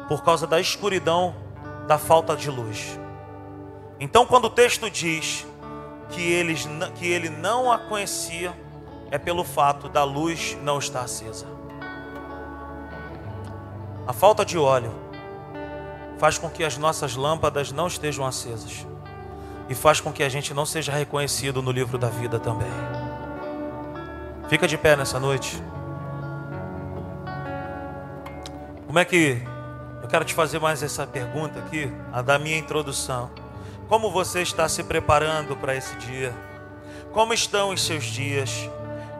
por 0.08 0.22
causa 0.22 0.46
da 0.46 0.60
escuridão, 0.60 1.34
da 1.86 1.98
falta 1.98 2.36
de 2.36 2.50
luz. 2.50 2.98
Então, 3.98 4.26
quando 4.26 4.46
o 4.46 4.50
texto 4.50 4.88
diz 4.90 5.46
que, 6.10 6.22
eles, 6.22 6.68
que 6.94 7.06
ele 7.06 7.28
não 7.28 7.72
a 7.72 7.78
conhecia, 7.78 8.54
é 9.10 9.18
pelo 9.18 9.42
fato 9.42 9.88
da 9.88 10.04
luz 10.04 10.56
não 10.62 10.78
estar 10.78 11.02
acesa. 11.02 11.46
A 14.06 14.12
falta 14.12 14.44
de 14.44 14.56
óleo 14.56 14.92
faz 16.18 16.38
com 16.38 16.48
que 16.48 16.62
as 16.62 16.78
nossas 16.78 17.16
lâmpadas 17.16 17.72
não 17.72 17.88
estejam 17.88 18.24
acesas 18.24 18.86
e 19.68 19.74
faz 19.74 20.00
com 20.00 20.12
que 20.12 20.22
a 20.22 20.28
gente 20.28 20.54
não 20.54 20.64
seja 20.66 20.92
reconhecido 20.92 21.62
no 21.62 21.70
livro 21.70 21.98
da 21.98 22.08
vida 22.08 22.38
também. 22.38 22.70
Fica 24.48 24.66
de 24.68 24.78
pé 24.78 24.96
nessa 24.96 25.18
noite. 25.18 25.62
Como 28.86 28.98
é 28.98 29.04
que 29.04 29.42
eu 30.06 30.08
quero 30.08 30.24
te 30.24 30.34
fazer 30.34 30.60
mais 30.60 30.84
essa 30.84 31.04
pergunta 31.04 31.58
aqui, 31.58 31.90
a 32.12 32.22
da 32.22 32.38
minha 32.38 32.56
introdução. 32.56 33.28
Como 33.88 34.08
você 34.08 34.40
está 34.40 34.68
se 34.68 34.84
preparando 34.84 35.56
para 35.56 35.74
esse 35.74 35.96
dia? 35.96 36.32
Como 37.12 37.34
estão 37.34 37.70
os 37.70 37.84
seus 37.84 38.04
dias? 38.04 38.70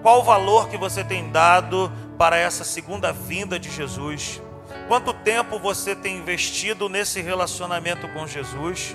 Qual 0.01 0.21
o 0.21 0.23
valor 0.23 0.69
que 0.69 0.77
você 0.77 1.03
tem 1.03 1.29
dado 1.33 1.91
para 2.17 2.37
essa 2.37 2.63
segunda 2.63 3.13
vinda 3.13 3.59
de 3.59 3.69
Jesus? 3.69 4.41
Quanto 4.87 5.13
tempo 5.13 5.59
você 5.59 5.97
tem 5.97 6.19
investido 6.19 6.89
nesse 6.89 7.21
relacionamento 7.21 8.07
com 8.11 8.29
Jesus? 8.29 8.95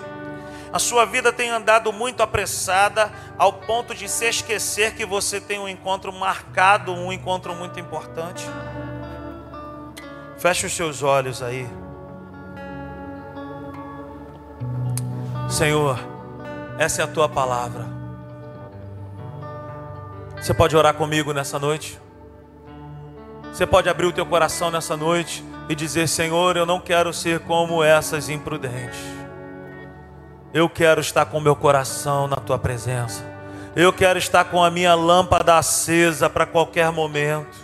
A 0.73 0.79
sua 0.79 1.05
vida 1.05 1.33
tem 1.33 1.49
andado 1.49 1.91
muito 1.91 2.23
apressada 2.23 3.11
ao 3.37 3.51
ponto 3.51 3.93
de 3.93 4.07
se 4.07 4.25
esquecer 4.25 4.95
que 4.95 5.05
você 5.05 5.41
tem 5.41 5.59
um 5.59 5.67
encontro 5.67 6.13
marcado, 6.13 6.93
um 6.93 7.11
encontro 7.11 7.53
muito 7.53 7.79
importante? 7.79 8.45
Feche 10.37 10.65
os 10.65 10.73
seus 10.73 11.03
olhos 11.03 11.43
aí. 11.43 11.67
Senhor, 15.49 15.99
essa 16.79 17.01
é 17.01 17.03
a 17.03 17.07
tua 17.07 17.27
palavra. 17.27 17.85
Você 20.37 20.53
pode 20.53 20.75
orar 20.75 20.93
comigo 20.93 21.33
nessa 21.33 21.59
noite? 21.59 21.99
Você 23.51 23.67
pode 23.67 23.89
abrir 23.89 24.05
o 24.05 24.13
teu 24.13 24.25
coração 24.25 24.71
nessa 24.71 24.95
noite 24.95 25.43
e 25.67 25.75
dizer: 25.75 26.07
Senhor, 26.07 26.55
eu 26.55 26.65
não 26.65 26.79
quero 26.79 27.13
ser 27.13 27.41
como 27.41 27.83
essas 27.83 28.29
imprudentes. 28.29 29.20
Eu 30.53 30.67
quero 30.67 30.99
estar 30.99 31.25
com 31.25 31.39
meu 31.39 31.55
coração 31.55 32.27
na 32.27 32.35
tua 32.35 32.59
presença. 32.59 33.23
Eu 33.73 33.93
quero 33.93 34.19
estar 34.19 34.43
com 34.45 34.61
a 34.61 34.69
minha 34.69 34.93
lâmpada 34.93 35.57
acesa 35.57 36.29
para 36.29 36.45
qualquer 36.45 36.91
momento. 36.91 37.57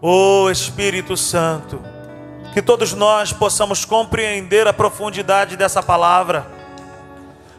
Oh 0.00 0.48
Espírito 0.50 1.18
Santo, 1.18 1.82
que 2.54 2.62
todos 2.62 2.94
nós 2.94 3.34
possamos 3.34 3.84
compreender 3.84 4.66
a 4.66 4.72
profundidade 4.72 5.58
dessa 5.58 5.82
palavra. 5.82 6.46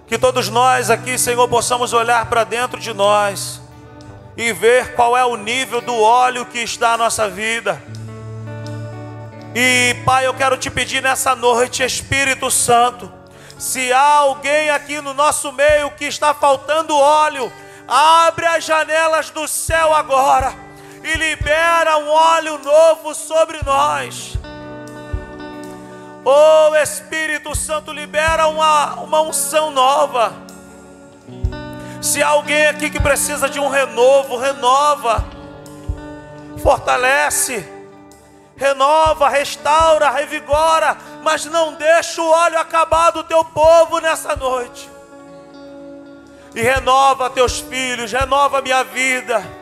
Que 0.08 0.18
todos 0.18 0.50
nós 0.50 0.90
aqui, 0.90 1.16
Senhor, 1.20 1.48
possamos 1.48 1.94
olhar 1.94 2.26
para 2.26 2.44
dentro 2.44 2.80
de 2.80 2.94
nós 2.96 3.62
e 4.36 4.52
ver 4.52 4.96
qual 4.96 5.16
é 5.16 5.24
o 5.24 5.38
nível 5.38 5.82
do 5.82 5.96
óleo 6.02 6.48
que 6.48 6.58
está 6.58 6.92
na 6.92 7.06
nossa 7.06 7.30
vida. 7.30 7.80
E, 9.54 9.96
Pai, 10.04 10.26
eu 10.26 10.34
quero 10.34 10.58
te 10.58 10.72
pedir 10.72 11.04
nessa 11.04 11.36
noite, 11.36 11.84
Espírito 11.84 12.50
Santo, 12.50 13.21
se 13.62 13.94
há 13.94 14.16
alguém 14.16 14.72
aqui 14.72 15.00
no 15.02 15.14
nosso 15.14 15.52
meio 15.52 15.92
que 15.92 16.06
está 16.06 16.34
faltando 16.34 16.98
óleo, 16.98 17.54
abre 17.88 18.48
as 18.48 18.64
janelas 18.64 19.30
do 19.30 19.48
céu 19.48 19.94
agora 19.94 20.52
e 21.04 21.16
libera 21.16 21.96
um 22.00 22.10
óleo 22.10 22.58
novo 22.58 23.14
sobre 23.14 23.60
nós. 23.64 24.36
Oh 26.26 26.76
Espírito 26.76 27.56
Santo, 27.56 27.94
libera 27.94 28.48
uma, 28.48 28.96
uma 28.96 29.22
unção 29.22 29.70
nova. 29.70 30.34
Se 32.02 32.24
há 32.24 32.30
alguém 32.30 32.66
aqui 32.66 32.90
que 32.90 33.00
precisa 33.00 33.48
de 33.48 33.60
um 33.60 33.70
renovo, 33.70 34.38
renova, 34.38 35.24
fortalece, 36.64 37.64
renova, 38.62 39.28
restaura, 39.28 40.12
revigora, 40.12 40.96
mas 41.24 41.46
não 41.46 41.74
deixa 41.74 42.22
o 42.22 42.30
óleo 42.30 42.60
acabar 42.60 43.10
do 43.10 43.24
teu 43.24 43.44
povo 43.44 43.98
nessa 43.98 44.36
noite. 44.36 44.88
E 46.54 46.62
renova 46.62 47.30
teus 47.32 47.60
filhos, 47.60 48.12
renova 48.12 48.62
minha 48.62 48.84
vida 48.84 49.61